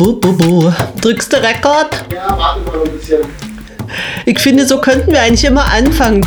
bu, 0.00 0.22
bu, 0.22 0.38
bu. 0.38 0.72
Drückst 1.02 1.32
du 1.32 1.36
Rekord? 1.36 2.04
Ja, 2.12 2.36
warte 2.38 2.60
mal 2.60 2.82
ein 2.84 2.98
bisschen. 2.98 3.20
Ich 4.24 4.38
finde, 4.38 4.66
so 4.66 4.80
könnten 4.80 5.12
wir 5.12 5.20
eigentlich 5.20 5.44
immer 5.44 5.70
anfangen. 5.72 6.24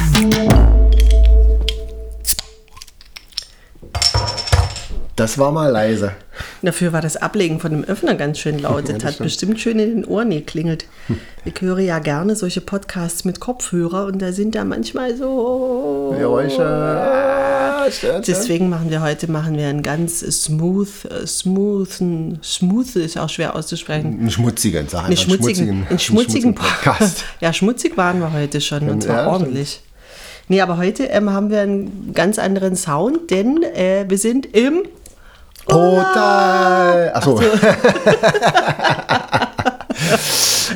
Das 5.15 5.38
war 5.38 5.51
mal 5.51 5.72
leise. 5.72 6.13
Dafür 6.64 6.94
war 6.94 7.02
das 7.02 7.18
Ablegen 7.18 7.60
von 7.60 7.72
dem 7.72 7.84
Öffner 7.84 8.16
ganz 8.16 8.40
schön 8.40 8.58
laut. 8.60 8.84
Das 8.94 8.96
das 8.96 9.04
hat 9.04 9.13
stimmt. 9.16 9.28
bestimmt 9.28 9.60
schön 9.60 9.80
in 9.80 9.96
den 9.96 10.06
Ohren 10.06 10.30
geklingelt. 10.30 10.86
Ich 11.46 11.60
höre 11.60 11.80
ja 11.80 12.00
gerne 12.00 12.36
solche 12.36 12.62
Podcasts 12.62 13.26
mit 13.26 13.40
Kopfhörer 13.40 14.06
und 14.06 14.22
da 14.22 14.32
sind 14.32 14.56
da 14.56 14.63
manchmal 14.63 15.16
so. 15.16 16.16
Geräusche. 16.18 16.66
Ah, 16.66 17.81
stört, 17.91 17.94
stört. 17.94 18.27
Deswegen 18.27 18.70
machen 18.70 18.90
wir 18.90 19.02
heute 19.02 19.30
machen 19.30 19.58
wir 19.58 19.68
einen 19.68 19.84
ganz 19.84 20.20
smooth, 20.20 21.05
äh, 21.05 21.27
smoothen, 21.27 22.40
smooth 22.44 22.95
ist 22.95 23.18
auch 23.18 23.30
schwer 23.30 23.55
auszusprechen. 23.55 24.20
Einen 24.20 24.32
schmutzigen, 24.32 24.88
sag 24.88 25.05
Einen 25.05 25.18
schmutzigen, 25.18 25.85
einen 25.90 25.99
schmutzigen 25.99 26.55
Podcast. 26.55 27.26
Ja, 27.41 27.52
schmutzig 27.52 27.98
waren 27.98 28.20
wir 28.20 28.32
heute 28.32 28.62
schon 28.62 28.90
und 28.90 29.04
zwar 29.04 29.23
Ja, 29.23 29.27
ordentlich. 29.27 29.82
Nee, 30.48 30.62
aber 30.62 30.77
heute 30.77 31.05
ähm, 31.05 31.30
haben 31.30 31.49
wir 31.49 31.62
einen 31.62 32.13
ganz 32.13 32.40
anderen 32.40 32.76
Sound, 32.76 33.32
denn 33.32 33.63
äh, 33.63 34.05
wir 34.07 34.18
sind 34.18 34.45
im 34.55 34.84
Total. 35.67 37.12
Achso, 37.13 37.40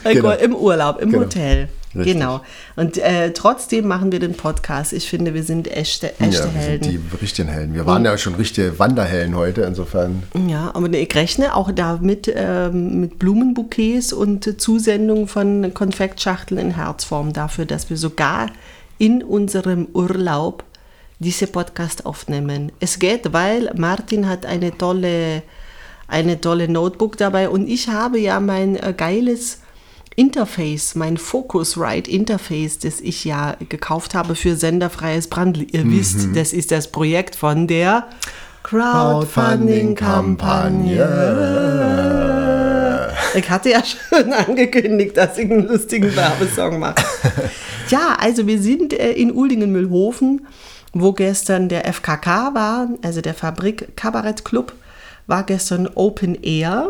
Äh, 0.04 0.14
Genau. 0.16 0.32
Im 0.32 0.56
Urlaub, 0.56 1.02
im 1.02 1.12
Genau. 1.12 1.24
Hotel. 1.26 1.70
Richtig. 1.96 2.14
Genau. 2.14 2.42
Und 2.76 2.98
äh, 2.98 3.32
trotzdem 3.34 3.88
machen 3.88 4.12
wir 4.12 4.20
den 4.20 4.34
Podcast. 4.36 4.94
Ich 4.94 5.10
finde, 5.10 5.34
wir 5.34 5.44
sind 5.44 5.68
echte, 5.72 6.12
echte 6.20 6.24
ja, 6.26 6.32
wir 6.32 6.38
sind 6.44 6.52
Helden. 6.56 6.90
die 6.92 7.00
richtigen 7.22 7.48
Helden. 7.48 7.74
Wir 7.74 7.86
waren 7.88 8.06
ja 8.06 8.16
schon 8.18 8.36
richtige 8.36 8.78
Wanderhelden 8.78 9.36
heute, 9.36 9.62
insofern. 9.62 10.24
Ja, 10.48 10.70
aber 10.76 10.92
ich 10.94 11.16
rechne 11.16 11.56
auch 11.56 11.72
da 11.72 11.98
mit, 12.00 12.32
ähm, 12.34 13.02
mit 13.02 13.18
Blumenbouquets 13.20 14.14
und 14.14 14.46
äh, 14.46 14.58
Zusendung 14.58 15.28
von 15.28 15.74
Konfektschachteln 15.74 16.60
in 16.60 16.72
Herzform 16.76 17.34
dafür, 17.34 17.66
dass 17.66 17.90
wir 17.90 17.98
sogar 17.98 18.48
in 19.00 19.24
unserem 19.24 19.88
Urlaub 19.94 20.64
diese 21.20 21.48
Podcast 21.48 22.06
aufnehmen. 22.06 22.72
Es 22.80 23.00
geht, 23.00 23.34
weil 23.34 23.72
Martin 23.76 24.28
hat 24.30 24.46
eine 24.46 24.78
tolle, 24.78 25.42
eine 26.08 26.40
tolle 26.42 26.68
Notebook 26.70 27.18
dabei 27.18 27.50
und 27.50 27.68
ich 27.68 27.88
habe 27.90 28.20
ja 28.20 28.40
mein 28.40 28.76
äh, 28.76 28.94
geiles 28.96 29.62
Interface, 30.16 30.96
mein 30.96 31.18
Focusrite 31.18 32.10
Interface, 32.10 32.80
das 32.80 33.02
ich 33.02 33.24
ja 33.26 33.56
gekauft 33.70 34.16
habe 34.16 34.34
für 34.36 34.56
senderfreies 34.56 35.28
Brandl. 35.28 35.66
Ihr 35.72 35.86
Mhm. 35.86 36.00
wisst, 36.00 36.36
das 36.36 36.54
ist 36.54 36.72
das 36.72 36.92
Projekt 36.92 37.36
von 37.36 37.68
der 37.68 38.08
Crowdfunding-Kampagne. 41.78 43.14
Ich 43.36 43.50
hatte 43.50 43.70
ja 43.72 43.84
schon 43.84 44.34
angekündigt, 44.34 45.16
dass 45.18 45.38
ich 45.38 45.50
einen 45.50 45.68
lustigen 45.68 46.16
Werbesong 46.16 46.80
mache. 46.80 46.96
ja, 47.90 48.18
also 48.20 48.48
wir 48.48 48.60
sind 48.62 48.94
äh, 48.94 49.12
in 49.12 49.32
Uldingen-Mühlhofen, 49.32 50.48
wo 50.94 51.14
gestern 51.14 51.70
der 51.70 51.92
FKK 51.92 52.54
war, 52.54 52.90
also 53.02 53.22
der 53.22 53.34
Fabrik 53.34 53.96
Kabarett 53.96 54.46
Club, 54.46 54.74
war 55.28 55.44
gestern 55.44 55.88
Open 55.96 56.36
Air. 56.42 56.90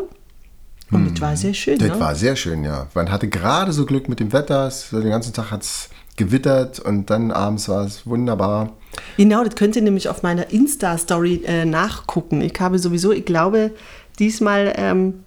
Und 0.89 1.11
das 1.11 1.21
war 1.21 1.35
sehr 1.35 1.53
schön. 1.53 1.79
Das 1.79 1.89
ne? 1.89 1.99
war 1.99 2.15
sehr 2.15 2.35
schön, 2.35 2.63
ja. 2.63 2.87
Man 2.93 3.11
hatte 3.11 3.27
gerade 3.27 3.73
so 3.73 3.85
Glück 3.85 4.07
mit 4.07 4.19
dem 4.19 4.31
Wetter. 4.31 4.71
Den 4.91 5.09
ganzen 5.09 5.33
Tag 5.33 5.51
hat 5.51 5.63
es 5.63 5.89
gewittert 6.15 6.79
und 6.79 7.09
dann 7.09 7.31
abends 7.31 7.67
war 7.67 7.85
es 7.85 8.07
wunderbar. 8.07 8.73
Genau, 9.17 9.43
das 9.43 9.55
könnt 9.55 9.75
ihr 9.75 9.81
nämlich 9.81 10.09
auf 10.09 10.23
meiner 10.23 10.49
Insta-Story 10.51 11.43
äh, 11.45 11.65
nachgucken. 11.65 12.41
Ich 12.41 12.59
habe 12.59 12.79
sowieso, 12.79 13.11
ich 13.11 13.25
glaube, 13.25 13.71
diesmal, 14.17 14.73
ähm, 14.77 15.25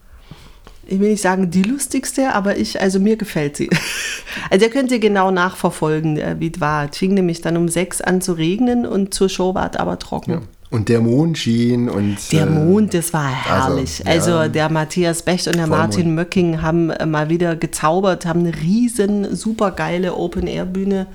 ich 0.91 0.99
will 0.99 1.11
nicht 1.11 1.23
sagen 1.23 1.51
die 1.51 1.63
lustigste, 1.63 2.35
aber 2.35 2.57
ich, 2.57 2.81
also 2.81 2.99
mir 2.99 3.17
gefällt 3.17 3.57
sie. 3.57 3.71
also 4.51 4.67
ihr 4.67 4.71
könnt 4.71 4.91
ihr 4.91 4.99
genau 4.99 5.31
nachverfolgen, 5.31 6.19
äh, 6.19 6.37
wie 6.39 6.51
es 6.53 6.61
war. 6.61 6.91
Es 6.91 6.99
fing 6.99 7.15
nämlich 7.15 7.41
dann 7.41 7.57
um 7.57 7.69
sechs 7.69 8.01
an 8.01 8.21
zu 8.21 8.33
regnen 8.33 8.87
und 8.87 9.15
zur 9.15 9.29
Show 9.29 9.55
war 9.55 9.71
es 9.71 9.79
aber 9.79 9.99
trocken. 9.99 10.43
Und 10.71 10.89
der 10.89 11.01
Mond 11.01 11.39
schien 11.39 11.89
und. 11.89 12.17
Der 12.33 12.47
äh, 12.47 12.51
Mond, 12.51 12.95
das 12.95 13.13
war 13.13 13.29
herrlich. 13.29 14.07
also, 14.07 14.33
Also, 14.33 14.43
ja. 14.43 14.49
der 14.49 14.71
Matthias 14.71 15.23
Becht 15.23 15.47
und 15.47 15.57
der 15.57 15.67
Vollmond. 15.67 15.89
Martin 15.91 16.15
Möcking 16.15 16.63
haben 16.63 16.91
äh, 16.91 17.07
mal 17.07 17.29
wieder 17.29 17.57
gezaubert, 17.57 18.27
haben 18.27 18.41
eine 18.41 18.55
riesen, 18.55 19.35
super 19.35 19.73
geile 19.73 20.17
Open-Air-Bühne 20.17 21.07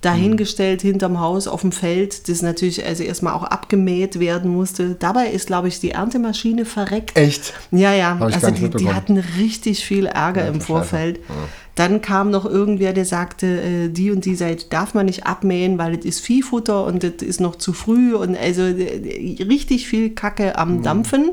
dahingestellt 0.00 0.80
hinterm 0.80 1.20
Haus 1.20 1.46
auf 1.46 1.60
dem 1.60 1.72
Feld, 1.72 2.28
das 2.28 2.40
natürlich 2.40 2.84
also 2.86 3.02
erstmal 3.02 3.34
auch 3.34 3.42
abgemäht 3.44 4.18
werden 4.18 4.50
musste. 4.50 4.94
Dabei 4.98 5.26
ist, 5.28 5.46
glaube 5.46 5.68
ich, 5.68 5.78
die 5.78 5.90
Erntemaschine 5.90 6.64
verreckt. 6.64 7.18
Echt? 7.18 7.52
Ja, 7.70 7.92
ja, 7.92 8.16
also 8.18 8.50
die, 8.50 8.70
die 8.70 8.92
hatten 8.92 9.18
richtig 9.38 9.84
viel 9.84 10.06
Ärger 10.06 10.46
im 10.46 10.54
Scheiße. 10.54 10.66
Vorfeld. 10.66 11.20
Dann 11.74 12.00
kam 12.02 12.30
noch 12.30 12.46
irgendwer, 12.46 12.92
der 12.92 13.04
sagte, 13.04 13.46
äh, 13.46 13.88
die 13.88 14.10
und 14.10 14.24
die 14.24 14.34
Seite 14.34 14.66
darf 14.70 14.94
man 14.94 15.06
nicht 15.06 15.26
abmähen, 15.26 15.78
weil 15.78 15.96
das 15.96 16.04
ist 16.04 16.20
Viehfutter 16.20 16.84
und 16.84 17.02
das 17.02 17.22
ist 17.22 17.40
noch 17.40 17.56
zu 17.56 17.72
früh 17.72 18.14
und 18.14 18.36
also 18.36 18.62
äh, 18.62 19.36
richtig 19.42 19.86
viel 19.86 20.10
Kacke 20.10 20.56
am 20.58 20.78
Mhm. 20.78 20.82
Dampfen. 20.82 21.30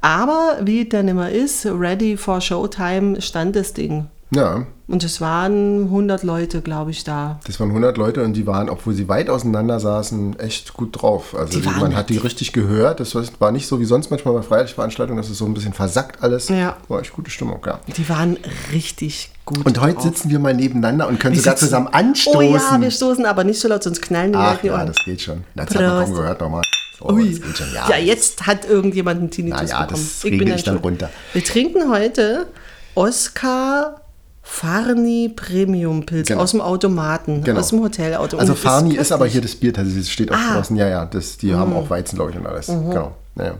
Aber 0.00 0.58
wie 0.62 0.82
es 0.82 0.88
dann 0.88 1.06
immer 1.08 1.30
ist, 1.30 1.64
ready 1.64 2.16
for 2.16 2.40
Showtime 2.40 3.20
stand 3.22 3.54
das 3.54 3.72
Ding. 3.72 4.06
Ja, 4.34 4.64
Und 4.88 5.04
es 5.04 5.20
waren 5.20 5.84
100 5.84 6.22
Leute, 6.22 6.62
glaube 6.62 6.90
ich, 6.90 7.04
da. 7.04 7.38
das 7.46 7.60
waren 7.60 7.68
100 7.68 7.96
Leute 7.98 8.22
und 8.24 8.32
die 8.32 8.46
waren, 8.46 8.70
obwohl 8.70 8.94
sie 8.94 9.08
weit 9.08 9.28
auseinander 9.28 9.78
saßen, 9.78 10.38
echt 10.38 10.72
gut 10.74 11.02
drauf. 11.02 11.34
Also 11.36 11.60
Die 11.60 11.66
man 11.68 11.94
hat 11.94 12.08
die 12.08 12.16
richtig 12.18 12.52
gehört. 12.52 13.00
Das 13.00 13.14
war- 13.14 13.52
nicht 13.52 13.66
so 13.66 13.78
wie 13.78 13.84
sonst 13.84 14.10
manchmal 14.10 14.32
bei 14.34 14.42
Freitagsveranstaltungen, 14.42 15.20
dass 15.22 15.30
es 15.30 15.38
so 15.38 15.44
ein 15.44 15.52
bisschen 15.54 15.72
versackt 15.74 16.22
alles. 16.22 16.48
Ja. 16.48 16.76
War 16.88 17.00
echt 17.00 17.12
gute 17.12 17.30
Stimmung, 17.30 17.60
ja. 17.66 17.80
Die 17.96 18.08
waren 18.08 18.38
richtig 18.72 19.30
gut 19.44 19.66
Und 19.66 19.80
heute 19.80 19.94
drauf. 19.94 20.04
sitzen 20.04 20.30
wir 20.30 20.38
mal 20.38 20.54
nebeneinander 20.54 21.08
und 21.08 21.20
können 21.20 21.34
Wir 21.34 21.42
sogar 21.42 21.56
zusammen 21.56 21.88
anstoßen. 21.88 22.38
Oh 22.38 22.42
ja, 22.42 22.80
wir 22.80 22.90
stoßen 22.90 23.26
aber 23.26 23.44
nicht 23.44 23.60
so 23.60 23.68
laut, 23.68 23.82
sonst 23.82 24.00
knallen 24.00 24.32
die 24.32 24.38
Ach 24.38 24.58
die 24.60 24.68
ja, 24.68 24.74
Ohren. 24.78 24.86
das 24.86 24.96
geht 25.04 25.20
schon. 25.20 25.44
Das 25.54 25.66
hat 25.70 25.74
man 25.74 25.84
Prost. 25.90 26.06
kaum 26.06 26.14
gehört 26.16 26.40
nochmal. 26.40 26.62
So, 26.98 27.08
Ui. 27.10 27.30
das 27.30 27.40
geht 27.42 27.58
schon. 27.58 27.66
Ja, 27.88 27.96
jetzt 27.98 28.46
hat 28.46 28.64
irgendjemand 28.68 29.20
einen 29.20 29.30
Tinnitus 29.30 29.60
Na 29.64 29.68
ja, 29.68 29.80
bekommen. 29.84 30.06
das 30.14 30.24
regle 30.24 30.54
ich 30.54 30.62
dann 30.64 30.74
schuld. 30.74 30.84
runter. 30.84 31.10
Wir 31.32 31.44
trinken 31.44 31.90
heute 31.90 32.46
Oscar 32.94 34.01
Farni 34.42 35.32
Premium 35.34 36.04
Pilz 36.04 36.28
Genau. 36.28 36.42
aus 36.42 36.50
dem 36.50 36.60
Automaten, 36.60 37.42
Genau. 37.44 37.60
aus 37.60 37.68
dem 37.68 37.80
Hotelautomaten. 37.80 38.38
Also 38.40 38.52
Und 38.52 38.58
Farni 38.58 38.90
ist, 38.90 38.96
köstlich. 38.98 39.14
aber 39.14 39.26
hier 39.26 39.40
das 39.40 39.54
Bier, 39.56 39.72
also 39.76 39.98
es 39.98 40.10
steht 40.10 40.30
auch 40.32 40.36
Ah. 40.36 40.38
Mhm. 40.50 40.54
draußen. 40.54 40.76
Ja, 40.76 40.88
ja, 40.88 41.06
das, 41.06 41.36
die 41.38 41.54
haben 41.54 41.72
auch 41.74 41.88
Weizen, 41.90 42.16
glaube 42.16 42.32
ich, 42.32 42.36
und 42.36 42.46
alles. 42.46 42.66
Genau. 42.66 43.16
Ja. 43.36 43.54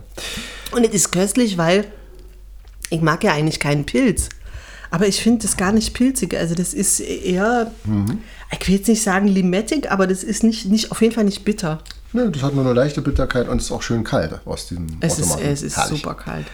Und 0.71 0.85
es 0.85 0.93
ist 0.93 1.11
köstlich, 1.11 1.57
weil 1.57 1.85
ich 2.89 3.01
mag 3.01 3.23
ja 3.23 3.33
eigentlich 3.33 3.59
keinen 3.59 3.85
Pilz. 3.85 4.29
Aber 4.91 5.07
ich 5.07 5.21
finde 5.23 5.41
das 5.41 5.57
gar 5.57 5.71
nicht 5.71 5.93
pilzig. 5.95 6.35
Also 6.37 6.53
das 6.53 6.73
ist 6.73 6.99
eher, 6.99 7.71
Mhm. 7.85 8.19
ich 8.51 8.67
will 8.67 8.75
jetzt 8.75 8.87
nicht 8.87 9.01
sagen 9.01 9.27
limettig, 9.27 9.89
aber 9.89 10.05
das 10.05 10.23
ist 10.23 10.43
nicht, 10.43 10.65
nicht 10.67 10.91
auf 10.91 11.01
jeden 11.01 11.15
Fall 11.15 11.23
nicht 11.23 11.43
bitter. 11.45 11.79
Nö, 12.11 12.29
das 12.29 12.43
hat 12.43 12.53
nur 12.53 12.63
eine 12.63 12.73
leichte 12.75 13.01
Bitterkeit 13.01 13.49
und 13.49 13.59
ist 13.59 13.71
auch 13.71 13.81
schön 13.81 14.03
kalt 14.03 14.39
aus 14.45 14.67
diesem 14.67 14.85
Es 14.99 15.17
ist, 15.17 15.31
Automaten. 15.31 15.47
es 15.51 15.61
ist 15.63 15.77
Herrlich. 15.77 16.01
super 16.03 16.13
kalt. 16.13 16.45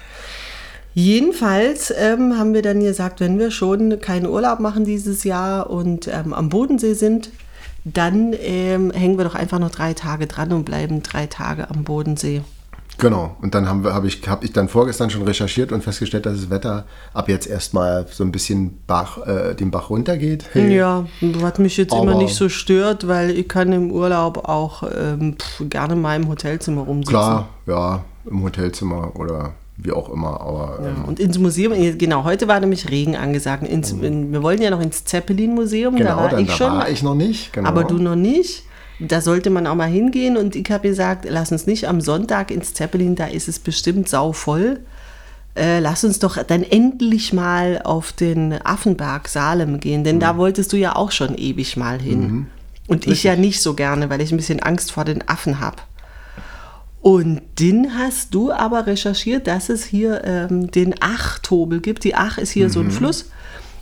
Jedenfalls 0.94 1.94
ähm, 1.96 2.38
haben 2.38 2.54
wir 2.54 2.62
dann 2.62 2.80
gesagt, 2.80 3.20
wenn 3.20 3.40
wir 3.40 3.52
schon 3.52 4.00
keinen 4.02 4.28
Urlaub 4.28 4.60
machen 4.60 4.86
dieses 4.86 5.24
Jahr 5.24 5.70
und 5.70 6.08
ähm, 6.08 6.34
am 6.34 6.50
Bodensee 6.50 6.94
sind, 6.94 7.30
dann 7.86 8.34
ähm, 8.40 8.92
hängen 8.92 9.18
wir 9.18 9.26
doch 9.26 9.36
einfach 9.36 9.60
noch 9.60 9.72
drei 9.72 9.94
Tage 9.94 10.28
dran 10.28 10.52
und 10.52 10.66
bleiben 10.66 11.02
drei 11.04 11.28
Tage 11.28 11.70
am 11.70 11.84
Bodensee. 11.84 12.42
Genau. 12.98 13.38
Und 13.42 13.56
dann 13.56 13.70
habe 13.70 13.94
hab 13.94 14.04
ich, 14.04 14.28
hab 14.28 14.44
ich 14.44 14.52
dann 14.52 14.68
vorgestern 14.68 15.10
schon 15.10 15.22
recherchiert 15.24 15.72
und 15.72 15.84
festgestellt, 15.84 16.26
dass 16.26 16.36
das 16.36 16.50
Wetter 16.50 16.86
ab 17.14 17.30
jetzt 17.30 17.48
erstmal 17.48 18.06
so 18.12 18.26
ein 18.26 18.32
bisschen 18.32 18.80
Bach, 18.88 19.26
äh, 19.26 19.56
den 19.56 19.72
Bach 19.72 19.90
runtergeht. 19.90 20.46
Hey. 20.52 20.76
Ja, 20.76 21.06
was 21.22 21.60
mich 21.60 21.78
jetzt 21.78 21.94
immer 21.94 22.12
Aber- 22.12 22.16
nicht 22.22 22.36
so 22.36 22.50
stört, 22.50 23.08
weil 23.08 23.32
ich 23.32 23.48
kann 23.48 23.72
im 23.72 23.92
Urlaub 23.92 24.50
auch 24.50 24.84
ähm, 24.84 25.38
pf, 25.40 25.64
gerne 25.70 25.96
mal 25.96 26.18
im 26.18 26.28
Hotelzimmer 26.28 26.82
rumsitzen. 26.82 27.14
Klar, 27.14 27.48
ja, 27.68 28.04
im 28.30 28.44
Hotelzimmer 28.44 29.16
oder 29.16 29.54
wie 29.82 29.92
auch 29.92 30.10
immer. 30.10 30.42
Aber 30.42 30.80
ähm, 30.84 31.06
Und 31.06 31.20
ins 31.20 31.38
Museum, 31.40 31.74
genau, 31.98 32.24
heute 32.24 32.48
war 32.48 32.60
nämlich 32.60 32.90
Regen 32.90 33.16
angesagt. 33.16 33.64
Ins, 33.68 33.92
in, 33.92 34.32
wir 34.32 34.44
wollten 34.44 34.62
ja 34.62 34.70
noch 34.70 34.82
ins 34.82 35.06
Zeppelin-Museum, 35.06 35.96
genau, 35.96 36.10
da 36.12 36.18
war 36.18 36.30
dann 36.30 36.40
ich 36.42 36.48
da 36.48 36.54
schon. 36.56 36.72
war 36.72 36.90
ich 36.90 37.02
noch 37.04 37.16
nicht. 37.16 37.54
Genau. 37.54 37.68
Aber 37.70 37.84
du 37.84 37.96
noch 37.98 38.16
nicht. 38.16 38.64
Da 39.00 39.22
sollte 39.22 39.50
man 39.50 39.66
auch 39.66 39.76
mal 39.76 39.88
hingehen. 39.90 40.36
Und 40.36 40.56
ich 40.58 40.70
habe 40.70 40.90
gesagt, 40.90 41.26
lass 41.30 41.52
uns 41.54 41.66
nicht 41.68 41.88
am 41.88 42.02
Sonntag 42.02 42.52
ins 42.52 42.74
Zeppelin, 42.74 43.16
da 43.16 43.26
ist 43.28 43.48
es 43.48 43.58
bestimmt 43.60 44.10
sauvoll. 44.10 44.82
Äh, 45.56 45.80
lass 45.80 46.04
uns 46.04 46.20
doch 46.20 46.42
dann 46.44 46.64
endlich 46.64 47.34
mal 47.34 47.82
auf 47.84 48.12
den 48.12 48.54
Affenberg 48.64 49.28
Salem 49.28 49.80
gehen, 49.80 50.04
denn 50.04 50.18
Mhm. 50.18 50.20
da 50.20 50.38
wolltest 50.38 50.72
du 50.74 50.78
ja 50.78 50.96
auch 50.96 51.12
schon 51.12 51.36
ewig 51.38 51.76
mal 51.78 52.00
hin. 52.02 52.48
Und 52.88 53.08
ich 53.08 53.24
ja 53.24 53.36
nicht 53.36 53.62
so 53.62 53.74
gerne, 53.74 54.10
weil 54.10 54.20
ich 54.22 54.32
ein 54.32 54.38
bisschen 54.38 54.62
Angst 54.62 54.92
vor 54.92 55.06
den 55.06 55.28
Affen 55.28 55.60
habe. 55.60 55.78
Und 57.02 57.42
den 57.60 57.98
hast 57.98 58.34
du 58.34 58.52
aber 58.52 58.86
recherchiert, 58.86 59.48
dass 59.48 59.70
es 59.70 59.86
hier 59.86 60.22
ähm, 60.26 60.70
den 60.70 60.96
Ach-Tobel 61.00 61.80
gibt. 61.80 62.04
Die 62.04 62.16
Ach 62.16 62.38
ist 62.38 62.52
hier 62.52 62.70
so 62.70 62.82
ein 62.82 62.92
Fluss. 62.92 63.32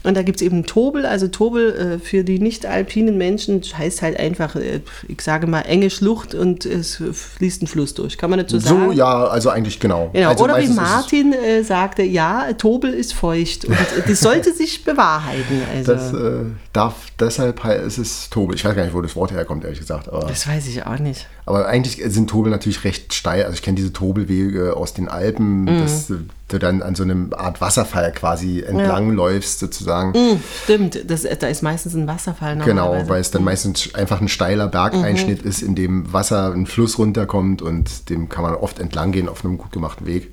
Und 0.08 0.16
da 0.16 0.22
gibt 0.24 0.38
es 0.38 0.42
eben 0.42 0.66
Tobel. 0.66 1.06
Also 1.06 1.28
Tobel 1.28 1.76
äh, 1.76 2.00
für 2.00 2.24
die 2.24 2.40
nicht 2.40 2.66
alpinen 2.66 3.18
Menschen 3.18 3.62
heißt 3.62 4.02
halt 4.02 4.18
einfach, 4.20 4.56
äh, 4.56 4.80
ich 5.08 5.22
sage 5.22 5.48
mal, 5.48 5.62
enge 5.62 5.90
Schlucht 5.90 6.34
und 6.34 6.66
es 6.66 7.02
fließt 7.12 7.64
ein 7.64 7.68
Fluss 7.68 7.94
durch. 7.94 8.18
Kann 8.18 8.30
man 8.30 8.40
dazu 8.40 8.58
sagen? 8.60 8.86
So, 8.88 8.92
ja, 8.94 9.26
also 9.28 9.50
eigentlich 9.50 9.80
genau. 9.80 10.10
Genau. 10.14 10.30
Also 10.30 10.44
Oder 10.46 10.60
wie 10.60 10.64
ist 10.64 10.76
Martin 10.76 11.34
äh, 11.34 11.62
sagte, 11.64 12.04
ja, 12.04 12.54
Tobel 12.54 12.94
ist 12.94 13.14
feucht. 13.14 13.66
Und 13.66 13.76
das 14.08 14.20
sollte 14.22 14.54
sich 14.54 14.84
bewahrheiten. 14.86 15.62
Also, 15.76 15.94
Das 15.94 16.12
das, 16.12 16.22
äh, 16.22 16.46
darf 16.74 16.96
deshalb 17.20 17.64
he- 17.66 17.72
es 17.86 17.98
ist 17.98 18.32
Tobel. 18.32 18.56
Ich 18.56 18.64
weiß 18.64 18.76
gar 18.76 18.84
nicht, 18.84 18.94
wo 18.94 19.02
das 19.02 19.16
Wort 19.16 19.32
herkommt, 19.32 19.64
ehrlich 19.66 19.80
gesagt. 19.80 20.08
Aber, 20.08 20.30
weiß 20.30 20.68
ich 20.68 20.86
auch 20.86 21.00
nicht. 21.00 21.28
aber 21.46 21.68
eigentlich 21.68 22.02
sind 22.14 22.30
Tobel 22.30 22.50
natürlich 22.52 22.84
recht 22.86 23.14
steil. 23.14 23.44
Also 23.44 23.56
ich 23.56 23.62
kenne 23.62 23.76
diese 23.76 23.92
Tobelwege 23.92 24.76
aus 24.78 24.94
den 24.94 25.10
Alpen, 25.10 25.64
Mhm. 25.64 25.82
dass 25.82 26.14
du 26.48 26.60
dann 26.60 26.82
an 26.82 26.96
so 26.96 27.04
einem 27.04 27.34
Art 27.36 27.60
Wasserfall 27.62 28.12
quasi 28.14 28.62
entlang 28.62 29.12
läufst 29.12 29.60
sozusagen. 29.60 30.14
Hm, 30.14 30.44
stimmt, 30.64 31.10
das, 31.10 31.24
da 31.24 31.48
ist 31.48 31.62
meistens 31.62 31.94
ein 31.94 32.08
Wasserfall 32.08 32.58
Genau, 32.58 33.04
weil 33.08 33.22
es 33.22 33.32
dann 33.32 33.44
meistens 33.44 33.94
einfach 33.96 34.22
ein 34.22 34.28
steiler 34.30 34.68
Bergeinschnitt 34.68 35.44
Mhm. 35.44 35.50
ist, 35.50 35.62
in 35.62 35.76
dem 35.76 36.12
Wasser 36.14 36.54
ein 36.54 36.66
Fluss 36.66 36.98
runterkommt 36.98 37.62
und 37.62 38.10
dem 38.10 38.30
kann 38.30 38.44
man 38.44 38.56
oft 38.56 38.80
entlang 38.80 39.12
gehen 39.12 39.28
auf 39.30 39.44
einem 39.44 39.58
gut 39.58 39.72
gemachten 39.72 40.06
Weg. 40.08 40.32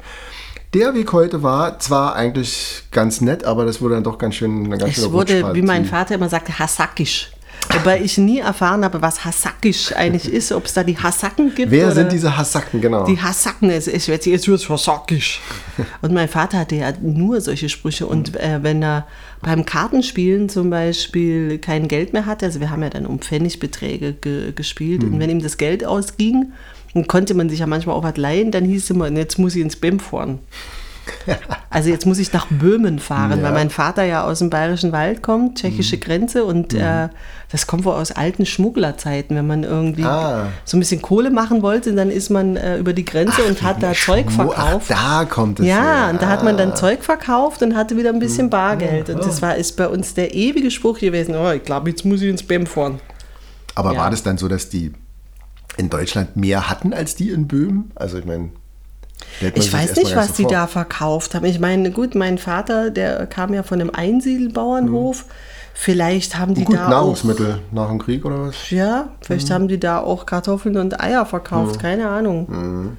Der 0.73 0.93
Weg 0.95 1.13
heute 1.13 1.45
war 1.45 1.79
zwar 1.79 2.17
eigentlich 2.17 2.83
ganz 2.91 3.21
nett, 3.21 3.45
aber 3.45 3.65
das 3.65 3.81
wurde 3.81 3.95
dann 3.95 4.03
doch 4.03 4.19
ganz 4.19 4.35
schön 4.35 4.69
ganz 4.71 4.99
Es 4.99 5.13
wurde, 5.13 5.55
wie 5.55 5.63
mein 5.63 5.85
Vater 5.85 6.17
immer 6.17 6.29
sagte, 6.29 6.59
Hasakisch. 6.59 7.31
Wobei 7.73 8.01
ich 8.03 8.19
nie 8.19 8.39
erfahren 8.41 8.85
habe, 8.85 9.03
was 9.03 9.25
Hasakisch 9.25 9.93
eigentlich 9.95 10.33
ist, 10.33 10.53
ob 10.53 10.67
es 10.67 10.75
da 10.75 10.85
die 10.85 10.97
Hasaken 10.97 11.55
gibt. 11.55 11.71
Wer 11.71 11.91
sind 11.93 12.13
diese 12.13 12.37
Hasaken, 12.37 12.81
genau? 12.81 13.05
Die 13.07 13.21
Hasaken, 13.21 13.71
es 13.71 13.87
ist 13.89 14.07
jetzt, 14.07 14.27
jetzt 14.27 14.47
wird's 14.49 14.69
Hasakisch. 14.69 15.41
Und 16.03 16.13
mein 16.13 16.29
Vater 16.29 16.59
hatte 16.59 16.77
ja 16.77 16.93
nur 17.03 17.41
solche 17.41 17.69
Sprüche. 17.69 18.07
Und 18.07 18.37
äh, 18.37 18.61
wenn 18.63 18.83
er 18.83 19.07
beim 19.43 19.65
Kartenspielen 19.65 20.49
zum 20.49 20.71
Beispiel 20.71 21.59
kein 21.59 21.89
Geld 21.89 22.13
mehr 22.13 22.27
hatte, 22.27 22.47
also 22.47 22.61
wir 22.61 22.71
haben 22.71 22.83
ja 22.83 22.91
dann 22.91 23.07
um 23.07 23.19
Pfennigbeträge 23.19 24.13
ge 24.15 24.53
gespielt, 24.53 25.03
Mhm. 25.03 25.15
und 25.15 25.21
wenn 25.21 25.31
ihm 25.31 25.43
das 25.43 25.57
Geld 25.57 25.85
ausging, 25.85 26.53
dann 26.95 27.07
konnte 27.07 27.35
man 27.35 27.49
sich 27.51 27.59
ja 27.59 27.67
manchmal 27.67 27.97
auch 27.97 28.05
was 28.05 28.17
leihen, 28.17 28.51
dann 28.53 28.65
hieß 28.65 28.85
es 28.85 28.91
immer, 28.91 29.11
jetzt 29.11 29.39
muss 29.39 29.57
ich 29.57 29.63
ins 29.63 29.77
BEM 29.77 29.99
fahren. 29.99 30.39
Also 31.71 31.91
jetzt 31.91 32.07
muss 32.07 32.19
ich 32.19 32.33
nach 32.33 32.47
Böhmen 32.49 32.99
fahren, 32.99 33.39
Ja. 33.41 33.43
weil 33.47 33.53
mein 33.53 33.71
Vater 33.71 34.05
ja 34.05 34.25
aus 34.25 34.39
dem 34.39 34.49
Bayerischen 34.51 34.93
Wald 34.93 35.23
kommt, 35.23 35.59
tschechische 35.59 35.99
Grenze 35.99 36.45
und 36.45 36.73
äh, 36.75 37.09
das 37.51 37.67
kommt 37.67 37.85
wohl 37.85 37.95
aus 37.95 38.13
alten 38.13 38.47
Schmugglerzeiten, 38.47 39.37
wenn 39.37 39.47
man 39.47 39.65
irgendwie 39.65 40.05
Ah. 40.05 40.47
so 40.65 40.77
ein 40.77 40.81
bisschen 40.81 41.03
Kohle 41.03 41.31
machen 41.31 41.63
wollte, 41.63 41.93
dann 41.95 42.11
ist 42.11 42.31
man 42.31 42.57
äh, 42.57 42.79
über 42.79 42.93
die 42.93 43.05
Grenze 43.05 43.43
und 43.45 43.63
hat 43.63 43.83
da 43.83 43.93
Zeug 43.93 44.29
Schmu- 44.29 44.31
verkauft. 44.51 44.91
Ach, 44.95 45.21
da 45.21 45.25
kommt 45.25 45.61
es 45.61 45.67
ja, 45.67 45.83
her. 46.05 46.11
und 46.13 46.23
da 46.23 46.29
hat 46.29 46.45
man 46.45 46.57
dann 46.57 46.71
Ah. 46.73 46.75
Zeug 46.75 47.03
verkauft 47.03 47.63
und 47.63 47.75
hatte 47.77 47.97
wieder 47.97 48.11
ein 48.11 48.19
bisschen 48.21 48.51
Bargeld. 48.51 49.11
Und 49.11 49.25
das 49.25 49.43
war 49.43 49.57
ist 49.57 49.77
bei 49.77 49.89
uns 49.89 50.15
der 50.15 50.35
ewige 50.35 50.71
Spruch 50.71 50.99
gewesen, 51.01 51.35
oh, 51.37 51.51
ich 51.51 51.65
glaube, 51.65 51.91
jetzt 51.91 52.05
muss 52.05 52.23
ich 52.23 52.29
ins 52.31 52.43
BEM 52.43 52.67
fahren. 52.67 53.01
Aber 53.75 53.93
Ja. 53.95 54.01
war 54.01 54.11
das 54.11 54.23
dann 54.23 54.39
so, 54.39 54.47
dass 54.49 54.69
die 54.69 54.93
in 55.77 55.91
Deutschland 55.91 56.37
mehr 56.37 56.71
hatten 56.71 56.93
als 56.93 57.17
die 57.17 57.31
in 57.31 57.49
Böhmen? 57.49 57.91
Also 57.97 58.19
ich 58.19 58.25
meine, 58.25 58.51
Ich 59.55 59.73
weiß 59.73 59.97
nicht, 59.97 60.15
was 60.17 60.33
die 60.33 60.47
da 60.47 60.67
verkauft 60.67 61.35
haben. 61.35 61.45
Ich 61.45 61.59
meine, 61.59 61.91
gut, 61.91 62.15
mein 62.15 62.39
Vater, 62.39 62.91
der 62.91 63.27
kam 63.27 63.53
ja 63.53 63.63
von 63.63 63.81
einem 63.81 63.91
Einsiedelbauernhof. 63.91 65.25
Vielleicht 65.77 66.39
haben 66.39 66.55
die 66.55 66.65
Gut, 66.65 66.77
da 66.77 66.89
Nahrungsmittel 66.89 67.59
nach 67.73 67.89
dem 67.89 67.99
Krieg 67.99 68.25
oder 68.25 68.43
was? 68.43 68.55
auch, 68.55 68.71
ja, 68.71 69.09
vielleicht 69.21 69.51
haben 69.51 69.67
die 69.67 69.81
da 69.81 69.99
auch 69.99 70.25
Kartoffeln 70.25 70.77
und 70.77 71.01
Eier 71.01 71.27
verkauft, 71.27 71.81
keine 71.81 72.09
Ahnung. 72.09 72.97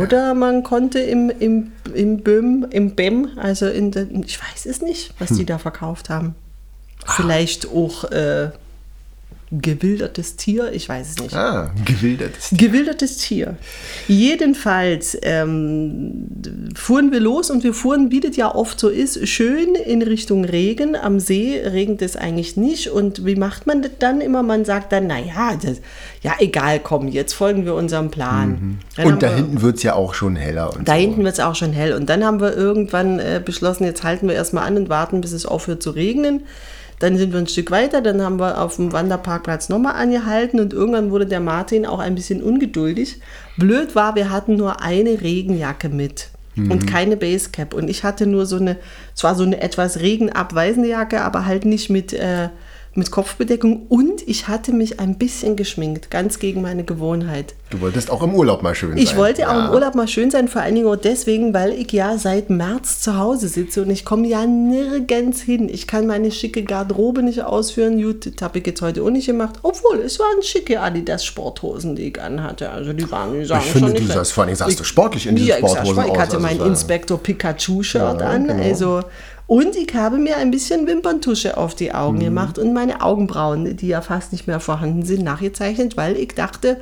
Oder 0.00 0.34
man 0.34 0.62
konnte 0.62 1.00
im, 1.00 1.30
im, 1.30 1.72
im 1.92 2.22
BÖM, 2.22 2.66
im 2.70 2.94
BEM, 2.94 3.30
also 3.36 3.66
in 3.66 3.90
der, 3.90 4.06
ich 4.10 4.40
weiß 4.40 4.66
es 4.66 4.80
nicht, 4.80 5.14
was 5.18 5.30
die 5.30 5.44
da 5.44 5.58
verkauft 5.58 6.08
haben. 6.08 6.34
Vielleicht 7.04 7.68
auch 7.68 8.04
äh, 8.04 8.50
gewildertes 9.52 10.36
Tier, 10.36 10.72
ich 10.72 10.88
weiß 10.88 11.10
es 11.10 11.18
nicht. 11.18 11.34
Ah, 11.34 11.70
gewildertes. 11.84 12.48
Gewildertes 12.52 13.18
Tier. 13.18 13.56
Jedenfalls 14.08 15.16
ähm, 15.22 16.26
fuhren 16.74 17.12
wir 17.12 17.20
los 17.20 17.50
und 17.50 17.62
wir 17.62 17.72
fuhren, 17.74 18.10
wie 18.10 18.20
das 18.20 18.36
ja 18.36 18.52
oft 18.54 18.80
so 18.80 18.88
ist, 18.88 19.28
schön 19.28 19.74
in 19.74 20.02
Richtung 20.02 20.44
Regen. 20.44 20.96
Am 20.96 21.20
See 21.20 21.60
regnet 21.64 22.02
es 22.02 22.16
eigentlich 22.16 22.56
nicht. 22.56 22.88
Und 22.90 23.24
wie 23.24 23.36
macht 23.36 23.66
man 23.66 23.82
das 23.82 23.92
dann 23.98 24.20
immer? 24.20 24.42
Man 24.42 24.64
sagt 24.64 24.90
dann, 24.92 25.06
naja, 25.06 25.56
das, 25.62 25.76
ja 26.22 26.34
egal, 26.40 26.80
komm, 26.80 27.08
jetzt 27.08 27.32
folgen 27.34 27.64
wir 27.64 27.74
unserem 27.74 28.10
Plan. 28.10 28.78
Haben 28.98 29.12
Und 29.12 29.22
da 29.22 29.28
wir- 29.30 29.36
hinten 29.36 29.62
wird 29.62 29.76
es 29.76 29.82
ja 29.84 29.94
auch 29.94 30.14
schon 30.14 30.34
heller. 30.36 30.74
Und 30.76 30.88
da 30.88 30.94
so. 30.94 31.00
hinten 31.00 31.22
wird 31.24 31.34
es 31.34 31.40
auch 31.40 31.54
schon 31.54 31.72
hell. 31.72 31.92
Und 31.92 32.06
dann 32.10 32.24
haben 32.24 32.40
wir 32.40 32.56
irgendwann 32.56 33.18
äh, 33.20 33.40
beschlossen, 33.44 33.84
jetzt 33.84 34.02
halten 34.02 34.26
wir 34.26 34.34
erstmal 34.34 34.66
an 34.66 34.76
und 34.76 34.88
warten, 34.88 35.20
bis 35.20 35.30
es 35.32 35.46
aufhört 35.46 35.82
zu 35.82 35.90
regnen. 35.90 36.42
Dann 36.98 37.18
sind 37.18 37.32
wir 37.32 37.40
ein 37.40 37.46
Stück 37.46 37.70
weiter, 37.70 38.00
dann 38.00 38.22
haben 38.22 38.40
wir 38.40 38.60
auf 38.60 38.76
dem 38.76 38.92
Wanderparkplatz 38.92 39.68
nochmal 39.68 39.96
angehalten 39.96 40.60
und 40.60 40.72
irgendwann 40.72 41.10
wurde 41.10 41.26
der 41.26 41.40
Martin 41.40 41.84
auch 41.84 41.98
ein 41.98 42.14
bisschen 42.14 42.42
ungeduldig. 42.42 43.20
Blöd 43.58 43.94
war, 43.94 44.14
wir 44.14 44.30
hatten 44.30 44.56
nur 44.56 44.80
eine 44.80 45.20
Regenjacke 45.20 45.90
mit 45.90 46.30
und 46.56 46.86
keine 46.86 47.16
Basecap. 47.16 47.74
Und 47.74 47.90
ich 47.90 48.02
hatte 48.02 48.26
nur 48.26 48.46
so 48.46 48.56
eine, 48.56 48.76
zwar 49.14 49.34
so 49.34 49.42
eine 49.44 49.60
etwas 49.60 50.00
regenabweisende 50.00 50.88
Jacke, 50.88 51.20
aber 51.20 51.44
halt 51.44 51.64
nicht 51.66 51.90
mit, 51.90 52.12
äh, 52.14 52.48
mit 52.96 53.10
Kopfbedeckung. 53.10 53.86
Und 53.88 54.26
ich 54.26 54.48
hatte 54.48 54.72
mich 54.72 55.00
ein 55.00 55.16
bisschen 55.18 55.56
geschminkt, 55.56 56.10
ganz 56.10 56.38
gegen 56.38 56.62
meine 56.62 56.84
Gewohnheit. 56.84 57.54
Du 57.70 57.80
wolltest 57.80 58.10
auch 58.10 58.22
im 58.22 58.34
Urlaub 58.34 58.62
mal 58.62 58.74
schön 58.74 58.90
sein. 58.90 58.98
Ich 58.98 59.16
wollte 59.16 59.48
auch 59.48 59.54
ja. 59.54 59.66
im 59.66 59.72
Urlaub 59.74 59.94
mal 59.96 60.06
schön 60.06 60.30
sein, 60.30 60.46
vor 60.46 60.62
allen 60.62 60.76
Dingen 60.76 60.86
auch 60.86 60.94
deswegen, 60.96 61.52
weil 61.52 61.72
ich 61.72 61.90
ja 61.92 62.16
seit 62.16 62.48
März 62.48 63.00
zu 63.00 63.18
Hause 63.18 63.48
sitze 63.48 63.82
und 63.82 63.90
ich 63.90 64.04
komme 64.04 64.28
ja 64.28 64.46
nirgends 64.46 65.40
hin. 65.40 65.68
Ich 65.68 65.86
kann 65.88 66.06
meine 66.06 66.30
schicke 66.30 66.62
Garderobe 66.62 67.22
nicht 67.24 67.42
ausführen. 67.42 68.00
Gut, 68.00 68.26
das 68.26 68.40
habe 68.42 68.60
ich 68.60 68.66
jetzt 68.66 68.82
heute 68.82 69.02
auch 69.02 69.10
nicht 69.10 69.26
gemacht. 69.26 69.56
Obwohl, 69.62 69.98
es 69.98 70.18
waren 70.20 70.42
schicke 70.42 70.80
Adidas-Sporthosen, 70.80 71.96
die 71.96 72.08
ich 72.08 72.20
anhatte. 72.20 72.70
Also 72.70 72.92
die 72.92 73.10
waren, 73.10 73.34
die 73.40 73.44
sahen 73.44 73.62
Ich 73.64 73.72
finde, 73.72 73.88
schon 73.88 73.96
nicht 73.98 74.08
du 74.08 74.12
sahst 74.14 74.32
vor 74.32 74.44
allem 74.44 74.54
sahst 74.54 74.78
du 74.78 74.84
sportlich 74.84 75.26
in 75.26 75.34
diesen 75.36 75.48
Ja, 75.48 75.54
ich, 75.56 75.60
Sporthosen 75.60 75.92
sport- 75.94 76.06
ich 76.06 76.12
aus. 76.12 76.18
hatte 76.18 76.36
also 76.36 76.46
mein 76.46 76.60
Inspektor 76.60 77.18
Pikachu-Shirt 77.22 78.20
Ja, 78.20 78.26
an. 78.28 78.46
genau. 78.46 78.62
Also, 78.62 79.02
und 79.46 79.76
ich 79.76 79.94
habe 79.94 80.18
mir 80.18 80.36
ein 80.38 80.50
bisschen 80.50 80.86
Wimperntusche 80.86 81.56
auf 81.56 81.74
die 81.74 81.92
Augen 81.92 82.18
Mhm. 82.18 82.24
gemacht 82.24 82.58
und 82.58 82.72
meine 82.72 83.00
Augenbrauen, 83.02 83.76
die 83.76 83.88
ja 83.88 84.00
fast 84.00 84.32
nicht 84.32 84.46
mehr 84.46 84.60
vorhanden 84.60 85.04
sind, 85.04 85.22
nachgezeichnet, 85.22 85.96
weil 85.96 86.16
ich 86.16 86.34
dachte, 86.34 86.80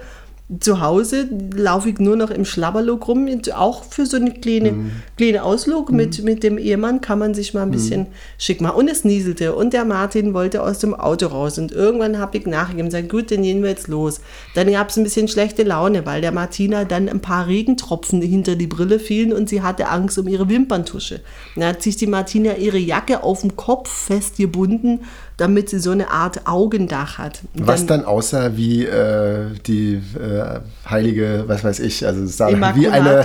zu 0.61 0.83
Hause 0.83 1.27
laufe 1.57 1.89
ich 1.89 1.99
nur 1.99 2.17
noch 2.17 2.31
im 2.31 2.45
Schlabberlook 2.45 3.09
rum. 3.09 3.27
Und 3.29 3.55
auch 3.55 3.83
für 3.83 4.05
so 4.05 4.19
eine 4.19 4.31
kleine, 4.31 4.73
Mhm. 4.73 4.91
kleine 5.17 5.43
Ausflug 5.43 5.91
mit, 5.91 6.23
mit 6.23 6.43
dem 6.43 6.59
Ehemann 6.59 7.01
kann 7.01 7.19
man 7.19 7.33
sich 7.33 7.55
mal 7.55 7.63
ein 7.63 7.71
bisschen 7.71 8.09
schick 8.37 8.61
machen. 8.61 8.77
Und 8.77 8.89
es 8.89 9.05
nieselte 9.05 9.55
und 9.55 9.73
der 9.73 9.87
Martin 9.87 10.35
wollte 10.35 10.63
aus 10.63 10.81
dem 10.81 10.93
Auto 10.95 11.29
raus. 11.29 11.57
Und 11.59 11.73
irgendwann 11.73 12.19
habe 12.19 12.37
ich 12.37 12.45
nachgegeben 12.47 12.87
und 12.89 12.93
gesagt, 12.93 13.09
gut, 13.09 13.31
dann 13.31 13.43
gehen 13.43 13.63
wir 13.63 13.71
jetzt 13.71 13.89
los. 13.89 14.21
Dann 14.55 14.71
gab 14.71 14.91
es 14.91 14.99
ein 14.99 15.05
bisschen 15.05 15.29
schlechte 15.29 15.63
Laune, 15.63 16.05
weil 16.05 16.21
der 16.21 16.33
Martina 16.33 16.85
dann 16.85 17.09
ein 17.09 17.21
paar 17.21 17.47
Regentropfen 17.47 18.21
hinter 18.21 18.55
die 18.55 18.67
Brille 18.67 18.99
fielen 18.99 19.33
und 19.33 19.49
sie 19.49 19.63
hatte 19.63 19.89
Angst 19.89 20.19
um 20.19 20.29
ihre 20.29 20.51
Wimperntusche. 20.51 21.21
Dann 21.57 21.65
hat 21.65 21.83
sich 21.83 21.97
die 21.97 22.07
Martina 22.07 22.57
ihre 22.57 22.79
Jacke 22.79 23.23
auf 23.23 23.41
dem 23.41 23.57
Kopf 23.57 23.89
festgebunden, 23.89 25.01
damit 25.37 25.69
sie 25.69 25.81
so 25.81 25.91
eine 25.91 26.11
Art 26.11 26.47
Augendach 26.47 27.19
hat. 27.19 27.41
Was 27.55 27.87
dann 27.87 28.05
aussah 28.05 28.57
wie 28.57 28.85
äh, 28.85 29.47
die 29.67 29.95
äh, 29.95 30.61
heilige, 30.89 31.45
was 31.49 31.65
weiß 31.65 31.81
ich, 31.81 32.07
also 32.07 32.25
sah 32.27 32.49
wie 32.77 32.89
eine, 32.89 33.21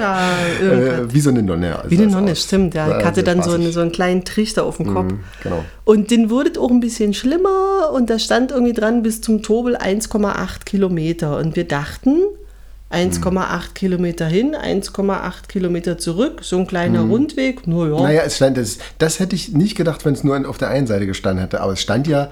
äh, 0.60 1.13
wie 1.13 1.20
so 1.20 1.30
eine 1.30 1.44
Nonne. 1.44 1.78
Also 1.78 1.92
Wie 1.92 1.98
eine 1.98 2.08
Nonne, 2.08 2.32
aus. 2.32 2.44
stimmt. 2.44 2.74
Ja. 2.74 2.98
Ich 2.98 3.06
hatte 3.06 3.24
dann 3.24 3.44
so, 3.44 3.51
einen, 3.51 3.72
so 3.72 3.82
einen 3.82 3.92
kleinen 3.92 4.25
Trichter 4.25 4.63
auf 4.63 4.78
dem 4.78 4.92
Kopf. 4.94 5.13
genau. 5.44 5.63
Und 5.84 6.10
den 6.10 6.32
wurde 6.32 6.51
es 6.51 6.58
auch 6.58 6.72
ein 6.72 6.80
bisschen 6.80 7.13
schlimmer 7.13 7.92
und 7.94 8.10
da 8.10 8.18
stand 8.18 8.51
irgendwie 8.51 8.74
dran 8.74 9.04
bis 9.04 9.22
zum 9.22 9.44
Tobel 9.44 9.78
1,8 9.78 10.66
Kilometer. 10.66 11.38
Und 11.38 11.56
wir 11.56 11.68
dachten, 11.68 12.18
1,8 12.91 13.74
Kilometer 13.75 14.25
hin, 14.25 14.55
1,8 14.55 15.48
Kilometer 15.48 15.98
zurück, 15.98 16.39
so 16.43 16.58
ein 16.58 16.65
kleiner 16.67 17.01
Rundweg. 17.01 17.67
Nur 17.67 17.88
ja. 17.89 18.01
Naja, 18.01 18.22
es 18.25 18.38
stand, 18.38 18.58
das, 18.58 18.79
das 18.98 19.19
hätte 19.19 19.36
ich 19.36 19.53
nicht 19.53 19.75
gedacht, 19.77 20.05
wenn 20.05 20.13
es 20.13 20.24
nur 20.24 20.48
auf 20.50 20.58
der 20.58 20.69
einen 20.69 20.88
Seite 20.88 21.05
gestanden 21.05 21.41
hätte. 21.41 21.62
Aber 21.62 21.74
es 21.74 21.81
stand 21.81 22.08
ja 22.08 22.29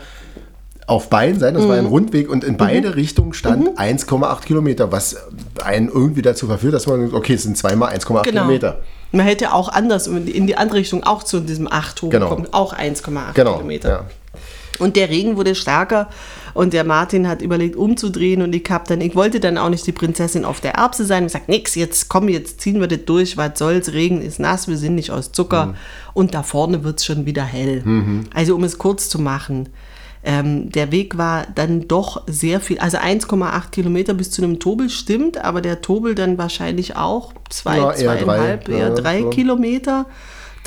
auf 0.88 1.10
beiden 1.10 1.40
Seiten, 1.40 1.56
das 1.58 1.68
war 1.68 1.76
ein 1.76 1.84
Mhm. 1.84 1.90
Rundweg 1.90 2.30
und 2.30 2.44
in 2.44 2.56
beide 2.58 2.96
Richtungen 2.96 3.34
stand 3.34 3.78
1,8 3.78 4.46
Kilometer, 4.46 4.92
was 4.92 5.18
einen 5.64 5.90
irgendwie 5.90 6.22
dazu 6.22 6.48
verführt, 6.48 6.74
dass 6.74 6.88
man, 6.88 7.14
okay, 7.14 7.34
es 7.34 7.44
sind 7.44 7.58
zweimal 7.58 7.94
1,8 7.94 8.24
Genau. 8.24 8.42
Kilometer. 8.44 8.80
Man 9.12 9.26
hätte 9.26 9.54
auch 9.54 9.70
anders 9.70 10.08
in 10.08 10.48
die 10.48 10.56
andere 10.58 10.80
Richtung 10.80 11.04
auch 11.04 11.24
zu 11.24 11.40
diesem 11.42 11.72
8 11.72 12.02
Genau. 12.10 12.26
hochkommen, 12.28 12.54
auch 12.54 12.74
1,8 12.74 13.36
Genau. 13.36 13.56
Kilometer. 13.58 13.90
Ja. 13.90 14.06
Und 14.80 14.96
der 14.96 15.10
Regen 15.10 15.38
wurde 15.38 15.56
stärker 15.56 16.10
und 16.54 16.74
der 16.74 16.84
Martin 16.84 17.28
hat 17.28 17.42
überlegt 17.42 17.76
umzudrehen 17.76 18.42
und 18.42 18.54
ich 18.54 18.66
hab 18.70 18.88
dann, 18.88 19.02
ich 19.02 19.16
wollte 19.16 19.40
dann 19.40 19.58
auch 19.58 19.70
nicht 19.70 19.86
die 19.86 19.92
Prinzessin 19.92 20.46
auf 20.46 20.60
der 20.60 20.76
Erbse 20.76 21.06
sein. 21.06 21.26
Ich 21.26 21.32
sag, 21.32 21.48
nix, 21.48 21.76
jetzt 21.76 22.10
komm, 22.10 22.30
jetzt 22.30 22.62
ziehen 22.62 22.80
wir 22.80 22.88
das 22.88 23.06
durch, 23.06 23.38
was 23.38 23.60
soll's, 23.60 23.94
Regen 23.94 24.22
ist 24.22 24.40
nass, 24.40 24.68
wir 24.68 24.78
sind 24.78 24.96
nicht 24.96 25.12
aus 25.12 25.32
Zucker 25.32 25.76
und 26.14 26.34
da 26.34 26.44
vorne 26.44 26.84
wird's 26.84 27.06
schon 27.06 27.26
wieder 27.26 27.44
hell. 27.44 27.84
Also 28.34 28.56
um 28.56 28.64
es 28.64 28.78
kurz 28.78 29.10
zu 29.10 29.20
machen, 29.20 29.70
ähm, 30.24 30.72
der 30.72 30.92
Weg 30.92 31.18
war 31.18 31.48
dann 31.56 31.88
doch 31.88 32.24
sehr 32.28 32.60
viel, 32.60 32.80
also 32.80 32.98
1,8 32.98 33.70
Kilometer 33.72 34.14
bis 34.14 34.32
zu 34.32 34.44
einem 34.44 34.60
Tobel 34.60 34.90
stimmt, 34.90 35.38
aber 35.38 35.62
der 35.62 35.82
Tobel 35.82 36.16
dann 36.16 36.38
wahrscheinlich 36.38 36.96
auch 36.96 37.34
zwei, 37.50 37.78
Ja, 37.78 37.92
eher 37.94 38.16
drei, 38.16 38.24
zweieinhalb, 38.24 38.70
eher 38.70 38.78
ja, 38.78 38.90
drei 38.90 39.22
so. 39.22 39.30
Kilometer. 39.30 40.06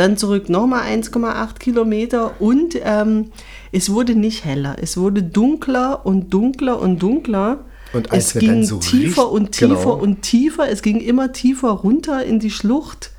Dann 0.00 0.16
zurück 0.16 0.48
nochmal 0.48 0.90
1,8 0.90 1.58
Kilometer 1.58 2.40
und 2.40 2.74
ähm, 2.82 3.32
es 3.70 3.92
wurde 3.92 4.14
nicht 4.14 4.46
heller, 4.46 4.76
es 4.80 4.96
wurde 4.96 5.22
dunkler 5.22 6.06
und 6.06 6.32
dunkler 6.32 6.80
und 6.80 7.00
dunkler. 7.02 7.64
Und 7.92 8.10
als 8.10 8.28
es 8.28 8.34
wir 8.36 8.40
ging 8.40 8.50
dann 8.50 8.64
so 8.64 8.78
tiefer 8.78 9.30
und 9.30 9.52
tiefer 9.52 9.74
genau. 9.74 9.94
und 9.96 10.22
tiefer, 10.22 10.70
es 10.70 10.80
ging 10.80 11.00
immer 11.00 11.32
tiefer 11.32 11.70
runter 11.70 12.24
in 12.24 12.38
die 12.38 12.50
Schlucht. 12.50 13.10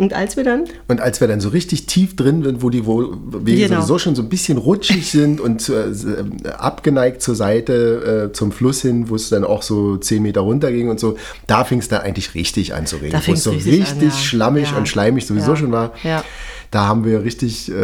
Und 0.00 0.14
als 0.14 0.36
wir 0.36 0.44
dann 0.44 0.64
Und 0.88 1.00
als 1.00 1.20
wir 1.20 1.28
dann 1.28 1.40
so 1.40 1.50
richtig 1.50 1.86
tief 1.86 2.16
drin 2.16 2.42
sind, 2.42 2.62
wo 2.62 2.70
die 2.70 2.86
Wege 2.86 3.68
Genau. 3.68 3.80
sowieso 3.80 3.98
schon 3.98 4.14
so 4.14 4.22
ein 4.22 4.28
bisschen 4.28 4.56
rutschig 4.58 5.10
sind 5.10 5.40
und 5.40 5.68
äh, 5.68 5.90
äh, 5.90 6.48
abgeneigt 6.56 7.20
zur 7.22 7.34
Seite 7.34 8.28
äh, 8.30 8.32
zum 8.32 8.50
Fluss 8.50 8.80
hin, 8.82 9.10
wo 9.10 9.14
es 9.14 9.28
dann 9.28 9.44
auch 9.44 9.62
so 9.62 9.96
10 9.98 10.22
Meter 10.22 10.40
runter 10.40 10.72
ging 10.72 10.88
und 10.88 10.98
so, 10.98 11.16
da 11.46 11.64
fing 11.64 11.80
es 11.80 11.88
dann 11.88 12.00
eigentlich 12.00 12.34
richtig 12.34 12.74
an 12.74 12.86
zu 12.86 12.96
regnen. 12.96 13.20
Wo 13.26 13.32
es 13.32 13.42
so 13.44 13.50
richtig 13.50 13.72
richtig, 13.80 13.92
an, 13.98 14.00
ja. 14.04 14.10
schlammig 14.10 14.70
Ja. 14.72 14.78
und 14.78 14.88
schleimig 14.88 15.26
sowieso 15.26 15.50
Ja. 15.50 15.56
schon 15.56 15.72
war. 15.72 15.92
Da 16.70 16.86
haben 16.86 17.04
wir 17.04 17.24
richtig 17.24 17.70
äh, 17.70 17.74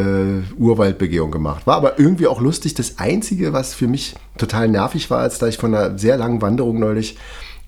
Urwaldbegehung 0.59 1.31
gemacht. 1.33 1.67
War 1.67 1.77
aber 1.77 1.99
irgendwie 1.99 2.29
auch 2.29 2.41
lustig. 2.41 2.75
Das 2.75 2.99
Einzige, 2.99 3.53
was 3.53 3.75
für 3.75 3.89
mich 3.89 4.15
total 4.39 4.69
nervig 4.69 5.11
war, 5.11 5.19
als 5.19 5.39
da 5.39 5.49
ich 5.49 5.59
von 5.59 5.75
einer 5.75 5.99
sehr 5.99 6.17
langen 6.17 6.41
Wanderung 6.41 6.79
neulich 6.79 7.17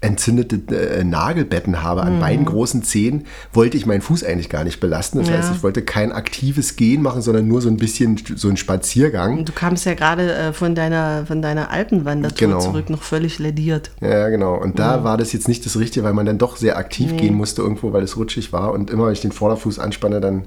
entzündete 0.01 0.61
äh, 0.99 1.03
Nagelbetten 1.03 1.83
habe 1.83 2.03
an 2.05 2.21
beiden 2.21 2.45
großen 2.45 2.85
Zehen, 2.85 3.27
wollte 3.53 3.77
ich 3.77 3.85
meinen 3.85 4.01
Fuß 4.01 4.23
eigentlich 4.23 4.49
gar 4.49 4.63
nicht 4.63 4.79
belasten. 4.79 5.19
Das 5.19 5.27
Mhm. 5.27 5.33
Ja. 5.35 5.39
heißt, 5.41 5.53
ich 5.57 5.63
wollte 5.65 5.83
kein 5.83 6.13
aktives 6.13 6.77
Gehen 6.77 7.03
machen, 7.03 7.21
sondern 7.21 7.49
nur 7.49 7.61
so 7.61 7.69
ein 7.69 7.79
bisschen 7.79 8.17
so 8.37 8.49
ein 8.49 8.57
Spaziergang. 8.57 9.45
Du 9.45 9.53
kamst 9.53 9.87
ja 9.87 9.95
gerade 9.95 10.33
äh, 10.33 10.53
von 10.53 10.77
deiner, 10.77 11.27
von 11.27 11.43
deiner 11.43 11.71
Alpenwandertour 11.73 12.37
Genau. 12.49 12.61
zurück, 12.61 12.91
noch 12.91 13.03
völlig 13.03 13.41
lediert. 13.41 13.91
Ja, 14.01 14.29
genau. 14.29 14.55
Und 14.55 14.79
da 14.79 15.03
war 15.03 15.17
das 15.17 15.33
jetzt 15.33 15.49
nicht 15.49 15.67
das 15.67 15.77
Richtige, 15.79 16.05
weil 16.05 16.13
man 16.15 16.27
dann 16.27 16.39
doch 16.39 16.57
sehr 16.57 16.77
aktiv 16.79 17.17
gehen 17.17 17.35
musste 17.35 17.63
irgendwo, 17.63 17.93
weil 17.93 18.05
es 18.05 18.17
rutschig 18.17 18.53
war. 18.53 18.73
Und 18.73 18.91
immer, 18.91 19.07
wenn 19.07 19.13
ich 19.13 19.21
den 19.21 19.33
Vorderfuß 19.33 19.81
anspanne, 19.81 20.21
dann 20.21 20.45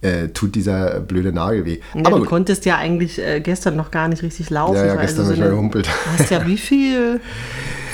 äh, 0.00 0.28
tut 0.28 0.54
dieser 0.56 1.00
blöde 1.00 1.32
Nagel 1.32 1.64
weh. 1.64 1.78
Ja, 1.94 2.00
Aber 2.04 2.10
du 2.16 2.18
gut. 2.20 2.28
konntest 2.28 2.64
ja 2.66 2.76
eigentlich 2.76 3.20
äh, 3.20 3.40
gestern 3.40 3.76
noch 3.76 3.90
gar 3.92 4.08
nicht 4.08 4.22
richtig 4.24 4.50
laufen. 4.50 4.74
Ja, 4.76 4.86
ja, 4.86 4.92
weil 4.96 5.02
gestern 5.02 5.24
du 5.24 5.30
hab 5.30 5.34
ich 5.34 5.40
mal 5.40 5.50
gehumpelt. 5.50 5.86
Du 5.86 6.18
hast 6.22 6.30
ja 6.30 6.44
wie 6.46 6.56
viel? 6.56 7.20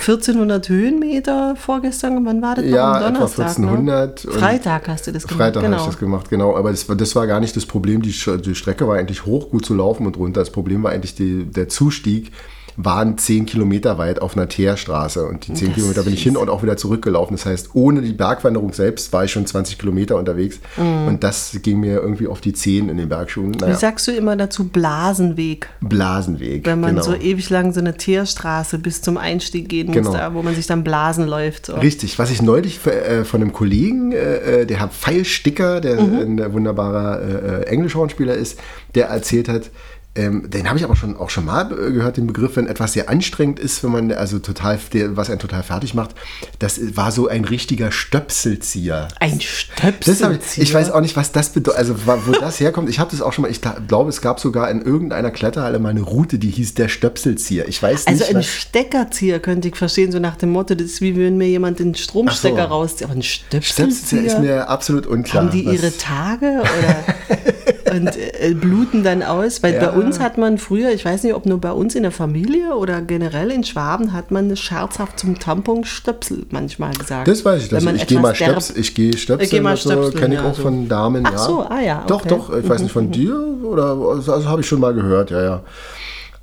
1400 0.06 0.68
Höhenmeter 0.68 1.56
vorgestern, 1.56 2.24
wann 2.26 2.42
war 2.42 2.56
das? 2.56 2.64
Ja, 2.66 2.92
Noch 2.92 2.96
etwa 2.96 3.10
Donnerstag, 3.10 3.46
1400 3.48 4.24
Ne? 4.26 4.30
Freitag 4.32 4.88
hast 4.88 5.06
du 5.06 5.12
das 5.12 5.26
gemacht. 5.26 5.38
Freitag 5.46 5.62
genau. 5.62 5.76
habe 5.78 5.82
ich 5.84 5.86
das 5.94 5.98
gemacht, 5.98 6.28
genau. 6.30 6.56
Aber 6.56 6.70
das, 6.70 6.88
war- 6.88 6.96
das 6.96 7.16
war 7.16 7.26
gar 7.26 7.40
nicht 7.40 7.56
das 7.56 7.64
Problem. 7.64 8.02
Die, 8.02 8.14
die 8.44 8.54
Strecke 8.54 8.86
war 8.86 8.96
eigentlich 8.96 9.24
hoch, 9.24 9.50
gut 9.50 9.64
zu 9.64 9.74
laufen 9.74 10.06
und 10.06 10.16
runter. 10.18 10.40
Das 10.40 10.50
Problem 10.50 10.82
war 10.82 10.92
eigentlich 10.92 11.14
die, 11.14 11.44
der 11.44 11.68
Zustieg 11.68 12.32
waren 12.76 13.16
10 13.18 13.46
Kilometer 13.46 13.98
weit 13.98 14.20
auf 14.20 14.36
einer 14.36 14.48
Teerstraße. 14.48 15.24
Und 15.26 15.46
die 15.46 15.54
10 15.54 15.68
Das 15.68 15.74
Kilometer 15.76 16.02
bin 16.02 16.14
ich 16.14 16.22
hin 16.22 16.36
und 16.36 16.48
auch 16.50 16.62
wieder 16.62 16.76
zurückgelaufen. 16.76 17.36
Das 17.36 17.46
heißt, 17.46 17.70
ohne 17.74 18.02
die 18.02 18.12
Bergwanderung 18.12 18.72
selbst 18.72 19.12
war 19.12 19.24
ich 19.24 19.30
schon 19.32 19.46
20 19.46 19.78
Kilometer 19.78 20.16
unterwegs. 20.16 20.58
Mhm. 20.76 21.08
Und 21.08 21.24
das 21.24 21.58
ging 21.62 21.80
mir 21.80 22.00
irgendwie 22.00 22.26
auf 22.26 22.40
die 22.40 22.52
Zehen 22.52 22.88
in 22.88 22.96
den 22.96 23.08
Bergschuhen. 23.08 23.54
Wie 23.54 23.58
Naja, 23.58 23.76
sagst 23.76 24.06
du 24.08 24.12
immer 24.12 24.36
dazu 24.36 24.64
Blasenweg? 24.68 25.68
Blasenweg. 25.80 26.66
Wenn 26.66 26.80
man 26.80 26.90
genau. 26.96 27.02
so 27.02 27.14
ewig 27.14 27.50
lang 27.50 27.72
so 27.72 27.80
eine 27.80 27.96
Teerstraße 27.96 28.78
bis 28.78 29.02
zum 29.02 29.16
Einstieg 29.18 29.68
gehen 29.68 29.86
muss, 29.88 29.96
Genau. 29.96 30.12
da, 30.12 30.34
wo 30.34 30.42
man 30.42 30.54
sich 30.54 30.66
dann 30.66 30.82
Blasen 30.84 31.26
läuft. 31.26 31.66
So. 31.66 31.74
Richtig, 31.74 32.18
was 32.18 32.30
ich 32.30 32.42
neulich 32.42 32.84
äh, 32.86 33.24
von 33.24 33.40
einem 33.40 33.52
Kollegen, 33.52 34.12
äh, 34.12 34.62
äh, 34.62 34.66
der 34.66 34.78
Herr 34.80 34.88
Pfeilsticker, 34.88 35.80
der 35.80 36.00
Mhm. 36.00 36.38
ein 36.40 36.52
wunderbarer 36.52 37.66
Englischhornspieler 37.66 38.34
ist, 38.34 38.58
der 38.94 39.06
erzählt 39.06 39.48
hat, 39.48 39.70
ähm, 40.16 40.48
den 40.48 40.68
habe 40.68 40.78
ich 40.78 40.84
aber 40.84 40.94
schon 40.94 41.16
auch 41.16 41.30
schon 41.30 41.44
mal 41.44 41.72
äh, 41.72 41.92
gehört, 41.92 42.16
den 42.16 42.28
Begriff, 42.28 42.54
wenn 42.54 42.68
etwas 42.68 42.92
sehr 42.92 43.08
anstrengend 43.08 43.58
ist, 43.58 43.82
wenn 43.82 43.90
man 43.90 44.12
also 44.12 44.38
total, 44.38 44.78
was 45.08 45.28
einen 45.28 45.40
total 45.40 45.64
fertig 45.64 45.94
macht, 45.94 46.14
das 46.60 46.96
war 46.96 47.10
so 47.10 47.26
ein 47.26 47.44
richtiger 47.44 47.90
Stöpselzieher. 47.90 49.08
Ein 49.18 49.40
hab 49.82 49.94
ich, 50.00 50.58
ich 50.58 50.72
weiß 50.72 50.92
auch 50.92 51.00
nicht, 51.00 51.16
was 51.16 51.32
das 51.32 51.50
bedeutet, 51.50 51.78
also 51.78 51.96
wo 52.06 52.32
das 52.32 52.60
herkommt. 52.60 52.88
Ich 52.88 53.00
habe 53.00 53.10
das 53.10 53.22
auch 53.22 53.32
schon 53.32 53.42
mal, 53.42 53.50
ich 53.50 53.60
glaube, 53.88 54.10
es 54.10 54.20
gab 54.20 54.38
sogar 54.38 54.70
in 54.70 54.82
irgendeiner 54.82 55.32
Kletterhalle 55.32 55.80
mal 55.80 55.88
eine 55.88 56.02
Route, 56.02 56.38
die 56.38 56.50
hieß 56.50 56.74
der 56.74 56.88
Stöpselzieher. 56.88 57.66
Ich 57.66 57.82
weiß 57.82 58.06
Also 58.06 58.20
nicht, 58.20 58.30
ein 58.30 58.36
was, 58.36 58.46
Steckerzieher 58.46 59.40
könnte 59.40 59.66
ich 59.66 59.74
verstehen, 59.74 60.12
so 60.12 60.20
nach 60.20 60.36
dem 60.36 60.50
Motto, 60.50 60.76
das 60.76 60.86
ist 60.86 61.00
wie 61.00 61.16
wenn 61.16 61.38
mir 61.38 61.48
jemand 61.48 61.80
den 61.80 61.94
Stromstecker 61.96 62.68
so. 62.68 62.74
rauszieht. 62.74 63.04
Aber 63.04 63.14
ein 63.14 63.22
Stöpselzieher 63.22 63.90
Stöpselzieher? 63.90 64.24
ist 64.24 64.38
mir 64.38 64.68
absolut 64.68 65.06
unklar. 65.06 65.44
Haben 65.44 65.50
die 65.50 65.64
ihre 65.64 65.96
Tage 65.96 66.60
oder 66.60 67.04
und 67.90 68.08
äh, 68.16 68.54
bluten 68.54 69.02
dann 69.04 69.22
aus? 69.22 69.62
Weil 69.62 69.74
Ja. 69.74 69.90
bei 69.90 69.98
uns 69.98 70.20
hat 70.20 70.38
man 70.38 70.58
früher, 70.58 70.90
ich 70.90 71.04
weiß 71.04 71.22
nicht, 71.22 71.34
ob 71.34 71.46
nur 71.46 71.60
bei 71.60 71.72
uns 71.72 71.94
in 71.94 72.02
der 72.02 72.12
Familie 72.12 72.74
oder 72.74 73.02
generell 73.02 73.50
in 73.50 73.64
Schwaben, 73.64 74.12
hat 74.12 74.30
man 74.30 74.54
scherzhaft 74.56 75.18
zum 75.18 75.38
Tamponstöpsel 75.38 76.46
manchmal 76.50 76.94
gesagt. 76.94 77.28
Das 77.28 77.44
weiß 77.44 77.64
ich. 77.64 77.68
Das. 77.68 77.84
Ich 77.84 78.06
gehe 78.06 78.20
mal 78.20 78.34
Stöpsel, 78.34 78.78
ich 78.78 78.94
gehe 78.94 79.16
Stöpseln, 79.16 79.40
Ich 79.44 79.50
geh 79.50 79.60
mal 79.60 79.70
also, 79.70 79.90
Stöpseln, 79.90 80.14
kenne 80.20 80.34
ich 80.34 80.40
ja, 80.40 80.50
auch 80.50 80.54
so. 80.54 80.62
von 80.62 80.88
Damen, 80.88 81.24
Ach 81.26 81.32
ja. 81.32 81.38
so, 81.38 81.62
ah 81.62 81.80
ja, 81.80 82.04
Doch, 82.06 82.20
okay. 82.20 82.28
doch, 82.28 82.56
ich 82.56 82.68
weiß 82.68 82.82
nicht 82.82 82.92
von 82.92 83.10
dir 83.10 83.36
oder 83.62 83.96
also 83.96 84.48
habe 84.48 84.60
ich 84.60 84.66
schon 84.68 84.80
mal 84.80 84.94
gehört, 84.94 85.30
ja, 85.30 85.42
ja. 85.42 85.60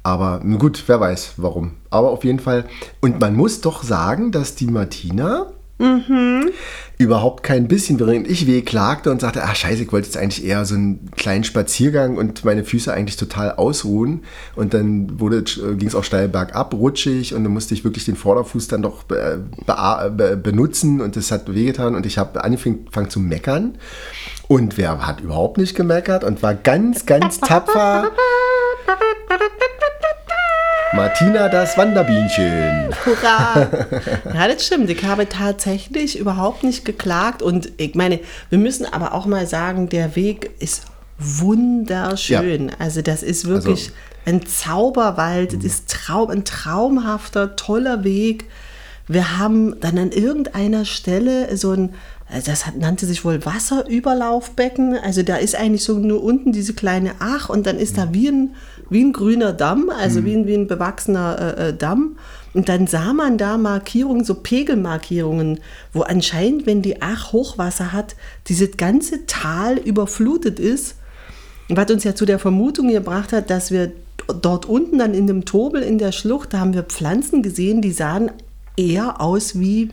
Aber 0.04 0.40
gut, 0.58 0.84
wer 0.88 1.00
weiß 1.00 1.34
warum. 1.38 1.74
Aber 1.92 2.10
auf 2.10 2.24
jeden 2.24 2.40
Fall. 2.40 2.66
Und 3.02 3.20
man 3.20 3.36
muss 3.36 3.62
doch 3.62 3.84
sagen, 3.84 4.32
dass 4.32 4.56
die 4.56 4.66
Martina 4.66 5.48
überhaupt 7.02 7.44
kein 7.44 7.68
bisschen, 7.68 8.00
während 8.00 8.28
ich 8.28 8.48
wehklagte 8.48 9.12
und 9.12 9.22
sagte, 9.22 9.44
ach 9.44 9.56
scheiße, 9.56 9.84
ich 9.84 9.92
wollte 9.92 10.08
jetzt 10.08 10.18
eigentlich 10.18 10.46
eher 10.46 10.64
so 10.66 10.76
einen 10.76 11.12
kleinen 11.16 11.44
Spaziergang 11.44 12.18
und 12.18 12.46
meine 12.46 12.64
Füße 12.64 12.94
eigentlich 12.94 13.18
total 13.18 13.54
ausruhen. 13.54 14.24
Und 14.56 14.74
dann 14.74 15.20
wurde, 15.20 15.44
ging 15.44 15.88
es 15.88 15.96
auch 15.96 16.04
steil 16.04 16.28
bergab, 16.28 16.74
rutschig 16.74 17.34
und 17.34 17.44
dann 17.44 17.54
musste 17.54 17.74
ich 17.74 17.84
wirklich 17.84 18.06
den 18.06 18.16
Vorderfuß 18.16 18.68
dann 18.68 18.82
doch 18.82 19.04
be, 19.04 19.44
be, 19.66 20.14
be, 20.16 20.38
benutzen 20.38 21.02
und 21.02 21.16
das 21.16 21.32
hat 21.32 21.54
wehgetan 21.54 21.96
und 21.96 22.06
ich 22.06 22.18
habe 22.18 22.44
angefangen 22.44 23.10
zu 23.10 23.20
meckern. 23.20 23.78
Und 24.48 24.78
wer 24.78 25.06
hat 25.08 25.22
überhaupt 25.22 25.58
nicht 25.58 25.76
gemeckert 25.76 26.24
und 26.24 26.44
war 26.44 26.54
ganz, 26.54 27.06
ganz 27.06 27.40
tapfer. 27.40 28.12
Martina, 30.94 31.48
das 31.48 31.78
Wanderbienchen. 31.78 32.90
Hurra! 33.06 33.68
ja, 34.34 34.48
das 34.48 34.66
stimmt. 34.66 34.90
Ich 34.90 35.04
habe 35.06 35.30
tatsächlich 35.30 36.20
überhaupt 36.20 36.64
nicht 36.64 36.84
geklagt. 36.84 37.42
Und 37.42 37.72
ich 37.78 37.96
meine, 37.96 38.20
wir 38.50 38.60
müssen 38.60 38.86
aber 38.92 39.14
auch 39.14 39.26
mal 39.26 39.48
sagen, 39.48 39.88
der 39.88 40.16
Weg 40.18 40.52
ist 40.60 40.84
wunderschön. 41.18 42.72
Also 42.78 43.02
das 43.02 43.24
ist 43.24 43.48
wirklich 43.48 43.86
Also- 43.88 43.92
ein 44.26 44.46
Zauberwald. 44.46 45.54
Das 45.54 45.64
ist 45.64 45.90
Traum, 45.90 46.30
ein 46.30 46.44
traumhafter, 46.44 47.56
toller 47.56 48.04
Weg. 48.04 48.46
Wir 49.08 49.38
haben 49.40 49.80
dann 49.80 49.98
an 49.98 50.12
irgendeiner 50.12 50.84
Stelle 50.86 51.56
so 51.58 51.72
ein, 51.72 51.94
das 52.46 52.66
hat, 52.66 52.78
nannte 52.78 53.06
sich 53.06 53.26
wohl 53.26 53.46
Wasserüberlaufbecken. 53.46 54.98
Also 54.98 55.22
da 55.24 55.36
ist 55.36 55.56
eigentlich 55.56 55.84
so 55.84 55.98
nur 56.00 56.24
unten 56.24 56.52
diese 56.52 56.74
kleine 56.74 57.12
Ach 57.20 57.50
und 57.50 57.68
dann 57.68 57.78
ist 57.78 57.98
da 57.98 58.14
wie 58.14 58.30
ein, 58.30 58.56
wie 58.90 59.04
ein 59.04 59.12
grüner 59.12 59.52
Damm, 59.52 59.90
also 59.90 60.24
wie, 60.24 60.34
ein, 60.34 60.48
wie 60.48 60.54
ein 60.54 60.68
bewachsener 60.68 61.58
äh, 61.58 61.70
äh, 61.70 61.74
Damm. 61.74 62.18
Und 62.54 62.70
dann 62.70 62.88
sah 62.88 63.14
man 63.14 63.38
da 63.38 63.58
Markierungen, 63.58 64.24
so 64.24 64.36
Pegelmarkierungen, 64.36 65.60
wo 65.94 66.02
anscheinend, 66.02 66.66
wenn 66.66 66.82
die 66.82 67.02
Ach 67.02 67.32
Hochwasser 67.32 67.92
hat, 67.92 68.16
dieses 68.48 68.78
ganze 68.78 69.26
Tal 69.26 69.78
überflutet 69.78 70.60
ist. 70.60 70.96
Was 71.70 71.92
uns 71.92 72.04
ja 72.04 72.16
zu 72.16 72.26
der 72.26 72.40
Vermutung 72.40 72.90
gebracht 72.90 73.32
hat, 73.32 73.50
dass 73.50 73.72
wir 73.72 73.92
dort 74.42 74.66
unten 74.66 75.00
dann 75.00 75.14
in 75.14 75.28
dem 75.28 75.46
Tobel 75.46 75.82
in 75.82 75.98
der 75.98 76.12
Schlucht, 76.12 76.54
da 76.54 76.60
haben 76.60 76.74
wir 76.74 76.84
Pflanzen 76.84 77.44
gesehen, 77.44 77.82
die 77.82 77.92
sahen 77.92 78.32
eher 78.78 79.22
aus 79.22 79.60
wie 79.60 79.92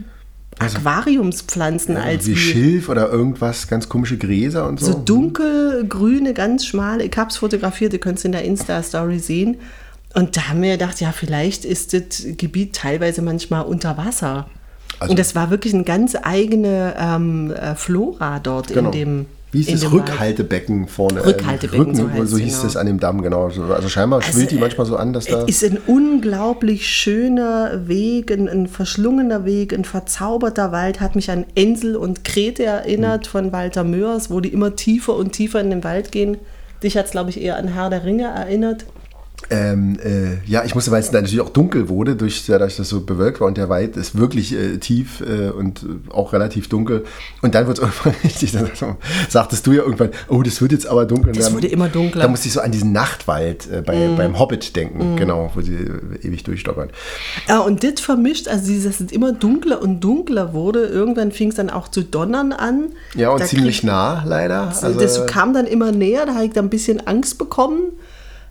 Aquariumspflanzen 0.59 1.97
als 1.97 2.27
wie 2.27 2.33
wie 2.33 2.37
Schilf 2.37 2.89
oder 2.89 3.11
irgendwas, 3.11 3.69
ganz 3.69 3.89
komische 3.89 4.19
Gräser 4.19 4.67
und 4.69 4.81
so. 4.81 4.93
so 4.93 4.99
dunkelgrüne, 4.99 6.35
ganz 6.35 6.67
schmale. 6.67 7.05
Ich 7.05 7.17
habe 7.17 7.31
es 7.31 7.37
fotografiert, 7.37 7.93
ihr 7.93 8.01
könnt 8.01 8.19
es 8.19 8.25
in 8.25 8.33
der 8.33 8.45
Insta-Story 8.45 9.19
sehen. 9.19 9.57
Und 10.15 10.37
da 10.37 10.49
haben 10.49 10.63
wir 10.63 10.73
gedacht, 10.73 11.01
ja, 11.01 11.13
vielleicht 11.13 11.65
ist 11.65 11.93
das 11.93 12.25
Gebiet 12.37 12.75
teilweise 12.75 13.23
manchmal 13.23 13.65
unter 13.65 13.97
Wasser. 13.97 14.49
Also- 14.99 15.11
und 15.13 15.19
das 15.19 15.35
war 15.35 15.51
wirklich 15.51 15.75
eine 15.75 15.85
ganz 15.85 16.17
eigene 16.21 16.95
ähm, 16.99 17.53
äh, 17.53 17.75
Flora 17.75 18.41
dort 18.41 18.69
Genau. 18.69 18.87
in 18.91 18.93
dem. 18.93 19.27
Wie 19.51 19.61
ist 19.61 19.73
das. 19.73 19.91
Rückhaltebecken 19.91 20.89
vorne? 20.89 21.25
Rückhaltebecken, 21.25 21.95
so 21.95 22.11
heißt 22.11 22.29
so 22.29 22.37
es, 22.37 22.43
hieß 22.43 22.53
genau. 22.55 22.65
das 22.65 22.77
an 22.77 22.87
dem 22.87 23.01
Damm, 23.01 23.23
genau. 23.23 23.49
So, 23.51 23.63
Also 23.65 23.89
scheinbar 23.89 24.21
schwillt 24.23 24.51
die 24.51 24.57
manchmal 24.59 24.87
so 24.87 24.97
an, 24.97 25.13
dass 25.13 25.25
da. 25.25 25.45
Es 25.49 25.63
ist 25.63 25.65
ein 25.73 25.79
unglaublich 25.87 26.87
schöner 26.87 27.89
Weg, 27.89 28.31
ein, 28.31 28.49
ein 28.49 28.67
verschlungener 28.67 29.45
Weg, 29.45 29.73
ein 29.73 29.85
verzauberter 29.85 30.71
Wald. 30.73 31.01
Hat 31.01 31.17
mich 31.17 31.31
an 31.31 31.47
Ensel 31.55 31.97
und 31.97 32.25
Krete 32.25 32.65
erinnert 32.65 33.27
Mhm. 33.27 33.31
von 33.31 33.53
Walter 33.53 33.85
Mörs, 33.85 34.31
wo 34.31 34.41
die 34.41 34.51
immer 34.51 34.77
tiefer 34.77 35.17
und 35.17 35.33
tiefer 35.33 35.61
in 35.61 35.71
den 35.71 35.85
Wald 35.85 36.13
gehen. 36.13 36.37
Dich 36.83 36.97
hat 36.97 37.07
es, 37.07 37.11
glaube 37.13 37.31
ich, 37.31 37.41
eher 37.41 37.57
an 37.57 37.69
Herr 37.69 37.89
der 37.91 38.05
Ringe 38.05 38.25
erinnert. 38.25 38.85
Ähm, 39.51 39.99
äh, 40.05 40.39
ja, 40.47 40.65
ich 40.65 40.75
musste, 40.75 40.91
weil 40.91 41.01
es 41.01 41.11
dann 41.11 41.23
natürlich 41.23 41.41
auch 41.41 41.49
dunkel 41.51 41.89
wurde, 41.89 42.17
durch, 42.17 42.45
dadurch, 42.47 42.77
dass 42.77 42.87
es 42.87 42.91
so 42.91 43.01
bewölkt 43.01 43.41
war 43.41 43.47
und 43.47 43.57
der 43.57 43.69
Wald 43.69 43.97
ist 43.97 44.19
wirklich 44.19 44.53
äh, 44.53 44.79
tief 44.79 45.21
äh, 45.21 45.49
und 45.49 45.87
auch 46.11 46.33
relativ 46.33 46.69
dunkel. 46.69 47.05
Und 47.41 47.55
dann 47.55 47.67
wird 47.67 47.79
es 47.79 47.85
irgendwann 47.85 48.15
richtig, 48.25 48.53
dann 48.53 48.71
sagtest 49.29 49.67
du 49.67 49.73
ja 49.73 49.83
irgendwann, 49.83 50.11
oh, 50.29 50.43
das 50.43 50.61
wird 50.61 50.73
jetzt 50.73 50.87
aber 50.87 51.07
dunkel. 51.07 51.33
Das 51.33 51.47
dann, 51.47 51.55
wurde 51.55 51.69
immer 51.69 51.89
dunkler. 51.89 52.23
Da 52.23 52.29
musste 52.29 52.49
ich 52.49 52.53
so 52.55 52.61
an 52.61 52.73
diesen 52.73 52.93
Nachtwald 52.93 53.71
äh, 53.71 53.81
bei, 53.81 54.09
Mhm. 54.09 54.17
beim 54.17 54.39
Hobbit 54.39 54.77
denken, 54.77 55.17
genau, 55.17 55.51
wo 55.55 55.61
sie 55.61 55.77
ewig 56.23 56.45
durchstockern. 56.45 56.91
Ja, 57.49 57.61
und 57.61 57.83
das 57.85 58.01
vermischt, 58.01 58.49
also 58.49 58.67
dieses 58.67 59.01
es 59.01 59.13
immer 59.13 59.33
dunkler 59.33 59.81
und 59.81 60.01
dunkler 60.01 60.53
wurde. 60.53 60.87
Irgendwann 60.87 61.33
fing 61.33 61.49
es 61.49 61.55
dann 61.55 61.71
auch 61.71 61.89
zu 61.89 62.03
donnern 62.03 62.53
an. 62.53 62.91
Ja, 63.15 63.31
und 63.31 63.41
Da 63.41 63.47
ziemlich 63.47 63.83
nah, 63.83 64.25
leider. 64.27 64.75
Also, 64.83 64.99
das 64.99 65.27
kam 65.27 65.55
dann 65.55 65.67
immer 65.67 65.93
näher, 65.93 66.27
da 66.27 66.35
habe 66.35 66.45
ich 66.45 66.53
dann 66.53 66.67
ein 66.67 66.71
bisschen 66.71 67.07
Angst 67.07 67.39
bekommen. 67.39 67.93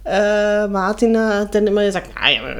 Äh, 0.09 0.69
Martin 0.69 1.17
hat 1.17 1.53
dann 1.53 1.67
immer 1.67 1.83
gesagt, 1.83 2.11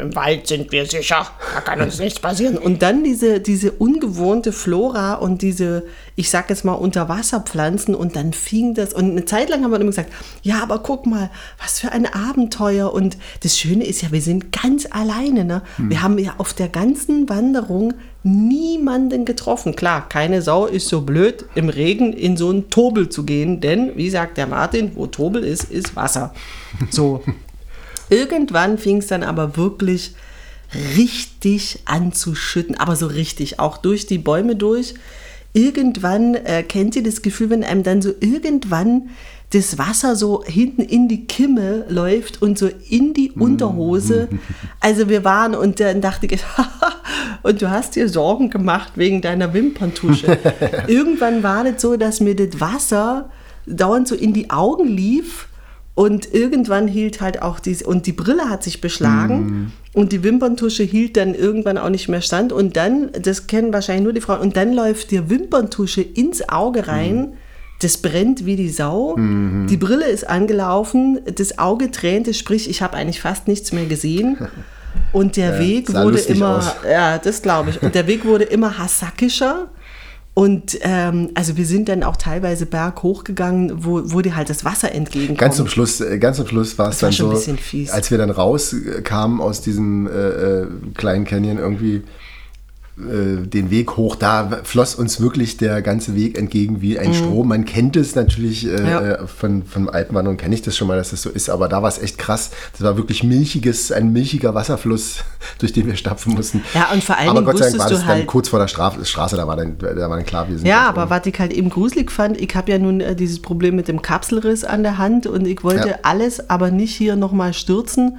im 0.02 0.14
Wald 0.16 0.48
sind 0.48 0.70
wir 0.72 0.86
sicher, 0.86 1.28
da 1.54 1.62
kann 1.62 1.80
uns 1.80 1.98
nichts 1.98 2.20
passieren. 2.20 2.58
Und 2.58 2.82
dann 2.82 3.06
diese, 3.06 3.40
diese 3.40 3.72
ungewohnte 3.72 4.52
Flora 4.52 5.14
und 5.14 5.42
diese, 5.42 5.84
ich 6.18 6.30
sag 6.30 6.50
jetzt 6.50 6.66
mal, 6.66 6.74
Unterwasserpflanzen 6.74 7.96
und 7.96 8.18
dann 8.18 8.34
fing 8.34 8.74
das, 8.74 8.94
und 8.94 9.12
eine 9.12 9.24
Zeit 9.24 9.50
lang 9.50 9.64
haben 9.64 9.72
wir 9.72 9.80
immer 9.80 9.92
gesagt, 9.92 10.12
ja, 10.42 10.62
aber 10.62 10.80
guck 10.80 11.06
mal, 11.06 11.30
was 11.62 11.80
für 11.80 11.94
ein 11.94 12.06
Abenteuer. 12.06 12.94
Und 12.94 13.18
das 13.44 13.58
Schöne 13.58 13.86
ist 13.86 14.02
ja, 14.02 14.12
wir 14.12 14.22
sind 14.22 14.52
ganz 14.52 14.86
alleine. 14.90 15.46
Ne? 15.46 15.62
Wir 15.78 16.02
haben 16.02 16.20
ja 16.20 16.36
auf 16.40 16.54
der 16.54 16.68
ganzen 16.68 17.30
Wanderung 17.30 17.94
niemanden 18.24 19.24
getroffen. 19.24 19.76
Klar, 19.76 20.10
keine 20.10 20.42
Sau 20.42 20.66
ist 20.66 20.90
so 20.90 21.02
blöd, 21.02 21.46
im 21.56 21.70
Regen 21.70 22.12
in 22.12 22.36
so 22.36 22.50
einen 22.50 22.70
Tobel 22.70 23.08
zu 23.08 23.24
gehen, 23.24 23.62
denn, 23.62 23.96
wie 23.96 24.10
sagt 24.10 24.38
der 24.38 24.48
Martin, 24.48 24.92
wo 24.96 25.08
Tobel 25.08 25.44
ist, 25.44 25.72
ist 25.72 25.96
Wasser. 25.96 26.34
So. 26.90 27.24
Irgendwann 28.10 28.78
fing 28.78 28.98
es 28.98 29.08
dann 29.08 29.24
aber 29.24 29.58
wirklich 29.58 30.16
richtig 30.98 31.80
an 31.86 32.14
zu 32.14 32.36
schütten, 32.36 32.76
aber 32.76 32.96
so 32.96 33.08
richtig, 33.08 33.60
auch 33.60 33.78
durch 33.78 34.06
die 34.06 34.18
Bäume 34.18 34.56
durch. 34.56 34.94
Irgendwann 35.54 36.36
äh, 36.36 36.64
kennt 36.64 36.96
ihr 36.96 37.04
das 37.04 37.22
Gefühl, 37.22 37.50
wenn 37.50 37.64
einem 37.64 37.84
dann 37.84 38.02
so 38.02 38.12
irgendwann 38.20 39.10
das 39.52 39.78
Wasser 39.78 40.16
so 40.18 40.44
hinten 40.44 40.82
in 40.82 41.08
die 41.08 41.26
Kimme 41.26 41.86
läuft 41.88 42.42
und 42.42 42.58
so 42.58 42.70
in 42.90 43.14
die 43.14 43.32
Unterhose. 43.32 44.28
Also 44.82 45.08
wir 45.08 45.24
waren 45.24 45.56
und 45.56 45.80
dann 45.80 46.02
dachte 46.02 46.28
ich, 46.28 46.42
und 47.44 47.62
du 47.62 47.70
hast 47.70 47.96
dir 47.96 48.10
Sorgen 48.10 48.50
gemacht 48.50 48.94
wegen 48.96 49.22
deiner 49.22 49.54
Wimperntusche. 49.54 50.38
Irgendwann 50.88 51.44
war 51.44 51.64
das 51.64 51.82
so, 51.82 51.96
dass 51.96 52.20
mir 52.20 52.36
das 52.36 52.60
Wasser 52.60 53.30
dauernd 53.66 54.10
so 54.10 54.16
in 54.16 54.34
die 54.34 54.50
Augen 54.50 54.88
lief 54.88 55.48
und 55.98 56.32
irgendwann 56.32 56.88
hielt 56.88 57.22
halt 57.22 57.42
auch 57.42 57.60
die, 57.60 57.76
und 57.84 58.06
die 58.06 58.12
Brille 58.12 58.52
hat 58.52 58.62
sich 58.62 58.82
beschlagen 58.82 59.74
und 59.94 60.12
die 60.12 60.22
Wimperntusche 60.22 60.84
hielt 60.84 61.18
dann 61.18 61.34
irgendwann 61.34 61.80
auch 61.80 61.90
nicht 61.90 62.08
mehr 62.08 62.22
stand. 62.22 62.54
Und 62.54 62.78
dann, 62.78 63.10
das 63.20 63.48
kennen 63.48 63.74
wahrscheinlich 63.74 64.04
nur 64.04 64.14
die 64.14 64.22
Frauen, 64.22 64.42
und 64.42 64.56
dann 64.56 64.74
läuft 64.74 65.10
dir 65.10 65.32
Wimperntusche 65.32 66.04
ins 66.04 66.48
Auge 66.50 66.88
rein. 66.88 67.34
Das 67.82 67.98
brennt 67.98 68.46
wie 68.46 68.56
die 68.56 68.70
Sau. 68.70 69.16
Die 69.18 69.78
Brille 69.78 70.06
ist 70.06 70.30
angelaufen, 70.30 71.20
das 71.34 71.58
Auge 71.58 71.90
tränte, 71.90 72.36
sprich, 72.36 72.70
ich 72.70 72.84
habe 72.84 72.96
eigentlich 72.96 73.22
fast 73.22 73.48
nichts 73.48 73.72
mehr 73.72 73.88
gesehen. 73.88 74.38
Und 75.14 75.36
der 75.36 75.60
Weg 75.60 75.90
sah 75.90 76.04
wurde 76.04 76.20
immer, 76.20 76.58
aus. 76.58 76.76
ja, 76.88 77.18
das 77.18 77.42
glaube 77.42 77.72
ich. 77.72 77.82
Und 77.82 77.96
der 77.96 78.06
Weg 78.06 78.24
wurde 78.24 78.44
immer 78.44 78.78
hasakischer. 78.78 79.68
Und 80.38 80.78
ähm, 80.82 81.32
also 81.34 81.58
wir 81.58 81.66
sind 81.66 81.90
dann 81.90 82.04
auch 82.04 82.16
teilweise 82.16 82.68
berghoch 82.68 83.24
gegangen, 83.24 83.84
wo, 83.84 84.04
wo 84.04 84.22
dir 84.22 84.36
halt 84.36 84.52
das 84.52 84.64
Wasser 84.64 84.92
entgegenkommt. 84.92 85.40
Ganz 85.40 85.56
zum 85.56 85.68
Schluss, 85.68 86.00
äh, 86.00 86.20
ganz 86.20 86.38
zum 86.38 86.46
Schluss 86.46 86.78
war 86.78 86.90
es 86.90 87.02
war 87.02 87.08
dann 87.08 87.14
schon 87.14 87.26
so, 87.26 87.32
ein 87.32 87.38
bisschen 87.38 87.58
fies. 87.58 87.90
als 87.90 88.12
wir 88.12 88.20
dann 88.20 88.30
rauskamen 88.30 89.42
aus 89.42 89.62
diesem 89.62 90.06
äh, 90.06 90.12
äh, 90.12 90.68
kleinen 90.94 91.26
Canyon 91.26 91.58
irgendwie 91.58 91.96
äh, 91.96 92.02
den 93.00 93.70
Weg 93.70 93.96
hoch, 93.96 94.16
da 94.16 94.60
floss 94.64 94.96
uns 94.96 95.22
wirklich 95.22 95.58
der 95.58 95.84
ganze 95.84 96.16
Weg 96.16 96.36
entgegen 96.36 96.82
wie 96.82 96.98
ein 96.98 97.14
Strom. 97.14 97.50
Man 97.50 97.64
kennt 97.66 97.96
es 97.96 98.16
natürlich 98.16 98.66
äh, 98.66 98.78
Mhm. 98.82 98.88
Ja. 98.88 99.02
äh, 99.02 99.28
von, 99.28 99.62
von 99.64 99.88
Alpenwanderung, 99.88 100.38
kenne 100.38 100.56
ich 100.56 100.64
das 100.64 100.76
schon 100.76 100.88
mal, 100.88 100.98
dass 100.98 101.12
das 101.12 101.22
so 101.22 101.30
ist, 101.30 101.48
aber 101.50 101.68
da 101.68 101.84
war 101.84 101.90
es 101.90 102.00
echt 102.00 102.18
krass. 102.18 102.50
Das 102.72 102.82
war 102.82 102.98
wirklich 102.98 103.24
milchiges, 103.24 103.92
ein 103.92 104.12
milchiger 104.14 104.56
Wasserfluss, 104.56 105.18
durch 105.60 105.74
den 105.74 105.86
wir 105.86 105.96
stapfen 105.96 106.34
mussten. 106.34 106.64
Ja, 106.74 106.90
und 106.92 107.04
vor 107.04 107.18
allen 107.18 107.30
aber 107.30 107.44
Gott 107.44 107.60
sei 107.60 107.66
Dank 107.70 107.78
war 107.80 107.90
das 107.90 108.00
du 108.00 108.06
dann 108.08 108.16
halt- 108.16 108.28
kurz 108.28 108.50
vor 108.50 108.58
der 108.60 108.68
Straf 108.68 108.98
Straße, 109.06 109.36
da 109.36 109.48
war 109.48 109.56
dann, 109.58 109.78
da 109.78 109.96
war 110.10 110.18
dann 110.18 110.26
klar, 110.26 110.50
wir 110.50 110.58
sind 110.58 110.66
Ja, 110.68 110.88
aber 110.90 111.12
was 111.12 111.26
ich 111.28 111.38
halt 111.40 111.54
eben 111.54 111.70
gruselig 111.70 112.12
fand, 112.12 112.42
ich 112.42 112.56
habe 112.56 112.72
ja 112.72 112.80
nun 112.80 113.02
äh, 113.02 113.16
dieses 113.16 113.42
Problem 113.44 113.76
mit 113.76 113.88
dem 113.88 114.02
Kapselriss 114.02 114.64
an 114.64 114.82
der 114.82 114.98
Hand 114.98 115.28
und 115.28 115.46
ich 115.46 115.64
wollte 115.64 115.90
Ja. 115.90 115.96
alles, 116.02 116.50
aber 116.50 116.72
nicht 116.72 116.96
hier 116.96 117.16
nochmal 117.16 117.54
stürzen. 117.54 118.18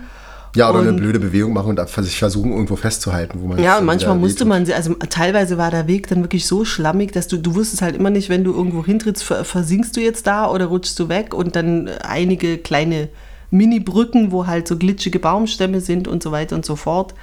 Ja, 0.57 0.71
oder 0.71 0.81
eine 0.81 0.89
Und- 0.91 0.97
blöde 0.97 1.19
Bewegung 1.21 1.53
machen 1.53 1.79
und 1.79 1.89
sich 1.89 2.19
versuchen, 2.19 2.53
irgendwo 2.53 2.77
festzuhalten, 2.77 3.39
wo 3.43 3.47
man 3.49 3.63
Ja, 3.63 3.79
und 3.79 3.85
manchmal 3.85 4.17
musste 4.17 4.45
man, 4.45 4.65
sie- 4.67 4.75
also 4.75 4.95
teilweise 4.95 5.59
war 5.59 5.71
der 5.71 5.87
Weg 5.87 6.09
dann 6.09 6.23
wirklich 6.23 6.47
so 6.47 6.65
schlammig, 6.65 7.13
dass 7.13 7.29
du, 7.29 7.37
du 7.37 7.55
wusstest 7.55 7.83
halt 7.83 7.95
immer 7.97 8.11
nicht, 8.11 8.29
wenn 8.29 8.45
du 8.45 8.53
irgendwo 8.55 8.85
hintrittst, 8.85 9.23
ver- 9.25 9.45
versinkst 9.45 9.97
du 9.97 10.01
jetzt 10.01 10.27
da 10.27 10.51
oder 10.51 10.67
rutschst 10.67 10.99
du 10.99 11.09
weg 11.09 11.35
und 11.35 11.55
dann 11.57 11.89
einige 12.03 12.59
kleine 12.59 13.09
Mini-Brücken, 13.51 14.33
wo 14.33 14.47
halt 14.47 14.69
so 14.69 14.77
glitschige 14.77 15.19
Baumstämme 15.19 15.81
sind 15.81 16.09
und 16.09 16.23
so 16.23 16.33
weiter 16.33 16.57
und 16.57 16.65
so 16.67 16.77
fort. 16.77 17.15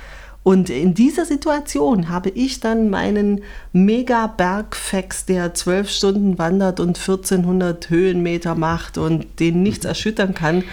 Und 0.43 0.69
in 0.69 0.93
dieser 0.93 1.25
Situation 1.25 2.09
habe 2.09 2.29
ich 2.29 2.59
dann 2.59 2.91
meinen 2.91 3.41
Mega-Bergfex, 4.19 5.25
der 5.25 5.53
zwölf 5.53 5.89
Stunden 5.89 6.37
wandert 6.37 6.79
und 6.79 6.97
1400 6.97 7.89
Höhenmeter 7.89 8.55
macht 8.55 8.97
und 8.97 9.39
den 9.39 9.63
nichts 9.63 9.85
erschüttern 9.85 10.33
kann. 10.33 10.63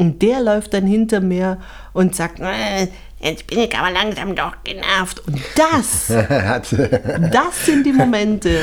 Und 0.00 0.22
der 0.22 0.40
läuft 0.40 0.72
dann 0.72 0.86
hinter 0.86 1.20
mir 1.20 1.58
und 1.92 2.16
sagt, 2.16 2.40
"Äh, 2.40 2.88
jetzt 3.20 3.46
bin 3.46 3.58
ich 3.58 3.76
aber 3.76 3.90
langsam 3.90 4.34
doch 4.34 4.56
genervt. 4.64 5.20
Und 5.26 5.38
das 5.56 6.06
das 7.30 7.66
sind 7.66 7.84
die 7.84 7.92
Momente, 7.92 8.62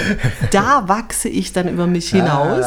da 0.50 0.88
wachse 0.88 1.30
ich 1.30 1.54
dann 1.54 1.68
über 1.70 1.86
mich 1.86 2.10
hinaus. 2.10 2.66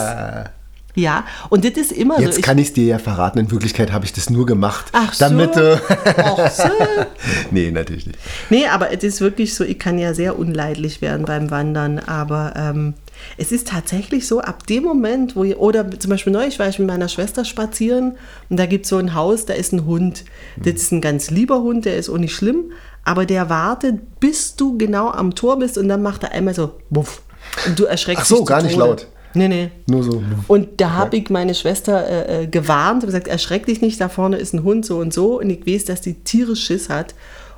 Ja, 1.00 1.24
und 1.48 1.64
das 1.64 1.72
ist 1.72 1.92
immer. 1.92 2.20
Jetzt 2.20 2.34
so. 2.34 2.38
Ich, 2.40 2.44
kann 2.44 2.58
ich 2.58 2.68
es 2.68 2.72
dir 2.74 2.84
ja 2.84 2.98
verraten. 2.98 3.38
In 3.38 3.50
Wirklichkeit 3.50 3.90
habe 3.90 4.04
ich 4.04 4.12
das 4.12 4.28
nur 4.28 4.44
gemacht, 4.44 4.86
Ach 4.92 5.14
so. 5.14 5.24
damit 5.24 5.56
du. 5.56 5.80
Ach 6.16 6.50
so. 6.50 6.64
nee, 7.50 7.70
natürlich 7.70 8.06
nicht. 8.06 8.18
nee, 8.50 8.66
aber 8.66 8.92
es 8.92 9.02
ist 9.02 9.20
wirklich 9.22 9.54
so, 9.54 9.64
ich 9.64 9.78
kann 9.78 9.98
ja 9.98 10.12
sehr 10.12 10.38
unleidlich 10.38 11.00
werden 11.00 11.24
beim 11.24 11.50
Wandern, 11.50 11.98
aber 12.00 12.52
ähm, 12.54 12.94
es 13.38 13.50
ist 13.50 13.68
tatsächlich 13.68 14.26
so, 14.26 14.40
ab 14.40 14.66
dem 14.66 14.84
Moment, 14.84 15.36
wo 15.36 15.44
ihr, 15.44 15.58
oder 15.58 15.90
zum 15.98 16.10
Beispiel 16.10 16.32
neulich 16.32 16.58
war 16.58 16.68
ich 16.68 16.78
mit 16.78 16.88
meiner 16.88 17.08
Schwester 17.08 17.44
spazieren 17.44 18.18
und 18.50 18.58
da 18.58 18.66
gibt 18.66 18.84
es 18.84 18.90
so 18.90 18.98
ein 18.98 19.14
Haus, 19.14 19.46
da 19.46 19.54
ist 19.54 19.72
ein 19.72 19.86
Hund. 19.86 20.24
Das 20.56 20.74
ist 20.74 20.92
ein 20.92 21.00
ganz 21.00 21.30
lieber 21.30 21.62
Hund, 21.62 21.86
der 21.86 21.96
ist 21.96 22.10
auch 22.10 22.18
nicht 22.18 22.34
schlimm, 22.34 22.72
aber 23.04 23.24
der 23.24 23.48
wartet, 23.48 24.20
bis 24.20 24.56
du 24.56 24.76
genau 24.76 25.10
am 25.10 25.34
Tor 25.34 25.58
bist 25.58 25.78
und 25.78 25.88
dann 25.88 26.02
macht 26.02 26.24
er 26.24 26.32
einmal 26.32 26.54
so, 26.54 26.72
buff. 26.90 27.22
Und 27.66 27.78
du 27.78 27.84
erschreckst 27.84 28.24
Ach 28.24 28.26
so, 28.26 28.36
dich 28.38 28.46
gar 28.46 28.62
nicht 28.62 28.76
laut. 28.76 29.06
Nee, 29.34 29.48
nee. 29.48 29.70
Nur 29.88 30.02
so. 30.02 30.22
Und 30.48 30.80
da 30.80 30.90
habe 30.92 31.16
ich 31.16 31.30
meine 31.30 31.54
Schwester 31.54 32.06
äh, 32.06 32.42
äh, 32.42 32.46
gewarnt 32.46 33.02
und 33.02 33.06
gesagt, 33.06 33.28
erschreck 33.28 33.66
dich 33.66 33.80
nicht, 33.80 34.00
da 34.00 34.08
vorne 34.08 34.36
ist 34.36 34.52
ein 34.54 34.64
Hund 34.64 34.84
so 34.84 34.98
und 34.98 35.12
so. 35.12 35.40
Und 35.40 35.50
ich 35.50 35.66
weiß, 35.66 35.84
dass 35.84 36.00
die 36.00 36.14
Tiere 36.14 36.56
Schiss 36.56 36.88
hat. 36.88 37.14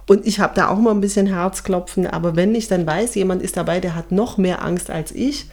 Und 0.08 0.26
ich 0.26 0.40
habe 0.40 0.54
da 0.54 0.68
auch 0.68 0.78
mal 0.78 0.90
ein 0.90 1.00
bisschen 1.00 1.26
Herzklopfen. 1.26 2.06
Aber 2.06 2.36
wenn 2.36 2.54
ich 2.54 2.68
dann 2.68 2.86
weiß, 2.86 3.14
jemand 3.14 3.42
ist 3.42 3.56
dabei, 3.56 3.80
der 3.80 3.94
hat 3.94 4.12
noch 4.12 4.36
mehr 4.36 4.64
Angst 4.64 4.90
als 4.90 5.12
ich, 5.12 5.46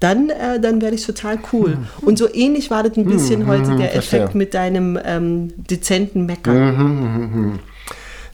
dann, 0.00 0.30
äh, 0.30 0.60
dann 0.60 0.82
werde 0.82 0.96
ich 0.96 1.06
total 1.06 1.38
cool. 1.52 1.78
Und 2.00 2.18
so 2.18 2.32
ähnlich 2.32 2.70
war 2.70 2.82
das 2.82 2.96
ein 2.96 3.04
bisschen 3.04 3.46
heute 3.46 3.76
der 3.76 3.90
verstehe. 3.90 4.20
Effekt 4.20 4.34
mit 4.34 4.52
deinem 4.54 4.98
ähm, 5.04 5.52
dezenten 5.56 6.26
Meckern. 6.26 7.60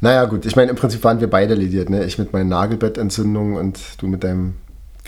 Naja, 0.00 0.24
gut. 0.24 0.46
Ich 0.46 0.56
meine, 0.56 0.70
im 0.70 0.76
Prinzip 0.76 1.04
waren 1.04 1.20
wir 1.20 1.28
beide 1.28 1.54
lediert. 1.54 1.90
Ne? 1.90 2.04
Ich 2.04 2.18
mit 2.18 2.32
meinen 2.32 2.48
Nagelbettentzündungen 2.48 3.56
und 3.56 3.78
du 3.98 4.06
mit 4.06 4.24
deinem. 4.24 4.54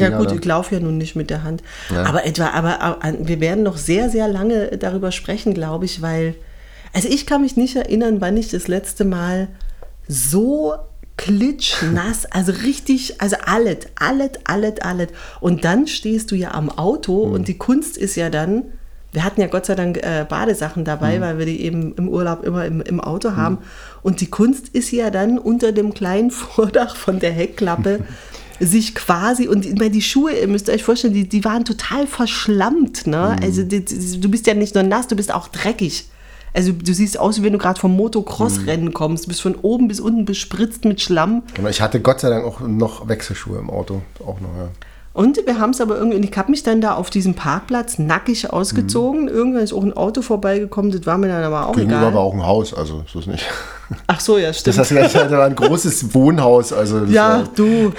Ja 0.01 0.19
gut, 0.19 0.33
ich 0.33 0.45
laufe 0.45 0.75
ja 0.75 0.81
nun 0.81 0.99
nicht 0.99 1.17
mit 1.17 1.31
der 1.31 1.43
Hand. 1.43 1.63
Aber 1.95 2.25
etwa, 2.25 2.51
aber, 2.51 2.81
aber 2.81 3.15
wir 3.21 3.41
werden 3.41 3.63
noch 3.63 3.77
sehr, 3.77 4.11
sehr 4.11 4.29
lange 4.29 4.77
darüber 4.79 5.13
sprechen, 5.13 5.55
glaube 5.55 5.85
ich, 5.85 6.03
weil, 6.03 6.35
also 6.93 7.09
ich 7.09 7.27
kann 7.27 7.43
mich 7.43 7.57
nicht 7.57 7.77
erinnern, 7.77 8.21
wann 8.21 8.37
ich 8.37 8.51
das 8.51 8.69
letzte 8.69 9.05
Mal 9.05 9.49
so 10.09 10.75
klitschnass, 11.21 12.27
also 12.31 12.53
richtig, 12.53 13.21
also 13.21 13.37
alles, 13.45 13.79
alles, 13.97 14.31
alles, 14.45 14.81
alles. 14.81 15.09
Und 15.41 15.65
dann 15.65 15.87
stehst 15.87 16.31
du 16.31 16.35
ja 16.35 16.53
am 16.53 16.71
Auto 16.71 17.19
und 17.19 17.47
die 17.49 17.59
Kunst 17.59 17.97
ist 17.97 18.17
ja 18.17 18.31
dann, 18.31 18.65
wir 19.13 19.25
hatten 19.25 19.41
ja 19.41 19.49
Gott 19.49 19.67
sei 19.67 19.75
Dank 19.75 19.99
äh, 19.99 20.25
Badesachen 20.29 20.85
dabei, 20.85 21.21
weil 21.21 21.39
wir 21.39 21.47
die 21.47 21.63
eben 21.63 21.95
im 21.97 22.09
Urlaub 22.09 22.45
immer 22.45 22.65
im, 22.65 22.81
im 22.81 23.01
Auto 23.01 23.35
haben. 23.35 23.59
Und 24.03 24.21
die 24.21 24.31
Kunst 24.31 24.69
ist 24.69 24.93
ja 24.93 25.11
dann 25.11 25.39
unter 25.39 25.73
dem 25.73 25.93
kleinen 25.95 26.31
Vordach 26.31 26.97
von 26.97 27.19
der 27.19 27.33
Heckklappe 27.33 28.01
sich 28.61 28.95
quasi, 28.95 29.49
und 29.49 29.65
ich 29.65 29.75
meine, 29.75 29.91
die 29.91 30.03
Schuhe, 30.03 30.33
ihr 30.33 30.47
müsst 30.47 30.69
euch 30.69 30.85
vorstellen, 30.85 31.15
die, 31.15 31.29
die 31.29 31.45
waren 31.45 31.65
total 31.65 32.07
verschlammt. 32.07 33.07
Ne? 33.07 33.37
Also 33.43 33.63
die, 33.63 33.85
die, 33.85 34.21
du 34.21 34.31
bist 34.31 34.47
ja 34.47 34.55
nicht 34.55 34.75
nur 34.75 34.85
nass, 34.85 35.09
du 35.09 35.17
bist 35.17 35.33
auch 35.33 35.49
dreckig. 35.49 36.07
Also 36.53 36.73
du 36.73 36.93
siehst 36.93 37.19
aus, 37.19 37.39
wie 37.39 37.45
wenn 37.45 37.53
du 37.53 37.59
gerade 37.59 37.81
vom 37.81 37.97
Motocross-Rennen 37.97 38.93
kommst. 38.93 39.25
Du 39.25 39.29
bist 39.29 39.41
von 39.41 39.55
oben 39.55 39.89
bis 39.89 40.01
unten 40.01 40.25
bespritzt 40.25 40.85
mit 40.85 41.01
Schlamm. 41.01 41.43
Genau, 41.55 41.69
ich 41.69 41.81
hatte 41.81 42.01
Gott 42.01 42.21
sei 42.21 42.29
Dank 42.29 42.45
auch 42.45 42.61
noch 42.61 43.09
Wechselschuhe 43.09 43.59
im 43.59 43.71
Auto. 43.71 44.03
Auch 44.19 44.41
noch, 44.41 44.55
ja. 44.57 44.69
Und 45.13 45.45
wir 45.45 45.59
haben 45.59 45.71
es 45.71 45.81
aber 45.81 45.97
irgendwie, 45.97 46.17
und 46.17 46.23
ich 46.25 46.37
habe 46.37 46.51
mich 46.53 46.63
dann 46.63 46.81
da 46.81 46.95
auf 46.95 47.11
diesem 47.11 47.35
Parkplatz 47.35 47.99
nackig 47.99 48.53
ausgezogen. 48.53 49.27
Irgendwann 49.27 49.63
ist 49.63 49.73
auch 49.73 49.83
ein 49.83 49.93
Auto 49.93 50.23
vorbeigekommen, 50.23 50.93
das 50.93 51.05
war 51.05 51.19
mir 51.19 51.27
dann 51.27 51.43
aber 51.43 51.67
auch 51.67 51.75
Gegenüber 51.75 52.01
egal. 52.01 52.15
war 52.15 52.21
auch 52.21 52.35
ein 52.35 52.47
Haus, 52.47 52.73
also 52.73 53.03
so 53.13 53.19
ist 53.19 53.27
nicht. 53.27 53.45
Ach 54.07 54.21
so, 54.21 54.39
ja, 54.39 54.53
stimmt. 54.53 54.79
Das 54.79 54.93
heißt, 54.93 55.15
das 55.17 55.31
war 55.33 55.47
ein 55.47 55.57
großes 55.57 56.15
Wohnhaus, 56.15 56.73
also 56.73 57.05
ja, 57.07 57.39
war 57.39 57.49
du. 57.57 57.93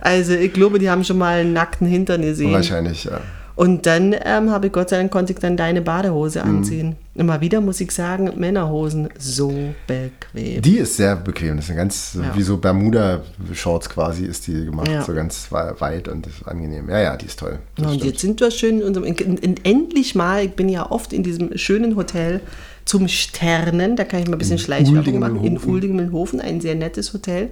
Also 0.00 0.32
ich 0.32 0.52
glaube, 0.52 0.78
die 0.78 0.88
haben 0.88 1.02
schon 1.02 1.18
mal 1.18 1.40
einen 1.40 1.52
nackten 1.52 1.88
Hintern 1.88 2.22
gesehen. 2.22 2.52
wahrscheinlich, 2.52 3.04
ja. 3.04 3.20
Und 3.58 3.86
dann 3.86 4.14
ähm, 4.24 4.50
habe 4.52 4.68
ich 4.68 4.72
Gott 4.72 4.88
sei 4.90 4.98
Dank 4.98 5.10
konnte 5.10 5.32
ich 5.32 5.40
dann 5.40 5.56
deine 5.56 5.82
Badehose 5.82 6.38
Mhm. 6.44 6.58
anziehen. 6.58 6.96
Immer 7.16 7.40
wieder 7.40 7.60
muss 7.60 7.80
ich 7.80 7.90
sagen, 7.90 8.30
Männerhosen 8.36 9.08
so 9.18 9.52
bequem. 9.88 10.62
Die 10.62 10.76
ist 10.78 10.96
sehr 10.96 11.16
bequem. 11.16 11.56
Das 11.56 11.64
ist 11.64 11.70
eine 11.72 11.78
ganz, 11.80 12.16
Ja. 12.22 12.36
wie 12.36 12.42
so 12.42 12.56
Bermuda-Shorts 12.58 13.88
quasi 13.88 14.26
ist 14.26 14.46
die 14.46 14.66
gemacht. 14.66 14.86
Ja. 14.88 15.02
So 15.02 15.12
ganz 15.12 15.50
weit 15.50 16.06
und 16.06 16.28
ist 16.28 16.46
angenehm. 16.46 16.88
Ja, 16.88 17.00
ja, 17.00 17.16
die 17.16 17.26
ist 17.26 17.40
toll. 17.40 17.58
Ja, 17.78 17.86
und 17.88 17.94
stimmt. 17.94 18.04
jetzt 18.12 18.20
sind 18.20 18.40
wir 18.40 18.52
schön 18.52 18.78
in 18.78 18.84
unserem, 18.86 19.06
in, 19.06 19.16
in, 19.38 19.56
endlich 19.64 20.14
mal, 20.14 20.44
ich 20.44 20.52
bin 20.52 20.68
ja 20.68 20.88
oft 20.88 21.12
in 21.12 21.24
diesem 21.24 21.58
schönen 21.58 21.96
Hotel 21.96 22.40
zum 22.84 23.08
Sternen, 23.08 23.96
da 23.96 24.04
kann 24.04 24.20
ich 24.20 24.28
mal 24.28 24.36
ein 24.36 24.38
bisschen 24.38 24.58
Schleichwerbung 24.58 25.18
machen, 25.18 25.44
in. 25.44 25.58
Uldingen-Mühlhofen, 25.58 26.40
ein 26.40 26.60
sehr 26.60 26.76
nettes 26.76 27.12
Hotel. 27.12 27.50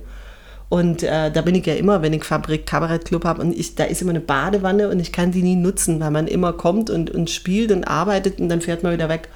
Und 0.69 1.03
äh, 1.03 1.31
da 1.31 1.43
bin 1.43 1.55
ich 1.55 1.65
ja 1.67 1.75
immer, 1.75 2.03
wenn 2.03 2.13
ich 2.13 2.25
Fabrik 2.25 2.67
Kabarett 2.67 3.05
Club 3.05 3.25
habe 3.25 3.41
und 3.41 3.57
ich, 3.57 3.77
da 3.77 3.85
ist 3.85 4.03
immer 4.03 4.11
eine 4.11 4.21
Badewanne 4.21 4.89
und 4.89 4.99
ich 4.99 5.13
kann 5.13 5.31
die 5.31 5.43
nie 5.43 5.55
nutzen, 5.55 6.01
weil 6.01 6.11
man 6.11 6.27
immer 6.27 6.53
kommt 6.53 6.91
und, 6.91 7.11
und 7.11 7.31
spielt 7.31 7.71
und 7.71 7.85
arbeitet 7.85 8.41
und 8.41 8.49
dann 8.49 8.61
fährt 8.61 8.83
man 8.83 8.93
wieder 8.93 9.09
weg. 9.09 9.29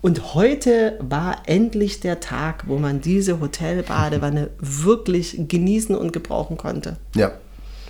Und 0.00 0.34
heute 0.34 0.96
war 1.00 1.42
endlich 1.46 2.00
der 2.00 2.20
Tag, 2.20 2.64
wo 2.68 2.78
man 2.78 3.00
diese 3.00 3.40
Hotelbadewanne 3.40 4.50
wirklich 4.60 5.36
genießen 5.48 5.94
und 5.94 6.12
gebrauchen 6.12 6.56
konnte. 6.56 6.96
Ja. 7.14 7.32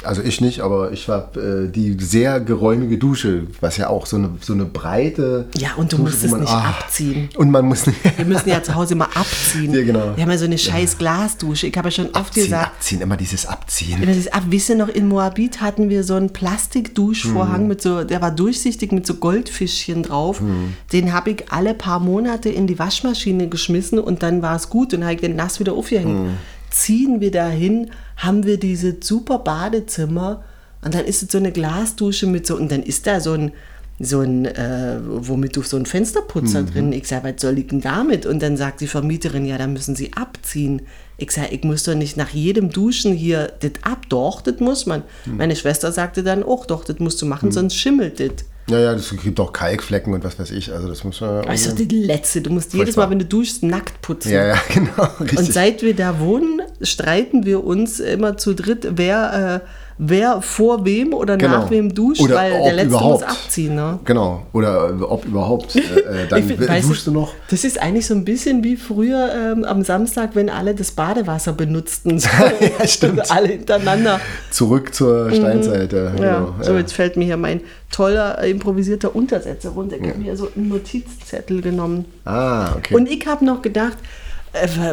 Also 0.05 0.23
ich 0.23 0.41
nicht, 0.41 0.61
aber 0.61 0.93
ich 0.93 1.09
habe 1.09 1.67
äh, 1.69 1.73
die 1.73 1.97
sehr 1.99 2.41
geräumige 2.41 2.99
Dusche, 2.99 3.47
was 3.61 3.77
ja 3.77 3.89
auch 3.89 4.07
so 4.07 4.17
eine, 4.17 4.31
so 4.41 4.53
eine 4.53 4.65
breite. 4.65 5.49
Ja, 5.57 5.71
und 5.77 5.93
du 5.93 5.97
Dusche, 5.99 6.11
musst 6.11 6.25
es 6.25 6.31
man- 6.31 6.41
nicht 6.41 6.53
ah. 6.53 6.71
abziehen. 6.81 7.29
Und 7.37 7.51
man 7.51 7.65
muss 7.67 7.87
nicht. 7.87 7.99
Wir 8.19 8.25
müssen 8.25 8.49
ja 8.49 8.63
zu 8.63 8.75
Hause 8.75 8.95
mal 8.95 9.09
abziehen. 9.15 9.75
Ja, 9.75 9.83
genau. 9.83 10.13
Wir 10.17 10.23
haben 10.23 10.31
ja 10.31 10.39
so 10.39 10.45
eine 10.45 10.57
scheiß 10.59 10.99
Glasdusche. 10.99 11.67
Ich 11.67 11.77
habe 11.77 11.89
ja 11.89 11.93
schon 11.93 12.07
oft 12.07 12.17
abziehen, 12.17 12.45
gesagt, 12.45 12.67
abziehen, 12.77 13.01
immer 13.01 13.17
dieses 13.17 13.47
Abziehen. 13.47 13.99
wenn 14.01 14.17
das 14.17 14.29
ab, 14.33 14.45
wisst 14.49 14.69
ihr 14.69 14.77
noch, 14.77 14.89
in 14.89 15.09
Moabit 15.09 15.61
hatten 15.61 15.89
wir 15.91 16.05
so 16.05 16.15
einen 16.15 16.31
Plastikduschvorhang 16.33 17.63
Mhm. 17.63 17.69
mit 17.69 17.83
so, 17.83 18.05
der 18.05 18.21
war 18.23 18.31
durchsichtig 18.31 18.93
mit 18.93 19.07
so 19.07 19.15
Goldfischchen 19.15 20.03
drauf. 20.03 20.41
Mhm. 20.41 20.75
Den 20.93 21.13
habe 21.13 21.31
ich 21.31 21.51
alle 21.51 21.75
paar 21.75 22.01
Monate 22.01 22.49
in 22.49 22.67
die 22.67 22.79
Waschmaschine 22.79 23.49
geschmissen 23.49 23.99
und 23.99 24.23
dann 24.23 24.43
war 24.43 24.57
es 24.57 24.69
gut 24.71 24.95
und 24.95 25.03
habe 25.05 25.15
ich 25.15 25.21
den 25.21 25.37
nass 25.37 25.61
wieder 25.61 25.73
aufgehängt. 25.73 26.27
Mhm. 26.27 26.31
Ziehen 26.71 27.21
wir 27.21 27.31
dahin, 27.31 27.91
haben 28.19 28.45
wir 28.45 28.59
dieses 28.59 29.07
super 29.07 29.39
Badezimmer 29.39 30.45
und 30.83 30.95
dann 30.95 31.05
ist 31.05 31.23
es 31.23 31.33
so 31.33 31.39
eine 31.39 31.53
Glasdusche 31.53 32.27
mit 32.27 32.47
so, 32.47 32.57
und 32.57 32.71
dann 32.71 32.83
ist 32.83 33.07
da 33.07 33.21
so 33.21 33.33
ein, 33.33 33.53
so 34.01 34.21
ein, 34.21 34.45
äh, 34.45 34.99
womit 35.03 35.57
du 35.57 35.63
so 35.63 35.77
ein 35.77 35.87
Fensterputzer 35.87 36.63
drin. 36.63 36.93
Ich 36.93 37.09
sage, 37.09 37.33
was 37.33 37.41
soll 37.41 37.59
ich 37.59 37.67
denn 37.67 37.81
damit? 37.81 38.27
Und 38.27 38.41
dann 38.41 38.57
sagt 38.57 38.81
die 38.81 38.87
Vermieterin, 38.87 39.45
ja, 39.45 39.59
da 39.59 39.67
müssen 39.67 39.97
sie 39.97 40.13
abziehen. 40.13 40.83
Ich 41.17 41.33
sage, 41.33 41.49
ich 41.51 41.65
muss 41.65 41.83
doch 41.83 41.97
nicht 41.97 42.17
nach 42.17 42.31
jedem 42.31 42.71
Duschen 42.71 43.13
hier 43.13 43.53
das 43.59 43.73
ab. 43.83 44.07
Doch, 44.09 44.41
das 44.41 44.61
muss 44.61 44.87
man. 44.87 45.03
Meine 45.37 45.57
Schwester 45.57 45.91
sagte 45.91 46.23
dann 46.23 46.45
auch, 46.45 46.65
doch, 46.65 46.85
das 46.85 47.01
musst 47.01 47.21
du 47.23 47.27
machen, 47.27 47.51
sonst 47.51 47.75
schimmelt 47.75 48.21
das. 48.21 48.45
Ja, 48.69 48.79
ja, 48.79 48.95
das 48.95 49.15
gibt 49.23 49.41
auch 49.41 49.53
Kalkflecken 49.53 50.13
und 50.13 50.25
was 50.25 50.39
weiß 50.39 50.51
ich. 50.51 50.73
Also 50.73 50.89
das 50.89 51.03
muss 51.05 51.21
man. 51.21 51.43
Doch 51.43 51.49
das 51.49 51.75
Letzte. 51.79 52.43
Du 52.43 52.51
musst 52.51 52.75
jedes. 52.75 52.97
Mal, 52.97 53.09
wenn 53.11 53.19
du 53.19 53.25
duschst, 53.25 53.63
nackt 53.63 54.03
putzen. 54.03 54.33
ja, 54.33 54.47
ja, 54.49 54.59
genau. 54.75 55.09
Richtig. 55.21 55.39
Und 55.39 55.53
seit 55.53 55.83
wir 55.83 55.95
da 55.95 56.21
wohnen, 56.21 56.63
streiten 56.83 57.47
wir 57.47 57.65
uns 57.65 58.01
immer 58.01 58.37
zu 58.37 58.55
dritt, 58.55 58.89
wer, 58.97 59.63
äh, 59.65 59.69
wer 59.99 60.41
vor 60.43 60.85
wem 60.85 61.13
oder 61.13 61.37
Genau. 61.37 61.59
nach 61.59 61.71
wem 61.71 61.93
duscht, 61.93 62.21
Oder 62.21 62.37
weil 62.37 62.51
der 62.53 62.73
Letzte 62.75 62.89
überhaupt. 62.91 63.21
muss 63.21 63.31
abziehen. 63.31 63.75
Ne? 63.75 63.99
Genau. 64.05 64.43
Oder 64.53 64.91
äh, 64.91 65.03
ob 65.03 65.25
überhaupt. 65.25 65.75
Äh, 65.77 65.81
äh, 65.81 66.27
dann 66.29 66.43
find- 66.45 66.69
weißt 66.69 66.89
duschst 66.89 67.07
du 67.09 67.11
noch. 67.13 67.35
Das 67.51 67.65
ist 67.65 67.81
eigentlich 67.83 68.07
so 68.07 68.15
ein 68.15 68.25
bisschen 68.25 68.63
wie 68.63 68.77
früher 68.77 69.31
ähm, 69.35 69.65
am 69.65 69.83
Samstag, 69.83 70.31
wenn 70.35 70.49
alle 70.51 70.75
das 70.75 70.93
Badewasser 70.93 71.53
benutzten. 71.53 72.19
So, 72.19 72.29
Ja, 72.79 72.87
stimmt. 72.87 73.31
Alle 73.31 73.49
hintereinander. 73.49 74.21
Zurück 74.51 74.95
zur 74.95 75.31
Steinzeit. 75.33 75.93
Ja, 75.93 76.11
Mhm. 76.11 76.19
Ja, 76.23 76.39
genau. 76.41 76.55
so 76.63 76.73
ja. 76.73 76.79
jetzt 76.79 76.93
fällt 76.93 77.17
mir 77.17 77.25
hier 77.25 77.37
mein 77.37 77.61
toller 77.91 78.43
äh, 78.43 78.51
improvisierter 78.51 79.17
Untersetzer 79.17 79.71
runter. 79.71 79.97
Ich 80.01 80.09
habe 80.09 80.19
mir 80.19 80.37
so 80.37 80.49
einen 80.55 80.69
Notizzettel 80.69 81.61
genommen. 81.63 82.05
Ah, 82.25 82.75
okay. 82.77 82.95
Und 82.95 83.09
ich 83.11 83.27
habe 83.27 83.45
noch 83.45 83.63
gedacht, 83.63 83.97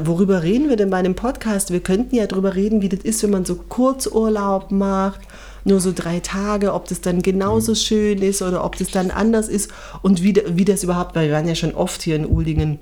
worüber 0.04 0.44
reden 0.44 0.70
wir 0.70 0.76
denn 0.76 0.90
bei 0.90 1.02
dem 1.02 1.16
Podcast? 1.16 1.72
Wir 1.72 1.80
könnten 1.80 2.16
ja 2.16 2.28
darüber 2.28 2.56
reden, 2.56 2.82
wie 2.82 2.90
das 2.90 3.00
ist, 3.02 3.24
wenn 3.24 3.30
man 3.32 3.46
so 3.46 3.56
Kurzurlaub 3.56 4.72
macht, 4.72 5.22
nur 5.64 5.80
so 5.80 5.92
drei 5.94 6.20
Tage, 6.20 6.74
ob 6.74 6.88
das 6.88 7.02
dann 7.02 7.22
genauso 7.22 7.72
Mhm. 7.72 7.76
schön 7.76 8.22
ist 8.22 8.42
oder 8.42 8.64
ob 8.64 8.78
das 8.78 8.92
dann 8.92 9.12
anders 9.12 9.48
ist 9.48 9.72
und 10.02 10.22
wie, 10.24 10.36
wie 10.48 10.66
das 10.66 10.84
überhaupt, 10.84 11.16
weil 11.16 11.28
wir 11.28 11.36
waren 11.36 11.48
ja 11.48 11.56
schon 11.56 11.74
oft 11.74 12.02
hier 12.02 12.16
in 12.16 12.26
Uldingen, 12.26 12.80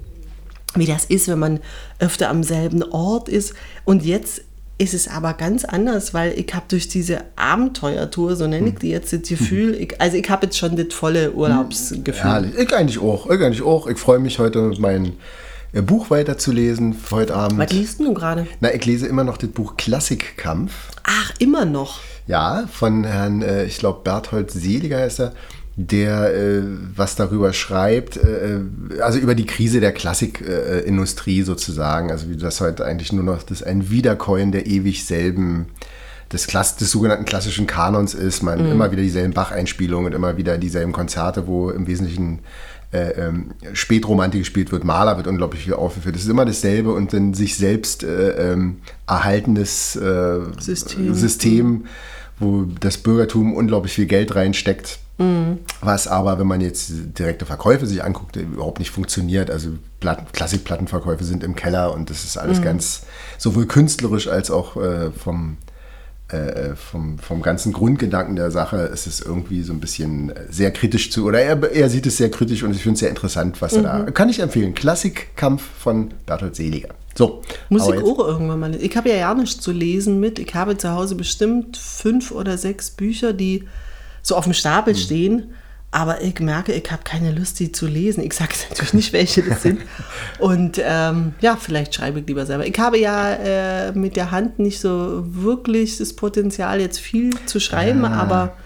wie 0.76 0.86
das 0.86 1.06
ist, 1.06 1.28
wenn 1.28 1.40
man 1.40 1.60
öfter 2.00 2.30
am 2.30 2.44
selben 2.44 2.84
Ort 2.84 3.30
ist. 3.30 3.54
Und 3.86 4.04
jetzt 4.04 4.42
ist 4.80 4.94
es 4.94 5.08
aber 5.08 5.34
ganz 5.34 5.64
anders, 5.64 6.14
weil 6.14 6.34
ich 6.38 6.54
habe 6.54 6.66
durch 6.68 6.90
diese 6.90 7.20
Abenteuertour, 7.36 8.36
so 8.36 8.48
nenne 8.48 8.70
ich 8.70 8.76
die 8.80 8.90
jetzt, 8.90 9.14
das 9.14 9.22
Gefühl, 9.22 9.76
ich, 9.76 10.02
also 10.02 10.18
ich 10.18 10.30
habe 10.30 10.48
jetzt 10.48 10.58
schon 10.58 10.76
das 10.76 10.88
volle 10.94 11.32
Urlaubsgefühl. 11.32 12.24
Herrlich. 12.24 12.56
Ich 12.58 12.74
eigentlich 12.76 13.00
auch. 13.00 13.28
Ich 13.30 13.40
eigentlich 13.40 13.62
auch. 13.62 13.88
Ich 13.88 14.00
freue 14.00 14.20
mich 14.20 14.40
heute, 14.40 14.74
mein 14.80 15.06
äh, 15.06 15.12
Buch 15.82 16.12
weiterzulesen 16.12 16.94
für 16.94 17.16
heute 17.16 17.36
Abend. 17.36 17.58
Was 17.58 17.72
liest 17.72 18.00
du 18.00 18.14
gerade? 18.14 18.46
Na, 18.60 18.74
ich 18.74 18.86
lese 18.86 19.08
immer 19.08 19.24
noch 19.24 19.38
das 19.38 19.50
Buch 19.50 19.76
Klassikkampf. 19.76 20.72
Ach, 21.04 21.34
immer 21.40 21.66
noch. 21.66 22.00
Ja, 22.28 22.66
von 22.72 23.04
Herrn, 23.04 23.42
äh, 23.42 23.66
ich 23.66 23.80
glaube, 23.80 24.02
Berthold 24.04 24.52
Seliger 24.52 25.00
heißt 25.00 25.20
er, 25.20 25.34
der 25.76 26.36
äh, 26.36 26.62
was 26.96 27.16
darüber 27.16 27.52
schreibt, 27.52 28.18
äh, 28.18 28.60
also 29.02 29.18
über 29.18 29.34
die 29.34 29.48
Krise 29.48 29.80
der 29.80 29.92
Klassikindustrie 29.92 31.42
sozusagen, 31.42 32.12
also 32.12 32.30
wie 32.30 32.38
das 32.38 32.62
heute 32.62 32.86
eigentlich 32.86 33.12
nur 33.12 33.24
noch 33.24 33.42
das 33.42 33.64
ein 33.64 33.90
Wiederkäuen 33.90 34.52
der 34.52 34.68
ewig 34.68 35.06
selben 35.06 35.66
des, 36.32 36.48
Klass 36.48 36.76
des 36.76 36.92
sogenannten 36.92 37.26
klassischen 37.26 37.68
Kanons 37.68 38.14
ist, 38.14 38.44
man 38.44 38.60
immer 38.72 38.92
wieder 38.92 39.02
dieselben 39.02 39.34
Bach-Einspielungen 39.34 40.08
und 40.08 40.14
immer 40.14 40.38
wieder 40.38 40.58
dieselben 40.58 40.92
Konzerte, 40.92 41.48
wo 41.48 41.70
im 41.70 41.88
Wesentlichen 41.88 42.40
äh, 42.94 43.10
ähm, 43.12 43.52
Spätromantik 43.74 44.42
gespielt 44.42 44.72
wird, 44.72 44.84
Maler 44.84 45.18
wird 45.18 45.28
unglaublich 45.28 45.64
viel 45.64 45.74
aufgeführt. 45.74 46.16
Es 46.16 46.24
ist 46.24 46.30
immer 46.30 46.46
dasselbe 46.46 46.94
und 46.94 47.12
dann 47.14 47.34
sich 47.34 47.58
selbst 47.58 48.04
äh, 48.04 48.52
ähm, 48.54 48.78
erhaltenes 49.08 49.96
äh, 49.96 50.40
System. 50.60 51.14
System, 51.14 51.86
wo 52.40 52.66
das 52.80 52.98
Bürgertum 52.98 53.54
unglaublich 53.54 53.94
viel 53.94 54.06
Geld 54.06 54.36
reinsteckt. 54.36 55.00
Was 55.82 56.08
aber, 56.08 56.40
wenn 56.40 56.48
man 56.48 56.60
jetzt 56.60 56.92
direkte 57.20 57.46
Verkäufe 57.46 57.86
sich 57.86 58.04
anguckt, 58.04 58.36
überhaupt 58.36 58.80
nicht 58.80 58.90
funktioniert. 58.90 59.52
Also 59.52 59.70
Platten, 60.00 60.26
Klassikplattenverkäufe 60.34 61.24
sind 61.24 61.44
im 61.44 61.56
Keller 61.56 61.94
und 61.94 62.10
das 62.10 62.24
ist 62.24 62.36
alles 62.38 62.62
ganz 62.62 63.04
sowohl 63.38 63.68
künstlerisch 63.68 64.28
als 64.28 64.50
auch 64.50 64.76
äh, 64.76 65.12
vom, 65.12 65.58
äh, 66.34 66.76
vom, 66.76 67.18
vom 67.20 67.42
ganzen 67.42 67.74
Grundgedanken 67.74 68.36
der 68.36 68.52
Sache 68.52 68.78
ist 68.78 69.08
es 69.08 69.22
irgendwie 69.22 69.64
so 69.64 69.74
ein 69.74 69.80
bisschen 69.80 70.30
äh, 70.30 70.46
sehr 70.50 70.72
kritisch 70.72 71.12
zu, 71.12 71.26
oder 71.26 71.40
er, 71.42 71.72
er 71.72 71.90
sieht 71.90 72.06
es 72.06 72.18
sehr 72.18 72.30
kritisch 72.32 72.64
und 72.64 72.72
ich 72.76 72.82
finde 72.82 72.94
es 72.96 73.00
sehr 73.02 73.10
interessant, 73.10 73.62
was 73.62 73.74
er 73.74 73.84
da, 73.84 74.00
kann 74.12 74.30
ich 74.30 74.40
empfehlen. 74.40 74.74
Klassikkampf 74.74 75.62
von 75.80 76.10
Bertolt 76.26 76.56
Seliger. 76.56 76.90
So. 77.16 77.42
Muss 77.70 77.84
aber 77.84 77.96
ich 77.96 78.02
jetzt- 78.02 78.10
auch 78.10 78.28
irgendwann 78.28 78.60
mal. 78.60 78.76
Ich 78.76 78.98
habe 78.98 79.10
ja 79.10 79.16
ja 79.16 79.34
nichts 79.36 79.60
zu 79.62 79.72
lesen 79.72 80.20
mit. 80.20 80.40
Ich 80.40 80.54
habe 80.56 80.78
zu 80.78 80.92
Hause 80.92 81.16
bestimmt 81.16 81.78
fünf 81.78 82.32
oder 82.32 82.58
sechs 82.58 82.90
Bücher, 82.90 83.34
die 83.34 83.66
so 84.24 84.36
auf 84.36 84.46
dem. 84.46 84.54
Stapel 84.54 84.96
stehen. 84.96 85.52
Aber 85.96 86.24
ich 86.24 86.40
merke, 86.40 86.74
ich 86.74 86.92
habe 86.92 87.04
keine 87.04 87.32
Lust, 87.32 87.60
die 87.60 87.72
zu 87.72 87.86
lesen. 87.86 88.24
Ich 88.24 88.34
sage 88.34 88.54
natürlich 88.68 88.94
nicht, 88.96 89.14
welche 89.14 89.44
das 89.44 89.62
sind. 89.62 89.80
Und 90.40 90.82
ähm, 90.84 91.36
ja, 91.40 91.56
vielleicht 91.56 91.94
schreibe 91.94 92.20
ich 92.20 92.28
lieber 92.28 92.48
selber. 92.48 92.66
Ich 92.66 92.80
habe 92.80 92.98
ja 92.98 93.34
äh, 93.34 93.92
mit 93.92 94.16
der 94.16 94.32
Hand 94.32 94.58
nicht 94.58 94.80
so 94.80 95.24
wirklich 95.28 96.00
das 96.00 96.14
Potenzial, 96.14 96.82
jetzt 96.82 97.00
viel 97.00 97.30
zu 97.46 97.60
schreiben, 97.60 98.06
Ah. 98.06 98.20
aber 98.20 98.58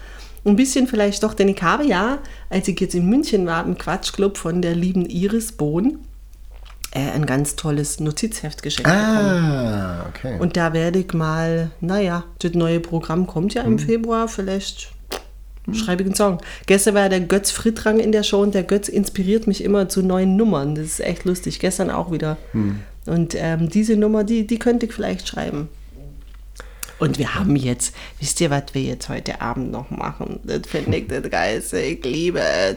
ein 0.46 0.56
bisschen 0.56 0.86
vielleicht 0.86 1.22
doch. 1.22 1.34
Denn 1.34 1.48
ich 1.48 1.62
habe 1.62 1.84
ja, 1.84 2.18
als 2.48 2.66
ich 2.66 2.80
jetzt 2.80 2.94
in 2.94 3.04
München 3.06 3.46
war, 3.46 3.62
im 3.66 3.76
Quatschclub 3.76 4.38
von 4.38 4.62
der 4.62 4.74
lieben 4.74 5.04
Iris 5.04 5.52
Bohn, 5.52 5.98
äh, 6.92 7.10
ein 7.14 7.26
ganz 7.26 7.56
tolles 7.56 8.00
Notizheft 8.00 8.62
geschenkt 8.62 8.88
bekommen. 8.90 9.04
Ah, 9.06 10.06
okay. 10.08 10.38
Und 10.40 10.56
da 10.56 10.72
werde 10.72 11.00
ich 11.00 11.12
mal, 11.12 11.72
naja, 11.82 12.24
das 12.38 12.52
neue 12.54 12.80
Programm 12.80 13.26
kommt 13.26 13.52
ja 13.52 13.64
im 13.64 13.78
Februar, 13.78 14.28
vielleicht 14.28 14.92
schreibe 15.74 16.02
ich 16.02 16.08
einen 16.08 16.14
Song. 16.14 16.38
Gestern 16.66 16.94
war 16.94 17.08
der 17.08 17.20
Götz 17.20 17.50
Frittrang 17.50 17.98
in 17.98 18.12
der 18.12 18.22
Show 18.22 18.42
und 18.42 18.54
der 18.54 18.62
Götz 18.62 18.88
inspiriert 18.88 19.46
mich 19.46 19.62
immer 19.64 19.88
zu 19.88 20.02
neuen 20.02 20.36
Nummern. 20.36 20.74
Das 20.74 20.86
ist 20.86 21.00
echt 21.00 21.24
lustig. 21.24 21.60
Gestern 21.60 21.90
auch 21.90 22.10
wieder. 22.10 22.36
Und 23.06 23.34
ähm, 23.36 23.68
diese 23.68 23.96
Nummer, 23.96 24.24
die, 24.24 24.46
die 24.46 24.58
könnte 24.58 24.86
ich 24.86 24.92
vielleicht 24.92 25.28
schreiben. 25.28 25.68
Und 26.98 27.18
wir 27.18 27.34
haben 27.34 27.54
jetzt, 27.56 27.94
wisst 28.18 28.40
ihr, 28.40 28.50
was 28.50 28.64
wir 28.72 28.82
jetzt 28.82 29.08
heute 29.08 29.40
Abend 29.40 29.70
noch 29.70 29.90
machen? 29.90 30.40
Das 30.42 30.62
finde 30.66 30.98
ich 30.98 31.06
das 31.06 31.30
Geilste. 31.30 31.80
Ich 31.80 32.04
liebe 32.04 32.40
es. 32.40 32.76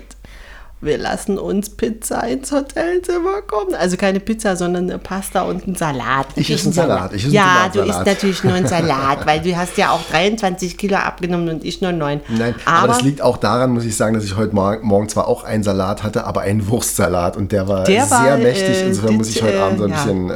Wir 0.81 0.97
lassen 0.97 1.37
uns 1.37 1.69
Pizza 1.69 2.27
ins 2.27 2.51
Hotelzimmer 2.51 3.41
kommen. 3.45 3.75
Also 3.75 3.97
keine 3.97 4.19
Pizza, 4.19 4.55
sondern 4.55 4.89
eine 4.89 4.97
Pasta 4.97 5.43
und 5.43 5.67
ein 5.67 5.75
Salat. 5.75 6.27
Ich 6.35 6.49
esse 6.49 6.65
einen 6.65 6.73
Salat. 6.73 7.13
Ich 7.13 7.27
ja, 7.27 7.63
einen 7.65 7.73
du 7.73 7.81
isst 7.81 8.05
natürlich 8.05 8.43
nur 8.43 8.53
einen 8.53 8.67
Salat, 8.71 9.25
weil 9.27 9.41
du 9.41 9.55
hast 9.55 9.77
ja 9.77 9.91
auch 9.91 10.01
23 10.09 10.77
Kilo 10.77 10.97
abgenommen 10.97 11.49
und 11.49 11.63
ich 11.63 11.81
nur 11.81 11.91
9. 11.91 12.21
Nein, 12.29 12.55
aber, 12.65 12.87
das 12.87 13.03
liegt 13.03 13.21
auch 13.21 13.37
daran, 13.37 13.71
muss 13.71 13.85
ich 13.85 13.95
sagen, 13.95 14.15
dass 14.15 14.23
ich 14.23 14.35
heute 14.35 14.55
Morgen, 14.55 14.85
morgen 14.85 15.07
zwar 15.07 15.27
auch 15.27 15.43
einen 15.43 15.63
Salat 15.63 16.01
hatte, 16.01 16.25
aber 16.25 16.41
einen 16.41 16.67
Wurstsalat 16.67 17.37
und 17.37 17.51
der 17.51 17.67
war 17.67 17.83
Der 17.83 18.05
sehr 18.05 18.17
war, 18.17 18.37
mächtig. 18.37 18.77
äh, 18.77 18.87
Insofern 18.87 19.15
muss 19.17 19.29
ich 19.29 19.43
heute 19.43 19.61
Abend 19.61 19.77
so 19.77 19.85
ein 19.85 19.91
äh, 19.91 19.93
ja. 19.93 20.03
bisschen 20.03 20.29
ähm, 20.29 20.35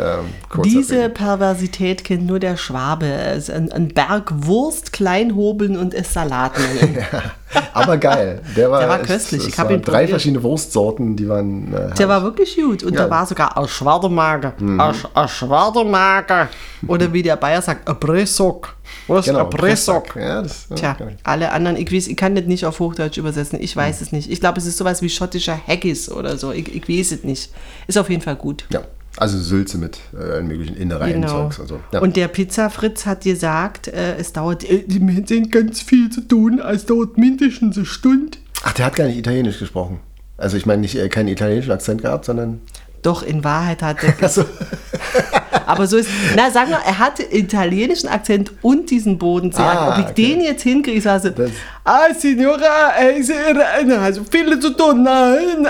kurz 0.50 0.68
Diese 0.68 0.96
erzählen. 0.96 1.14
Perversität 1.14 2.04
kennt 2.04 2.28
nur 2.28 2.40
der 2.40 2.58
Schwabe. 2.58 3.06
Ein, 3.06 3.72
ein 3.72 3.88
Berg 3.88 4.32
Wurst, 4.46 4.94
Kleinhobeln 4.94 5.76
und 5.76 5.96
es 5.96 6.14
Salat 6.14 6.54
nennen. 6.60 6.98
Aber 7.74 7.98
geil. 7.98 8.42
Der 8.56 8.72
war, 8.72 8.80
Der 8.80 8.90
war 8.90 9.00
köstlich. 9.00 9.42
es 9.42 9.48
Ich 9.48 9.60
hab 9.60 9.68
waren 9.68 9.76
ihn 9.76 9.82
drei 9.84 10.08
verschiedene 10.08 10.42
Wurstsorten, 10.44 11.16
die 11.16 11.28
waren. 11.30 11.74
Äh, 11.74 11.94
Der 11.94 12.10
war 12.10 12.24
wirklich 12.24 12.56
gut. 12.56 12.84
Und 12.84 12.94
Ja. 12.94 13.04
da 13.04 13.10
war 13.10 13.26
sogar 13.26 13.56
ein 13.58 13.68
Schwadermager. 13.68 14.54
Mhm. 14.60 14.80
Ein, 14.80 14.94
Sch- 14.94 15.08
ein 15.14 15.28
Schwadermager. 15.28 16.50
Oder 16.88 17.12
wie 17.14 17.22
der 17.22 17.36
Bayer 17.36 17.62
sagt, 17.62 17.88
ein 17.88 18.00
Bressok. 18.00 18.76
Was? 19.08 19.26
genau, 19.26 19.46
ein 19.46 19.50
Bressok. 19.50 20.16
Ja, 20.16 20.42
das, 20.42 20.68
ja, 20.70 20.76
Tja, 20.76 20.98
ich. 21.10 21.16
alle 21.24 21.52
anderen, 21.52 21.78
ich, 21.78 21.92
weiß, 21.92 22.08
ich 22.08 22.18
kann 22.18 22.36
das 22.36 22.46
nicht 22.46 22.66
auf 22.66 22.80
Hochdeutsch 22.80 23.18
übersetzen. 23.18 23.60
Ich 23.62 23.76
weiß 23.76 24.02
es 24.02 24.12
nicht. 24.12 24.30
Ich 24.32 24.40
glaube, 24.40 24.60
es 24.60 24.66
ist 24.66 24.78
sowas 24.78 25.02
wie 25.02 25.10
schottischer 25.10 25.58
Haggis 25.68 26.10
oder 26.12 26.38
so. 26.38 26.52
Ich, 26.52 26.74
ich 26.76 26.88
weiß 26.90 27.12
es 27.12 27.24
nicht. 27.24 27.52
Ist 27.88 27.98
auf 27.98 28.10
jeden 28.10 28.22
Fall 28.22 28.36
gut. 28.36 28.66
ja, 28.70 28.82
also 29.18 29.40
Sülze 29.40 29.78
mit 29.78 30.00
äh, 30.14 30.18
allen 30.18 30.48
möglichen 30.48 30.76
Innereien 30.76 31.22
Genau. 31.22 31.44
Zeugs 31.50 31.60
und 31.60 31.68
so. 31.68 31.80
Ja. 31.92 32.02
Und 32.02 32.16
der 32.16 32.28
Pizzafritz 32.28 33.06
hat 33.06 33.24
gesagt, 33.24 33.88
äh, 33.88 34.18
es 34.18 34.34
dauert 34.34 34.64
äh, 34.70 34.84
wir 34.88 35.28
sind 35.28 35.52
ganz 35.52 35.82
viel 35.82 36.10
zu 36.10 36.22
tun. 36.22 36.60
Es 36.60 36.86
dauert 36.86 37.18
mindestens 37.18 37.78
eine 37.78 37.86
Stunde. 37.86 38.38
Ach, 38.64 38.74
der 38.74 38.88
hat 38.88 38.96
gar 38.96 39.08
nicht 39.08 39.18
Italienisch 39.18 39.60
gesprochen. 39.60 40.00
Also 40.38 40.58
ich 40.58 40.66
meine 40.66 40.82
nicht 40.82 40.96
äh, 40.96 41.08
keinen 41.10 41.30
italienischen 41.30 41.72
Akzent 41.72 42.02
gehabt, 42.02 42.26
sondern. 42.26 42.62
Doch, 43.02 43.24
in 43.24 43.44
Wahrheit 43.44 43.82
hat 43.82 43.98
er. 44.04 44.16
Aber 45.66 45.88
so 45.88 45.98
ist. 45.98 46.10
Na, 46.36 46.50
sag 46.52 46.70
mal, 46.70 46.80
er 46.86 47.00
hatte 47.00 47.24
italienischen 47.24 48.08
Akzent 48.10 48.52
und 48.62 48.90
diesen 48.90 49.18
Bodensee. 49.18 49.62
Ah, 49.62 49.90
Ob 49.94 50.00
ich 50.00 50.12
okay. 50.12 50.14
den 50.34 50.42
jetzt 50.42 50.64
hinkriege, 50.64 50.98
ich 50.98 51.04
sage 51.04 51.24
so, 51.24 51.30
Das- 51.30 51.52
ah, 51.84 52.14
Signora, 52.18 52.94
äh, 53.00 53.22
Sie- 53.22 53.34
äh, 53.34 53.94
also 53.96 54.22
viele 54.30 54.60
zu 54.60 54.72
tun. 54.72 55.04
Nein. 55.04 55.68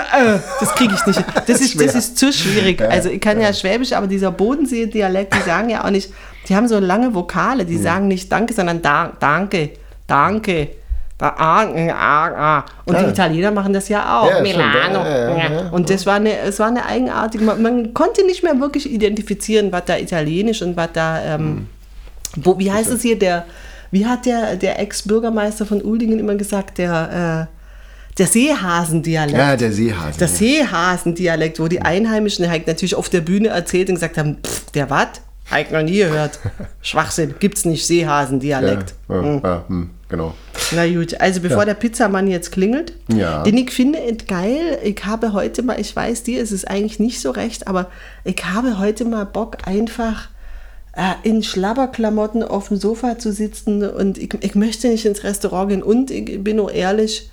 Das 0.60 0.74
kriege 0.74 0.94
ich 0.94 1.06
nicht. 1.06 1.24
Das 1.46 1.60
ist, 1.60 1.80
das 1.80 1.94
ist 1.94 2.18
zu 2.18 2.32
schwierig. 2.32 2.80
Also 2.82 3.08
ich 3.10 3.20
kann 3.20 3.40
ja 3.40 3.52
Schwäbisch, 3.52 3.92
aber 3.92 4.06
dieser 4.06 4.30
Bodensee-Dialekt, 4.32 5.34
die 5.34 5.40
sagen 5.48 5.70
ja 5.70 5.84
auch 5.84 5.90
nicht, 5.90 6.10
die 6.48 6.54
haben 6.56 6.68
so 6.68 6.78
lange 6.78 7.14
Vokale, 7.14 7.62
Hm. 7.62 7.68
die 7.68 7.78
sagen 7.78 8.08
nicht 8.08 8.30
Danke, 8.30 8.54
sondern 8.54 8.82
da, 8.82 9.12
Danke, 9.20 9.70
Danke. 10.06 10.68
Ah, 11.18 11.64
äh, 11.74 11.90
ah, 11.90 12.58
ah. 12.58 12.64
Und 12.84 12.98
die 12.98 13.04
Italiener 13.04 13.50
machen 13.50 13.72
das 13.72 13.88
ja 13.88 14.20
auch. 14.20 14.28
Ja. 14.28 14.42
Milano. 14.42 15.70
Und 15.70 15.88
das 15.88 16.04
war 16.04 16.16
eine, 16.16 16.38
es 16.40 16.58
war 16.58 16.68
eine 16.68 16.84
eigenartige, 16.84 17.42
man, 17.42 17.62
man 17.62 17.94
konnte 17.94 18.24
nicht 18.26 18.42
mehr 18.42 18.58
wirklich 18.60 18.90
identifizieren, 18.90 19.72
was 19.72 19.86
da 19.86 19.96
italienisch 19.96 20.60
und 20.60 20.76
was 20.76 20.90
da, 20.92 21.34
ähm, 21.34 21.68
wo, 22.36 22.58
wie 22.58 22.70
heißt 22.70 22.90
es 22.90 23.00
hier, 23.00 23.18
der, 23.18 23.46
wie 23.90 24.04
hat 24.04 24.26
der, 24.26 24.56
der 24.56 24.78
Ex-Bürgermeister 24.78 25.64
von 25.64 25.80
Uldingen 25.80 26.18
immer 26.18 26.34
gesagt, 26.34 26.76
der, 26.76 27.48
äh, 27.48 27.56
der 28.18 28.26
Seehasendialekt. 28.26 29.38
ja, 29.38 29.56
der 29.56 29.72
Seehase. 29.72 30.18
Das 30.18 30.38
Seehasendialekt, 30.38 31.60
wo 31.60 31.68
die 31.68 31.80
Einheimischen 31.80 32.48
halt 32.48 32.66
natürlich 32.66 32.94
auf 32.94 33.08
der 33.08 33.20
Bühne 33.22 33.48
erzählt 33.48 33.88
und 33.88 33.94
gesagt 33.94 34.18
haben, 34.18 34.38
pff, 34.44 34.70
der 34.72 34.90
was? 34.90 35.08
Hab 35.50 35.60
ich 35.60 35.70
noch 35.70 35.82
nie 35.82 35.98
gehört. 35.98 36.40
Schwachsinn, 36.82 37.34
gibt's 37.38 37.64
nicht, 37.64 37.86
Seehasendialekt. 37.86 38.94
Ja, 39.08 39.22
ja, 39.22 39.40
ja, 39.42 39.64
hm, 39.68 39.90
genau. 40.08 40.34
Na 40.72 40.86
gut, 40.88 41.20
also 41.20 41.40
bevor 41.40 41.64
der 41.64 41.74
Pizzamann 41.74 42.26
jetzt 42.28 42.50
klingelt, 42.52 42.92
Ja. 43.08 43.42
denn 43.44 43.56
ich 43.56 43.70
finde 43.70 43.98
es 44.00 44.26
geil, 44.26 44.78
ich 44.82 45.04
habe 45.04 45.32
heute 45.32 45.62
mal, 45.62 45.78
ich 45.80 45.94
weiß 45.94 46.22
dir, 46.24 46.42
es 46.42 46.50
ist 46.52 46.66
eigentlich 46.68 46.98
nicht 46.98 47.20
so 47.20 47.30
recht, 47.30 47.68
aber 47.68 47.90
ich 48.24 48.36
habe 48.44 48.78
heute 48.78 49.04
mal 49.04 49.24
Bock 49.24 49.58
einfach 49.66 50.28
äh, 50.96 51.12
in 51.28 51.42
Schlabberklamotten 51.42 52.42
auf 52.42 52.68
dem 52.68 52.78
Sofa 52.78 53.18
zu 53.18 53.32
sitzen 53.32 53.88
und 53.88 54.18
ich, 54.18 54.32
ich 54.40 54.54
möchte 54.54 54.88
nicht 54.88 55.04
ins 55.06 55.22
Restaurant 55.24 55.68
gehen 55.70 55.82
und 55.82 56.10
ich 56.10 56.42
bin 56.42 56.56
nur 56.56 56.72
ehrlich, 56.72 57.30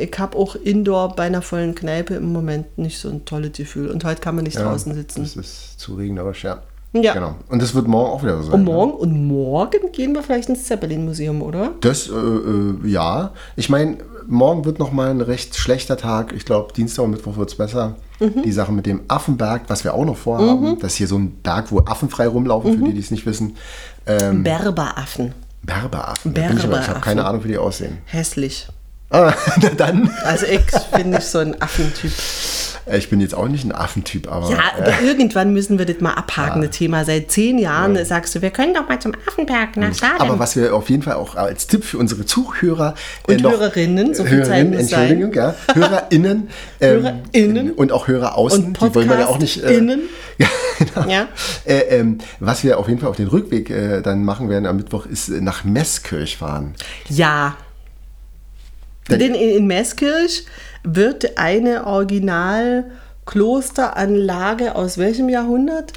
ich 0.00 0.16
habe 0.18 0.38
auch 0.38 0.54
Indoor 0.54 1.16
bei 1.16 1.24
einer 1.24 1.42
vollen 1.42 1.74
Kneipe 1.74 2.14
im 2.14 2.32
Moment 2.32 2.78
nicht 2.78 2.98
so 2.98 3.08
ein 3.08 3.24
tolles 3.24 3.52
Gefühl 3.52 3.90
und 3.90 4.04
heute 4.04 4.20
kann 4.20 4.36
man 4.36 4.44
nicht 4.44 4.56
Ja, 4.56 4.62
draußen 4.62 4.94
sitzen. 4.94 5.22
Das 5.22 5.34
ist 5.36 5.80
zu 5.80 5.96
regnerisch, 5.96 6.44
ja. 6.44 6.62
Ja. 6.94 7.12
Genau. 7.12 7.34
Und 7.48 7.60
das 7.60 7.74
wird 7.74 7.88
morgen 7.88 8.10
auch 8.12 8.22
wieder 8.22 8.36
so 8.36 8.44
sein. 8.44 8.52
Und 8.54 8.64
ne? 8.64 8.70
morgen, 8.70 8.92
und 8.92 9.26
morgen 9.26 9.90
gehen 9.92 10.14
wir 10.14 10.22
vielleicht 10.22 10.48
ins 10.48 10.64
Zeppelin-Museum, 10.64 11.42
oder? 11.42 11.72
Das, 11.80 12.08
äh, 12.08 12.12
äh, 12.12 12.74
ja. 12.88 13.32
Ich 13.56 13.68
meine, 13.68 13.98
morgen 14.26 14.64
wird 14.64 14.78
nochmal 14.78 15.10
ein 15.10 15.20
recht 15.20 15.56
schlechter 15.56 15.96
Tag. 15.96 16.32
Ich 16.36 16.44
glaube, 16.44 16.72
Dienstag 16.72 17.02
und 17.04 17.10
Mittwoch 17.10 17.36
wird 17.36 17.50
es 17.50 17.56
besser. 17.56 17.96
Mhm. 18.20 18.42
Die 18.44 18.52
Sache 18.52 18.70
mit 18.72 18.86
dem 18.86 19.00
Affenberg, 19.08 19.62
was 19.66 19.82
wir 19.82 19.92
auch 19.94 20.04
noch 20.04 20.16
vorhaben, 20.16 20.78
das 20.78 20.92
ist 20.92 20.98
hier 20.98 21.08
so 21.08 21.18
ein 21.18 21.32
Berg, 21.42 21.72
wo 21.72 21.80
Affen 21.80 22.08
frei 22.08 22.28
rumlaufen, 22.28 22.70
Mhm. 22.74 22.78
für 22.78 22.84
die, 22.84 22.92
die 22.94 23.00
es 23.00 23.10
nicht 23.10 23.26
wissen. 23.26 23.56
Ähm, 24.06 24.44
Berberaffen. 24.44 25.34
Berberaffen. 25.64 26.32
Bin 26.32 26.44
ich 26.44 26.50
Ich 26.50 26.56
habe 26.62 26.68
Berberaffen. 26.74 27.00
keine 27.00 27.24
Ahnung, 27.24 27.42
wie 27.42 27.48
die 27.48 27.58
aussehen. 27.58 27.98
Hässlich. 28.04 28.68
Ah, 29.10 29.32
na 29.60 29.70
dann. 29.70 30.10
Also 30.24 30.46
ich 30.46 30.60
bin 30.96 31.10
nicht 31.10 31.22
so 31.26 31.38
ein 31.38 31.60
Affentyp. 31.60 32.12
Äh, 32.86 32.98
Ich 32.98 33.08
bin 33.10 33.20
jetzt 33.20 33.34
auch 33.34 33.48
nicht 33.48 33.64
ein 33.64 33.72
Affentyp, 33.72 34.30
aber. 34.30 34.50
Ja, 34.50 34.58
aber 34.78 35.00
irgendwann 35.02 35.52
müssen 35.52 35.78
wir 35.78 35.86
das 35.86 36.00
mal 36.00 36.12
abhaken, 36.14 36.62
das 36.62 36.70
Thema. 36.76 37.04
Seit 37.04 37.30
zehn 37.30 37.58
Jahren 37.58 38.02
sagst 38.04 38.34
du, 38.34 38.42
wir 38.42 38.50
können 38.50 38.74
doch 38.74 38.88
mal 38.88 39.00
zum 39.00 39.12
Affenberg 39.26 39.76
nach 39.76 39.94
Salem. 39.94 40.20
Aber 40.20 40.38
was 40.38 40.56
wir 40.56 40.74
auf 40.74 40.90
jeden 40.90 41.02
Fall 41.02 41.14
auch 41.14 41.34
als 41.36 41.66
Tipp 41.66 41.84
für 41.84 41.98
unsere 41.98 42.24
Zuhörer 42.24 42.94
Und 43.26 43.42
Hörerinnen, 43.42 44.14
so 44.14 44.24
viel 44.24 44.44
Zeit 44.44 44.68
muss 44.70 44.88
sein. 44.88 45.00
Entschuldigung, 45.10 45.32
ja, 45.34 45.54
HörerInnen, 45.72 46.48
ähm, 46.80 47.02
HörerInnen. 47.02 47.72
und 47.72 47.92
auch 47.92 48.08
Hörer 48.08 48.36
außen, 48.36 48.64
Und 48.66 48.80
die 48.80 48.94
wollen 48.94 49.08
wir 49.08 49.18
ja 49.20 49.26
auch 49.26 49.38
nicht. 49.38 49.56
äh, 49.58 49.60
PodcastInnen. 49.60 50.00
ja, 50.38 50.46
genau. 50.78 51.08
Ja. 51.08 51.28
Äh, 51.64 51.78
ähm, 51.98 52.18
was 52.40 52.64
wir 52.64 52.78
auf 52.78 52.88
jeden 52.88 53.00
Fall 53.00 53.08
auf 53.10 53.16
den 53.16 53.28
Rückweg 53.28 53.70
äh, 53.70 54.02
dann 54.02 54.24
machen 54.24 54.48
werden 54.48 54.66
am 54.66 54.76
Mittwoch, 54.76 55.06
ist 55.06 55.28
äh, 55.28 55.40
nach 55.40 55.64
Meßkirch 55.64 56.36
fahren. 56.38 56.74
Ja. 57.08 57.56
Denn 59.08 59.20
in, 59.20 59.34
in 59.34 59.66
Meßkirch 59.66 60.46
wird 60.84 61.38
eine 61.38 61.86
Original-Klosteranlage 61.86 64.76
aus 64.76 64.98
welchem 64.98 65.28
Jahrhundert? 65.28 65.92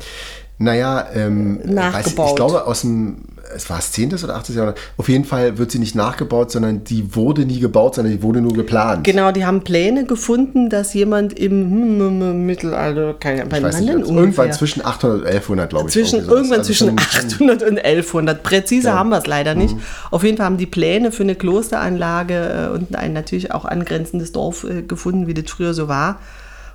Naja, 0.57 1.07
ähm, 1.13 1.59
weiß 1.59 1.65
Nachgebaut. 1.65 2.29
ich 2.29 2.35
glaube 2.35 2.65
aus 2.65 2.81
dem, 2.81 3.25
es 3.55 3.69
war 3.69 3.77
das 3.77 3.91
10. 3.91 4.13
oder 4.23 4.35
18. 4.35 4.55
Jahrhundert. 4.55 4.79
Auf 4.97 5.09
jeden 5.09 5.25
Fall 5.25 5.57
wird 5.57 5.71
sie 5.71 5.79
nicht 5.79 5.95
nachgebaut, 5.95 6.51
sondern 6.51 6.83
die 6.83 7.15
wurde 7.15 7.45
nie 7.45 7.59
gebaut, 7.59 7.95
sondern 7.95 8.13
die 8.13 8.21
wurde 8.21 8.41
nur 8.41 8.53
geplant. 8.53 9.03
Genau, 9.03 9.31
die 9.31 9.45
haben 9.45 9.63
Pläne 9.63 10.05
gefunden, 10.05 10.69
dass 10.69 10.93
jemand 10.93 11.37
im 11.37 11.51
hm, 11.51 11.99
hm, 11.99 12.21
hm, 12.21 12.45
Mittelalter, 12.45 13.13
keine 13.13 13.43
wann 13.49 13.63
denn 13.63 13.65
also 13.65 14.13
irgendwann 14.13 14.53
zwischen 14.53 14.85
800 14.85 15.19
und 15.21 15.25
1100, 15.27 15.69
glaube 15.69 15.87
ich. 15.87 15.93
Zwischen, 15.93 16.19
irgendwann 16.19 16.59
Also 16.59 16.73
zwischen 16.73 16.87
schon- 16.89 16.99
schon- 16.99 17.47
800 17.47 17.63
und 17.63 17.83
1100. 17.83 18.43
Präzise 18.43 18.93
haben 18.93 19.09
wir 19.09 19.17
es 19.17 19.27
leider 19.27 19.55
nicht. 19.55 19.75
Mhm. 19.75 19.81
Auf 20.11 20.23
jeden 20.23 20.37
Fall 20.37 20.45
haben 20.45 20.57
die 20.57 20.65
Pläne 20.65 21.11
für 21.11 21.23
eine 21.23 21.35
Klosteranlage 21.35 22.69
äh, 22.69 22.73
und 22.73 22.95
ein 22.95 23.13
natürlich 23.13 23.51
auch 23.51 23.65
angrenzendes 23.65 24.31
Dorf 24.31 24.63
äh, 24.63 24.81
gefunden, 24.81 25.27
wie 25.27 25.33
das 25.33 25.49
früher 25.49 25.73
so 25.73 25.87
war. 25.87 26.19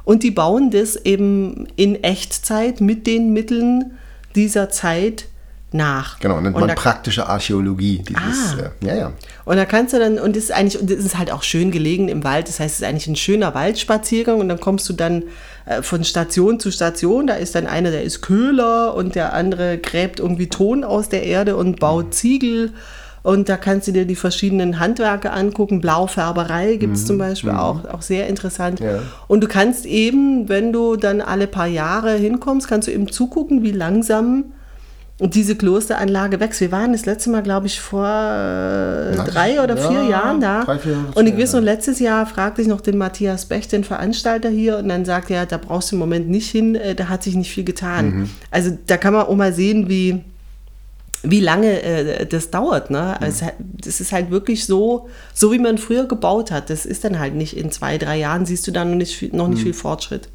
Und 0.05 0.23
die 0.23 0.31
bauen 0.31 0.71
das 0.71 0.97
eben 0.97 1.69
in 1.77 2.03
Echtzeit 2.03 2.81
mit 2.81 3.07
den 3.07 3.33
Mitteln 3.33 3.93
dieser 4.35 4.69
Zeit 4.69 5.27
nach. 5.75 6.19
Genau, 6.21 6.41
nennt 6.41 6.55
und 6.55 6.61
man 6.61 6.69
da, 6.69 6.75
praktische 6.75 7.27
Archäologie. 7.27 8.03
Dieses, 8.09 8.57
Ah. 8.59 8.71
äh, 8.83 8.87
ja, 8.87 8.95
ja. 8.95 9.13
und 9.45 9.57
da 9.57 9.65
kannst 9.65 9.93
du 9.95 9.99
dann, 9.99 10.19
und 10.19 10.37
das 10.37 10.45
ist 10.45 10.53
eigentlich, 10.53 10.81
und 10.81 10.91
das 10.91 10.99
ist 10.99 11.19
halt 11.19 11.31
auch 11.31 11.43
schön 11.43 11.71
gelegen 11.71 12.09
im 12.09 12.25
Wald, 12.25 12.49
das 12.49 12.61
heißt, 12.61 12.75
es 12.75 12.81
ist 12.81 12.87
eigentlich 12.87 13.09
ein 13.09 13.17
schöner 13.17 13.55
Waldspaziergang 13.55 14.41
und 14.41 14.49
dann 14.49 14.61
kommst 14.61 14.89
du 14.89 14.93
dann 14.93 15.25
äh, 15.67 15.83
von 15.83 16.05
Station 16.05 16.61
zu 16.61 16.71
Station, 16.71 17.27
da 17.27 17.35
ist 17.35 17.55
dann 17.55 17.67
einer, 17.67 17.91
der 17.91 18.03
ist 18.03 18.23
Köhler 18.23 18.95
und 18.95 19.15
der 19.15 19.33
andere 19.33 19.79
gräbt 19.79 20.21
irgendwie 20.21 20.49
Ton 20.49 20.85
aus 20.85 21.09
der 21.09 21.25
Erde 21.25 21.57
und 21.57 21.81
baut 21.81 22.15
Ziegel 22.15 22.73
und 23.23 23.49
da 23.49 23.57
kannst 23.57 23.87
du 23.87 23.93
dir 23.93 24.05
die 24.05 24.17
verschiedenen 24.17 24.81
Handwerke 24.81 25.31
angucken, 25.33 25.81
Blaufärberei 25.81 26.75
gibt 26.77 26.97
es 26.97 27.07
zum 27.07 27.19
Beispiel 27.19 27.53
auch, 27.53 27.85
auch 27.85 28.03
sehr 28.03 28.27
interessant. 28.27 28.81
Ja. 28.81 28.99
Und 29.29 29.43
du 29.45 29.49
kannst 29.49 29.87
eben, 29.87 30.49
wenn 30.49 30.73
du 30.73 30.97
dann 30.97 31.21
alle 31.21 31.47
paar 31.47 31.69
Jahre 31.69 32.15
hinkommst, 32.15 32.67
kannst 32.67 32.89
du 32.89 32.93
eben 32.93 33.11
zugucken, 33.11 33.63
wie 33.63 33.71
langsam 33.71 34.47
diese 35.29 35.57
Klosteranlage 35.57 36.41
wächst. 36.41 36.61
Wir 36.61 36.73
waren 36.73 36.93
das 36.93 37.07
letzte 37.07 37.31
Mal, 37.31 37.43
glaube 37.43 37.67
ich, 37.67 37.81
vor 37.81 38.05
äh, 38.07 39.15
drei 39.31 39.61
oder 39.63 39.77
ja, 39.77 39.89
vier 39.89 40.05
Jahren 40.05 40.41
da. 40.41 40.65
drei, 40.65 40.79
vier, 40.79 40.97
und 41.15 41.27
ich 41.27 41.37
weiß 41.37 41.53
noch, 41.55 41.61
letztes 41.61 41.99
Jahr 42.01 42.27
fragte 42.27 42.61
ich 42.63 42.69
noch 42.69 42.81
den 42.81 42.99
Matthias 42.99 43.47
Bech, 43.47 43.69
den 43.69 43.85
Veranstalter 43.85 44.49
hier, 44.49 44.79
und 44.79 44.89
dann 44.89 45.05
sagte 45.05 45.35
er, 45.35 45.47
da 45.47 45.59
brauchst 45.59 45.93
du 45.93 45.97
im 45.97 46.01
Moment 46.01 46.29
nicht 46.29 46.51
hin, 46.51 46.75
äh, 46.75 46.95
da 46.95 47.09
hat 47.09 47.23
sich 47.23 47.35
nicht 47.37 47.53
viel 47.53 47.65
getan. 47.65 48.07
Mhm. 48.07 48.31
Also 48.51 48.77
da 48.87 48.97
kann 48.97 49.13
man 49.13 49.27
auch 49.27 49.37
mal 49.37 49.53
sehen, 49.53 49.89
wie, 49.89 50.25
wie 51.23 51.41
lange 51.41 51.83
äh, 51.83 52.27
das 52.27 52.51
dauert. 52.51 52.91
Ne? 52.91 53.17
Mhm. 53.19 53.25
Also, 53.25 53.47
das 53.61 54.01
ist 54.01 54.11
halt 54.11 54.31
wirklich 54.31 54.67
so, 54.67 55.09
so 55.35 55.53
wie 55.53 55.59
man 55.59 55.79
früher 55.79 56.07
gebaut 56.07 56.51
hat. 56.51 56.69
Das 56.69 56.85
ist 56.85 57.05
dann 57.05 57.19
halt 57.19 57.35
nicht 57.35 57.57
in 57.57 57.71
zwei, 57.71 57.97
drei 57.99 58.19
Jahren, 58.19 58.45
siehst 58.45 58.67
du 58.67 58.73
da 58.73 58.85
noch 58.85 58.97
nicht 58.97 59.17
viel, 59.17 59.31
noch 59.33 59.47
nicht 59.47 59.61
Mhm. 59.61 59.65
viel 59.65 59.75
Fortschritt. 59.75 60.29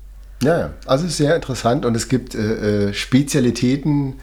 Ja, 0.43 0.59
ja. 0.59 0.69
Also 0.85 1.05
es 1.05 1.11
ist 1.11 1.17
sehr 1.17 1.35
interessant 1.35 1.83
und 1.83 1.95
es 1.95 2.07
gibt 2.09 2.35
äh, 2.35 2.89
äh, 2.89 2.93
Spezialitäten, 2.93 4.15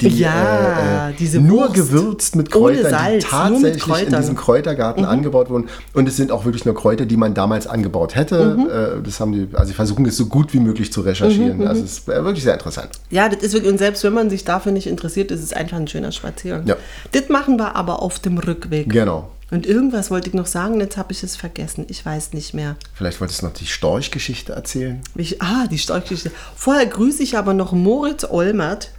die 0.00 0.08
Ja, 0.08 1.06
äh, 1.08 1.10
äh, 1.10 1.14
diese 1.18 1.40
nur 1.40 1.68
Wurst. 1.68 1.74
gewürzt 1.74 2.36
mit 2.36 2.50
Kräutern, 2.50 2.90
Salz, 2.90 3.24
die 3.24 3.30
tatsächlich 3.30 4.02
in. 4.02 4.08
Mhm. 4.12 4.16
diesem 4.16 4.36
Kräutergarten 4.36 5.04
angebaut 5.04 5.50
wurden. 5.50 5.68
Und 5.92 6.08
es 6.08 6.16
sind 6.16 6.32
auch 6.32 6.44
wirklich 6.44 6.64
nur 6.64 6.74
Kräuter, 6.74 7.06
die 7.06 7.16
man 7.16 7.34
damals 7.34 7.66
angebaut 7.66 8.14
hätte. 8.16 8.56
Mhm. 8.56 8.68
Äh, 8.68 9.02
das 9.04 9.20
haben 9.20 9.32
die, 9.32 9.48
also 9.54 9.66
sie 9.68 9.74
versuchen 9.74 10.04
es 10.06 10.16
so 10.16 10.26
gut 10.26 10.52
wie 10.52 10.58
möglich 10.60 10.92
zu 10.92 11.00
recherchieren. 11.02 11.58
Mhm, 11.58 11.66
Also 11.66 11.84
es 11.84 11.98
ist 11.98 12.08
äh, 12.08 12.24
wirklich 12.24 12.42
sehr 12.44 12.54
interessant. 12.54 12.88
Ja, 13.10 13.28
das 13.28 13.42
ist 13.42 13.52
wirklich, 13.52 13.70
und 13.72 13.78
selbst 13.78 14.02
wenn 14.04 14.12
man 14.14 14.30
sich 14.30 14.44
dafür 14.44 14.72
nicht 14.72 14.86
interessiert, 14.86 15.30
ist 15.30 15.42
es 15.42 15.52
einfach 15.52 15.76
ein 15.76 15.86
schöner 15.88 16.12
Spaziergang. 16.12 16.66
Ja. 16.66 16.76
Das 17.12 17.28
machen 17.28 17.56
wir 17.58 17.76
aber 17.76 18.02
auf 18.02 18.18
dem 18.18 18.38
Rückweg. 18.38 18.90
Genau. 18.90 19.30
Und 19.50 19.66
irgendwas 19.66 20.10
wollte 20.10 20.28
ich 20.28 20.34
noch 20.34 20.46
sagen, 20.46 20.80
jetzt 20.80 20.96
habe 20.96 21.12
ich 21.12 21.22
es 21.22 21.36
vergessen. 21.36 21.84
Ich 21.88 22.04
weiß 22.04 22.32
nicht 22.32 22.54
mehr. 22.54 22.74
Vielleicht 22.94 23.20
wolltest 23.20 23.42
du 23.42 23.46
noch 23.46 23.52
die 23.52 23.66
Storchgeschichte 23.66 24.52
erzählen. 24.52 25.00
Ich, 25.14 25.40
ah, 25.40 25.66
die 25.70 25.78
Storchgeschichte. 25.78 26.32
Vorher 26.56 26.86
grüße 26.86 27.22
ich 27.22 27.36
aber 27.38 27.54
noch 27.54 27.70
Moritz 27.72 28.24
Olmert, 28.28 28.90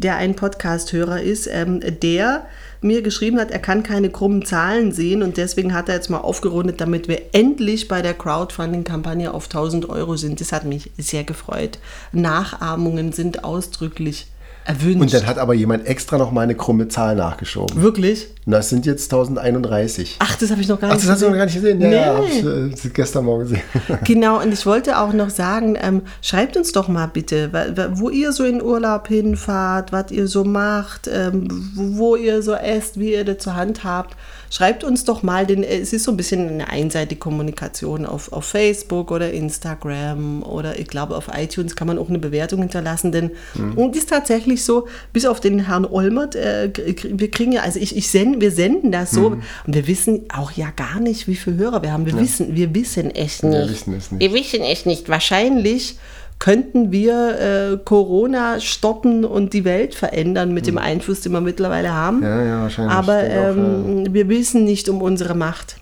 der 0.00 0.16
ein 0.16 0.34
Podcast-Hörer 0.34 1.20
ist, 1.20 1.46
ähm, 1.46 1.80
der 2.02 2.46
mir 2.80 3.02
geschrieben 3.02 3.38
hat, 3.38 3.50
er 3.50 3.58
kann 3.58 3.82
keine 3.82 4.10
krummen 4.10 4.44
Zahlen 4.44 4.92
sehen 4.92 5.22
und 5.22 5.36
deswegen 5.36 5.74
hat 5.74 5.88
er 5.88 5.96
jetzt 5.96 6.08
mal 6.08 6.18
aufgerundet, 6.18 6.80
damit 6.80 7.08
wir 7.08 7.20
endlich 7.32 7.88
bei 7.88 8.00
der 8.00 8.14
Crowdfunding-Kampagne 8.14 9.32
auf 9.32 9.44
1000 9.44 9.88
Euro 9.88 10.16
sind. 10.16 10.40
Das 10.40 10.52
hat 10.52 10.64
mich 10.64 10.90
sehr 10.96 11.24
gefreut. 11.24 11.78
Nachahmungen 12.12 13.12
sind 13.12 13.44
ausdrücklich 13.44 14.29
erwünscht. 14.64 15.00
Und 15.00 15.14
dann 15.14 15.26
hat 15.26 15.38
aber 15.38 15.54
jemand 15.54 15.86
extra 15.86 16.18
noch 16.18 16.30
mal 16.32 16.42
eine 16.42 16.54
krumme 16.54 16.88
Zahl 16.88 17.16
nachgeschoben. 17.16 17.80
Wirklich? 17.82 18.28
Und 18.46 18.52
das 18.52 18.68
sind 18.68 18.86
jetzt 18.86 19.12
1031. 19.12 20.16
Ach, 20.18 20.36
das 20.36 20.50
habe 20.50 20.60
ich 20.60 20.68
noch 20.68 20.80
gar 20.80 20.90
Ach, 20.90 20.94
nicht 20.94 21.04
das 21.06 21.12
hast 21.12 21.22
du 21.22 21.28
noch 21.28 21.36
gar 21.36 21.44
nicht 21.46 21.54
gesehen? 21.54 21.80
Ja, 21.80 21.88
Nee. 21.88 21.96
ja, 21.96 22.14
habe 22.16 22.26
ich 22.74 22.84
äh, 22.84 22.88
gestern 22.90 23.24
Morgen 23.24 23.42
gesehen. 23.42 23.62
Genau, 24.04 24.40
und 24.40 24.52
ich 24.52 24.66
wollte 24.66 24.98
auch 24.98 25.12
noch 25.12 25.30
sagen, 25.30 25.76
ähm, 25.80 26.02
schreibt 26.22 26.56
uns 26.56 26.72
doch 26.72 26.88
mal 26.88 27.06
bitte, 27.06 27.50
wo 27.94 28.10
ihr 28.10 28.32
so 28.32 28.44
in 28.44 28.62
Urlaub 28.62 29.08
hinfahrt, 29.08 29.92
was 29.92 30.10
ihr 30.10 30.26
so 30.26 30.44
macht, 30.44 31.08
ähm, 31.12 31.48
wo 31.74 32.10
wo 32.10 32.16
ihr 32.16 32.42
so 32.42 32.54
esst, 32.54 32.98
wie 32.98 33.12
ihr 33.12 33.24
das 33.24 33.38
zur 33.38 33.54
Hand 33.54 33.84
habt. 33.84 34.16
Schreibt 34.50 34.84
uns 34.84 35.04
doch 35.04 35.22
mal, 35.22 35.46
denn 35.46 35.62
äh, 35.62 35.78
es 35.78 35.92
ist 35.92 36.04
so 36.04 36.10
ein 36.10 36.16
bisschen 36.16 36.48
eine 36.48 36.68
einseitige 36.68 37.18
Kommunikation 37.18 38.04
auf, 38.04 38.32
auf 38.32 38.44
Facebook 38.44 39.10
oder 39.10 39.32
Instagram 39.32 40.42
oder 40.42 40.78
ich 40.78 40.88
glaube 40.88 41.16
auf 41.16 41.28
iTunes 41.34 41.76
kann 41.76 41.86
man 41.86 41.98
auch 41.98 42.08
eine 42.08 42.18
Bewertung 42.18 42.60
hinterlassen, 42.60 43.12
denn 43.12 43.30
und 43.76 43.96
ist 43.96 44.08
tatsächlich 44.08 44.64
so, 44.64 44.88
bis 45.12 45.26
auf 45.26 45.40
den 45.40 45.66
Herrn 45.66 45.84
Olmert, 45.84 46.34
äh, 46.34 46.70
wir 47.04 47.30
kriegen 47.30 47.52
ja, 47.52 47.62
also 47.62 47.78
ich, 47.78 47.96
ich 47.96 48.10
send, 48.10 48.40
wir 48.40 48.50
senden 48.50 48.92
das 48.92 49.12
so 49.12 49.26
und 49.66 49.74
wir 49.74 49.86
wissen 49.86 50.24
auch 50.34 50.52
ja 50.52 50.70
gar 50.70 51.00
nicht, 51.00 51.28
wie 51.28 51.36
viele 51.36 51.56
Hörer 51.56 51.82
wir 51.82 51.92
haben. 51.92 52.06
Wir 52.06 52.18
wissen, 52.18 52.54
wir 52.54 52.74
wissen 52.74 53.10
echt 53.10 53.42
nicht. 53.42 53.52
Wir 53.52 53.68
wissen 53.68 53.94
es 53.94 54.10
nicht. 54.10 54.20
Wir 54.20 54.32
wissen 54.32 54.60
echt 54.62 54.86
nicht. 54.86 55.08
Wahrscheinlich 55.08 55.96
könnten 56.40 56.90
wir 56.90 57.38
äh, 57.38 57.76
Corona 57.84 58.58
stoppen 58.60 59.24
und 59.24 59.52
die 59.52 59.64
Welt 59.64 59.94
verändern 59.94 60.52
mit 60.52 60.66
dem 60.66 60.78
Einfluss, 60.78 61.20
den 61.20 61.32
wir 61.32 61.40
mittlerweile 61.40 61.92
haben. 61.92 62.16
Hm. 62.16 62.24
Ja, 62.24 62.42
ja, 62.42 62.62
wahrscheinlich. 62.62 62.96
Aber 62.96 63.22
denke 63.22 63.38
auch, 63.38 63.56
ähm, 63.56 64.14
wir 64.14 64.28
wissen 64.28 64.64
nicht 64.64 64.88
um 64.88 65.02
unsere 65.02 65.34
Macht. 65.34 65.76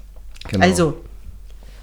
Genau. 0.51 0.65
Also, 0.65 0.95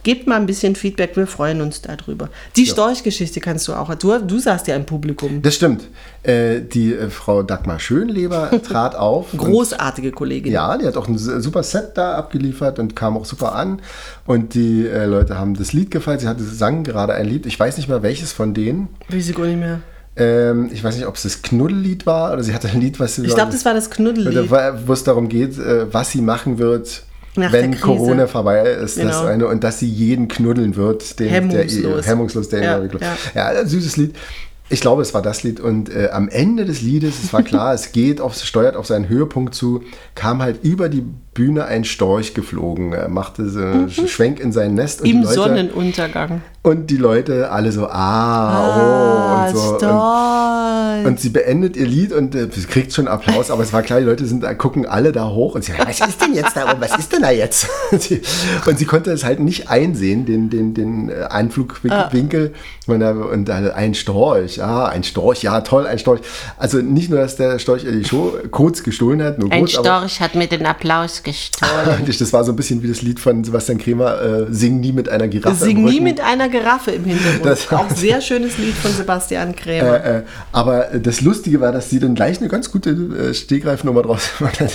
gebt 0.05 0.27
mal 0.27 0.37
ein 0.37 0.45
bisschen 0.45 0.75
Feedback, 0.75 1.17
wir 1.17 1.27
freuen 1.27 1.59
uns 1.59 1.81
darüber. 1.81 2.29
Die 2.55 2.65
Storchgeschichte 2.65 3.41
kannst 3.41 3.67
du 3.67 3.73
auch. 3.73 3.93
Du, 3.95 4.17
du 4.19 4.39
saßt 4.39 4.67
ja 4.67 4.75
im 4.77 4.85
Publikum. 4.85 5.41
Das 5.41 5.55
stimmt. 5.55 5.83
Äh, 6.23 6.61
die 6.61 6.93
äh, 6.93 7.09
Frau 7.09 7.43
Dagmar 7.43 7.79
Schönleber 7.79 8.49
trat 8.63 8.95
auf. 8.95 9.33
und- 9.33 9.39
Großartige 9.39 10.11
Kollegin. 10.11 10.53
Ja, 10.53 10.77
die 10.77 10.85
hat 10.85 10.95
auch 10.95 11.09
ein 11.09 11.17
super 11.17 11.63
Set 11.63 11.91
da 11.95 12.15
abgeliefert 12.15 12.79
und 12.79 12.95
kam 12.95 13.17
auch 13.17 13.25
super 13.25 13.53
an. 13.55 13.81
Und 14.25 14.53
die 14.53 14.87
äh, 14.87 15.05
Leute 15.05 15.37
haben 15.37 15.55
das 15.55 15.73
Lied 15.73 15.91
gefallen. 15.91 16.19
Sie 16.19 16.27
hatte, 16.27 16.43
sang 16.43 16.83
gerade 16.85 17.13
ein 17.15 17.25
Lied. 17.27 17.45
Ich 17.45 17.59
weiß 17.59 17.75
nicht 17.77 17.89
mehr 17.89 18.01
welches 18.03 18.31
von 18.31 18.53
denen. 18.53 18.87
Weiß 19.09 19.27
ich 19.27 19.35
gar 19.35 19.45
nicht 19.47 19.59
mehr. 19.59 19.81
Ähm, 20.17 20.69
ich 20.71 20.81
weiß 20.83 20.95
nicht, 20.95 21.07
ob 21.07 21.15
es 21.15 21.23
das 21.23 21.41
Knuddellied 21.41 22.05
war 22.05 22.31
oder 22.31 22.41
sie 22.43 22.53
hatte 22.53 22.69
ein 22.69 22.79
Lied, 22.79 22.99
was 23.01 23.15
sie 23.15 23.25
Ich 23.25 23.35
glaube, 23.35 23.51
das 23.51 23.65
war 23.65 23.73
das 23.73 23.89
Knuddellied. 23.89 24.49
wo 24.85 24.93
es 24.93 25.03
darum 25.03 25.27
geht, 25.27 25.57
äh, 25.57 25.91
was 25.93 26.11
sie 26.11 26.21
machen 26.21 26.57
wird, 26.57 27.03
Nach 27.35 27.51
wenn. 27.51 27.79
Corona 27.79 28.27
vorbei 28.27 28.61
ist, 28.61 28.97
das 28.97 29.03
Genau. 29.03 29.25
eine, 29.25 29.47
und 29.47 29.63
dass 29.63 29.79
sie 29.79 29.89
jeden 29.89 30.27
knuddeln 30.27 30.75
wird, 30.75 31.19
den, 31.19 31.29
Hemmungslos. 31.29 32.03
Der, 32.03 32.11
hemmungslos, 32.11 32.49
der 32.49 32.63
Ja, 32.63 32.83
ja, 33.35 33.53
ja. 33.53 33.65
süßes 33.65 33.97
Lied. 33.97 34.15
Ich 34.69 34.81
glaube, 34.81 35.01
es 35.03 35.13
war 35.13 35.21
das 35.21 35.43
Lied. 35.43 35.59
Und 35.59 35.93
äh, 35.93 36.09
am 36.11 36.27
Ende 36.27 36.65
des 36.65 36.81
Liedes, 36.81 37.23
es 37.23 37.33
war 37.33 37.43
klar, 37.43 37.73
es 37.75 37.91
geht 37.91 38.19
auf, 38.19 38.35
steuert 38.35 38.75
auf 38.75 38.87
seinen 38.87 39.09
Höhepunkt 39.09 39.53
zu, 39.53 39.83
kam 40.15 40.41
halt 40.41 40.63
über 40.63 40.89
die 40.89 41.03
Bühne 41.35 41.65
ein 41.65 41.83
Storch 41.83 42.33
geflogen. 42.33 42.93
Er 42.93 43.09
machte 43.09 43.47
so 43.49 43.59
einen 43.59 43.89
Schwenk 43.91 44.39
in 44.39 44.51
sein 44.51 44.73
Nest 44.73 45.01
und 45.01 45.07
Mhm. 45.07 45.13
Im 45.13 45.19
die 45.21 45.27
Leute, 45.27 45.35
Sonnenuntergang. 45.35 46.41
und 46.63 46.89
die 46.89 46.97
Leute 46.97 47.51
alle 47.51 47.71
so, 47.71 47.85
ah, 47.87 47.91
Ah, 47.91 49.45
oh, 49.45 49.47
und 49.49 49.55
so. 49.55 49.69
Und, 49.73 49.77
Storch. 49.79 51.05
und 51.05 51.19
sie 51.19 51.29
beendet 51.29 51.75
ihr 51.77 51.85
Lied 51.85 52.11
und 52.13 52.33
äh, 52.35 52.47
sie 52.51 52.65
kriegt 52.65 52.93
schon 52.93 53.07
Applaus, 53.07 53.51
aber 53.51 53.63
es 53.63 53.73
war 53.73 53.81
klar, 53.83 53.99
die 53.99 54.05
Leute 54.05 54.25
sind, 54.25 54.43
da- 54.43 54.53
gucken 54.53 54.85
alle 54.85 55.11
da 55.11 55.27
hoch 55.29 55.55
und 55.55 55.63
sie 55.63 55.73
was 55.77 55.99
ist 55.99 56.21
denn 56.21 56.33
jetzt 56.33 56.55
da 56.55 56.71
oben? 56.71 56.79
Was 56.81 56.97
ist 56.97 57.11
denn 57.13 57.21
da 57.21 57.31
jetzt? 57.31 57.67
Sie- 57.99 58.21
und 58.65 58.79
sie 58.79 58.85
konnte 58.85 59.11
es 59.11 59.23
halt 59.23 59.39
nicht 59.41 59.69
einsehen, 59.69 60.25
den, 60.25 60.49
den, 60.49 60.73
den 60.73 61.09
äh, 61.09 61.25
Einflugwinkel. 61.29 62.53
Und, 62.87 62.99
da, 62.99 63.11
und 63.11 63.45
da 63.45 63.55
ein 63.73 63.93
Storch, 63.95 64.61
ah, 64.63 64.85
ein 64.85 65.03
Storch, 65.03 65.41
ja 65.43 65.61
toll, 65.61 65.87
ein 65.87 65.97
Storch. 65.99 66.21
Also 66.57 66.77
nicht 66.77 67.09
nur, 67.09 67.19
dass 67.19 67.35
der 67.35 67.57
Storch 67.59 67.83
ihr 67.83 67.91
die 67.91 68.05
Show 68.05 68.33
kurz 68.51 68.83
gestohlen 68.83 69.23
hat, 69.23 69.39
nur 69.39 69.51
Ein 69.51 69.61
kurz, 69.61 69.71
Storch 69.73 70.21
hat 70.21 70.35
mir 70.35 70.47
den 70.47 70.65
Applaus 70.65 71.23
gestohlen. 71.25 72.05
das 72.19 72.31
war 72.31 72.43
so 72.45 72.53
ein 72.53 72.55
bisschen 72.55 72.81
wie 72.81 72.87
das 72.87 73.01
Lied 73.01 73.19
von 73.19 73.43
Sebastian 73.43 73.77
Kremer, 73.77 74.21
äh, 74.21 74.45
Sing 74.53 74.79
nie 74.79 74.93
mit 74.93 75.09
einer 75.09 75.27
Giraffe 75.27 75.65
Sing 75.65 75.83
nie 75.83 75.99
mit 75.99 76.21
einer 76.21 76.47
Giraffe 76.47 76.91
im 76.91 77.03
Hintergrund. 77.03 77.45
Das- 77.45 77.69
auch 77.73 77.89
sehr 77.95 78.21
schönes 78.21 78.57
Lied 78.57 78.75
von 78.75 78.91
Sebastian 78.93 79.53
Krämer. 79.55 80.03
Äh, 80.05 80.17
äh, 80.19 80.23
aber 80.53 80.83
das 81.01 81.19
Lustige 81.21 81.59
war, 81.59 81.71
dass 81.73 81.89
sie 81.89 81.99
dann 81.99 82.15
gleich 82.15 82.39
eine 82.39 82.47
ganz 82.47 82.71
gute 82.71 82.91
äh, 82.91 83.33
Stegreifnummer 83.33 84.03
draus 84.03 84.29
gemacht 84.37 84.59
hat. 84.61 84.71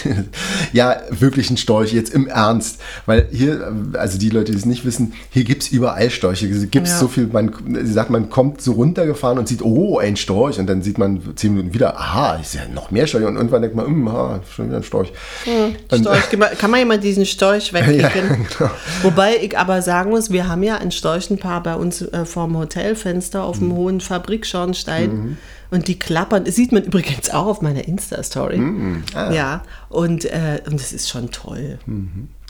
ja, 0.72 0.96
wirklich 1.10 1.48
ein 1.50 1.56
Storch, 1.56 1.92
jetzt 1.92 2.12
im 2.12 2.26
Ernst. 2.26 2.80
Weil 3.06 3.28
hier, 3.30 3.72
äh, 3.94 3.96
also 3.96 4.18
die 4.18 4.28
Leute, 4.30 4.52
die 4.52 4.58
es 4.58 4.66
nicht 4.66 4.84
wissen, 4.84 5.14
hier 5.30 5.44
gibt 5.44 5.62
es 5.62 5.70
überall 5.70 6.10
Storche. 6.10 6.46
Es 6.48 6.70
gibt 6.70 6.88
Ja. 6.88 6.98
so 6.98 7.08
viel, 7.08 7.28
man, 7.28 7.52
sie 7.84 7.92
sagt, 7.92 8.10
man 8.10 8.28
kommt 8.28 8.60
so 8.60 8.72
runtergefahren 8.72 9.38
und 9.38 9.48
sieht, 9.48 9.62
oh, 9.62 9.98
ein 9.98 10.16
Storch. 10.16 10.58
Und 10.58 10.66
dann 10.66 10.82
sieht 10.82 10.98
man 10.98 11.20
zehn 11.36 11.54
Minuten 11.54 11.72
wieder, 11.72 11.96
aha, 11.98 12.36
ist 12.36 12.54
ja 12.54 12.62
noch 12.74 12.90
mehr 12.90 13.06
Storche. 13.06 13.28
Und 13.28 13.36
irgendwann 13.36 13.62
denkt 13.62 13.76
man, 13.76 13.86
hm, 13.86 14.08
ah, 14.08 14.40
schon 14.54 14.66
wieder 14.66 14.78
ein 14.78 14.82
Storch. 14.82 15.12
Und, 15.46 16.06
Kann 16.48 16.70
man 16.70 16.80
jemand 16.80 17.04
diesen 17.04 17.26
Storch 17.26 17.72
wegkicken? 17.72 18.00
Ja, 18.00 18.08
genau. 18.08 18.70
Wobei 19.02 19.36
ich 19.36 19.56
aber 19.58 19.82
sagen 19.82 20.10
muss, 20.10 20.30
wir 20.30 20.48
haben 20.48 20.62
ja 20.62 20.76
ein 20.78 20.90
Storchenpaar 20.90 21.62
bei 21.62 21.74
uns 21.76 22.02
äh, 22.02 22.24
vorm 22.24 22.56
Hotelfenster 22.56 23.42
auf 23.44 23.60
Mhm. 23.60 23.68
dem 23.68 23.76
hohen 23.76 24.00
Fabrikschornstein. 24.00 25.38
Und 25.70 25.86
die 25.88 25.98
klappern, 25.98 26.44
das 26.44 26.56
sieht 26.56 26.72
man 26.72 26.82
übrigens 26.82 27.30
auch 27.30 27.46
auf 27.46 27.62
meiner 27.62 27.86
Insta-Story. 27.86 28.58
Mhm. 28.58 29.04
Ah. 29.14 29.32
Ja, 29.32 29.62
und, 29.88 30.24
äh, 30.24 30.60
und 30.66 30.80
das 30.80 30.92
ist 30.92 31.08
schon 31.08 31.30
toll. 31.30 31.78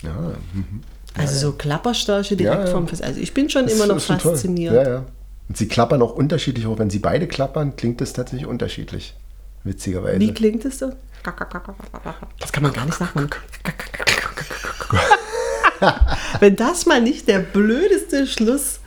ja, 0.02 0.32
Also 1.18 1.36
so 1.48 1.52
Klapperstörche 1.52 2.36
direkt 2.36 2.60
Ja, 2.60 2.64
ja. 2.66 2.70
vom 2.70 2.88
Fest. 2.88 3.02
Also 3.02 3.20
ich 3.20 3.34
bin 3.34 3.50
schon 3.50 3.64
das 3.64 3.74
immer 3.74 3.86
noch 3.86 4.00
fasziniert. 4.00 4.74
Ja, 4.74 4.82
ja. 4.88 5.04
Und 5.48 5.56
sie 5.56 5.68
klappern 5.68 6.00
auch 6.00 6.12
unterschiedlich 6.14 6.66
hoch. 6.66 6.78
Wenn 6.78 6.90
sie 6.90 7.00
beide 7.00 7.26
klappern, 7.26 7.76
klingt 7.76 8.00
es 8.00 8.12
tatsächlich 8.12 8.46
unterschiedlich. 8.48 9.14
Witzigerweise. 9.64 10.20
Wie 10.20 10.32
klingt 10.32 10.64
es 10.64 10.78
so? 10.78 10.90
Das 12.38 12.52
kann 12.52 12.62
man 12.62 12.72
gar 12.72 12.84
nicht 12.86 12.96
sagen. 12.98 13.28
Wenn 16.40 16.56
das 16.56 16.86
mal 16.86 17.00
nicht 17.00 17.28
der 17.28 17.38
blödeste 17.40 18.26
Schluss 18.26 18.80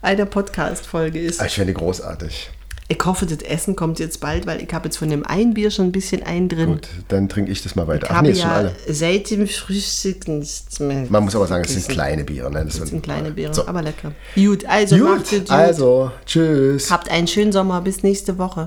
einer 0.00 0.26
Podcast-Folge 0.26 1.20
ist. 1.20 1.40
Ah, 1.40 1.46
Ich 1.46 1.54
finde 1.54 1.72
großartig. 1.72 2.50
Ich 2.88 2.98
hoffe, 3.06 3.24
das 3.26 3.38
Essen 3.38 3.74
kommt 3.74 4.00
jetzt 4.00 4.20
bald, 4.20 4.44
weil 4.46 4.60
ich 4.62 4.70
habe 4.74 4.86
jetzt 4.86 4.98
von 4.98 5.08
dem 5.08 5.24
einen 5.24 5.54
Bier 5.54 5.70
schon 5.70 5.86
ein 5.86 5.92
bisschen 5.92 6.22
ein 6.24 6.48
drin. 6.50 6.66
Gut, 6.72 6.88
dann 7.08 7.28
trinke 7.28 7.50
ich 7.50 7.62
das 7.62 7.74
mal 7.74 7.86
weiter. 7.86 8.08
Ich 8.08 8.12
Ach 8.12 8.20
nee, 8.22 8.30
ist 8.32 8.40
schon 8.42 8.50
ja 8.50 8.56
alle. 8.56 8.76
seit 8.88 9.30
dem 9.30 9.46
Frühstück 9.48 10.28
nichts 10.28 10.78
mehr. 10.80 11.06
Man 11.08 11.24
muss 11.24 11.34
aber 11.34 11.46
sagen, 11.46 11.64
es 11.64 11.72
sind 11.72 11.88
kleine 11.88 12.24
Biere. 12.24 12.50
Ne? 12.50 12.64
Das 12.66 12.78
Das 12.80 12.90
sind 12.90 13.02
kleine 13.02 13.30
Biere, 13.30 13.54
So. 13.54 13.66
aber 13.66 13.80
lecker. 13.82 14.12
Gut, 14.34 14.66
also 14.66 14.96
macht 14.98 15.24
es 15.24 15.30
Gut, 15.30 15.40
gut. 15.42 15.50
also, 15.52 16.10
tschüss. 16.26 16.90
Habt 16.90 17.08
einen 17.10 17.28
schönen 17.28 17.52
Sommer. 17.52 17.80
Bis 17.80 18.02
nächste 18.02 18.36
Woche. 18.36 18.66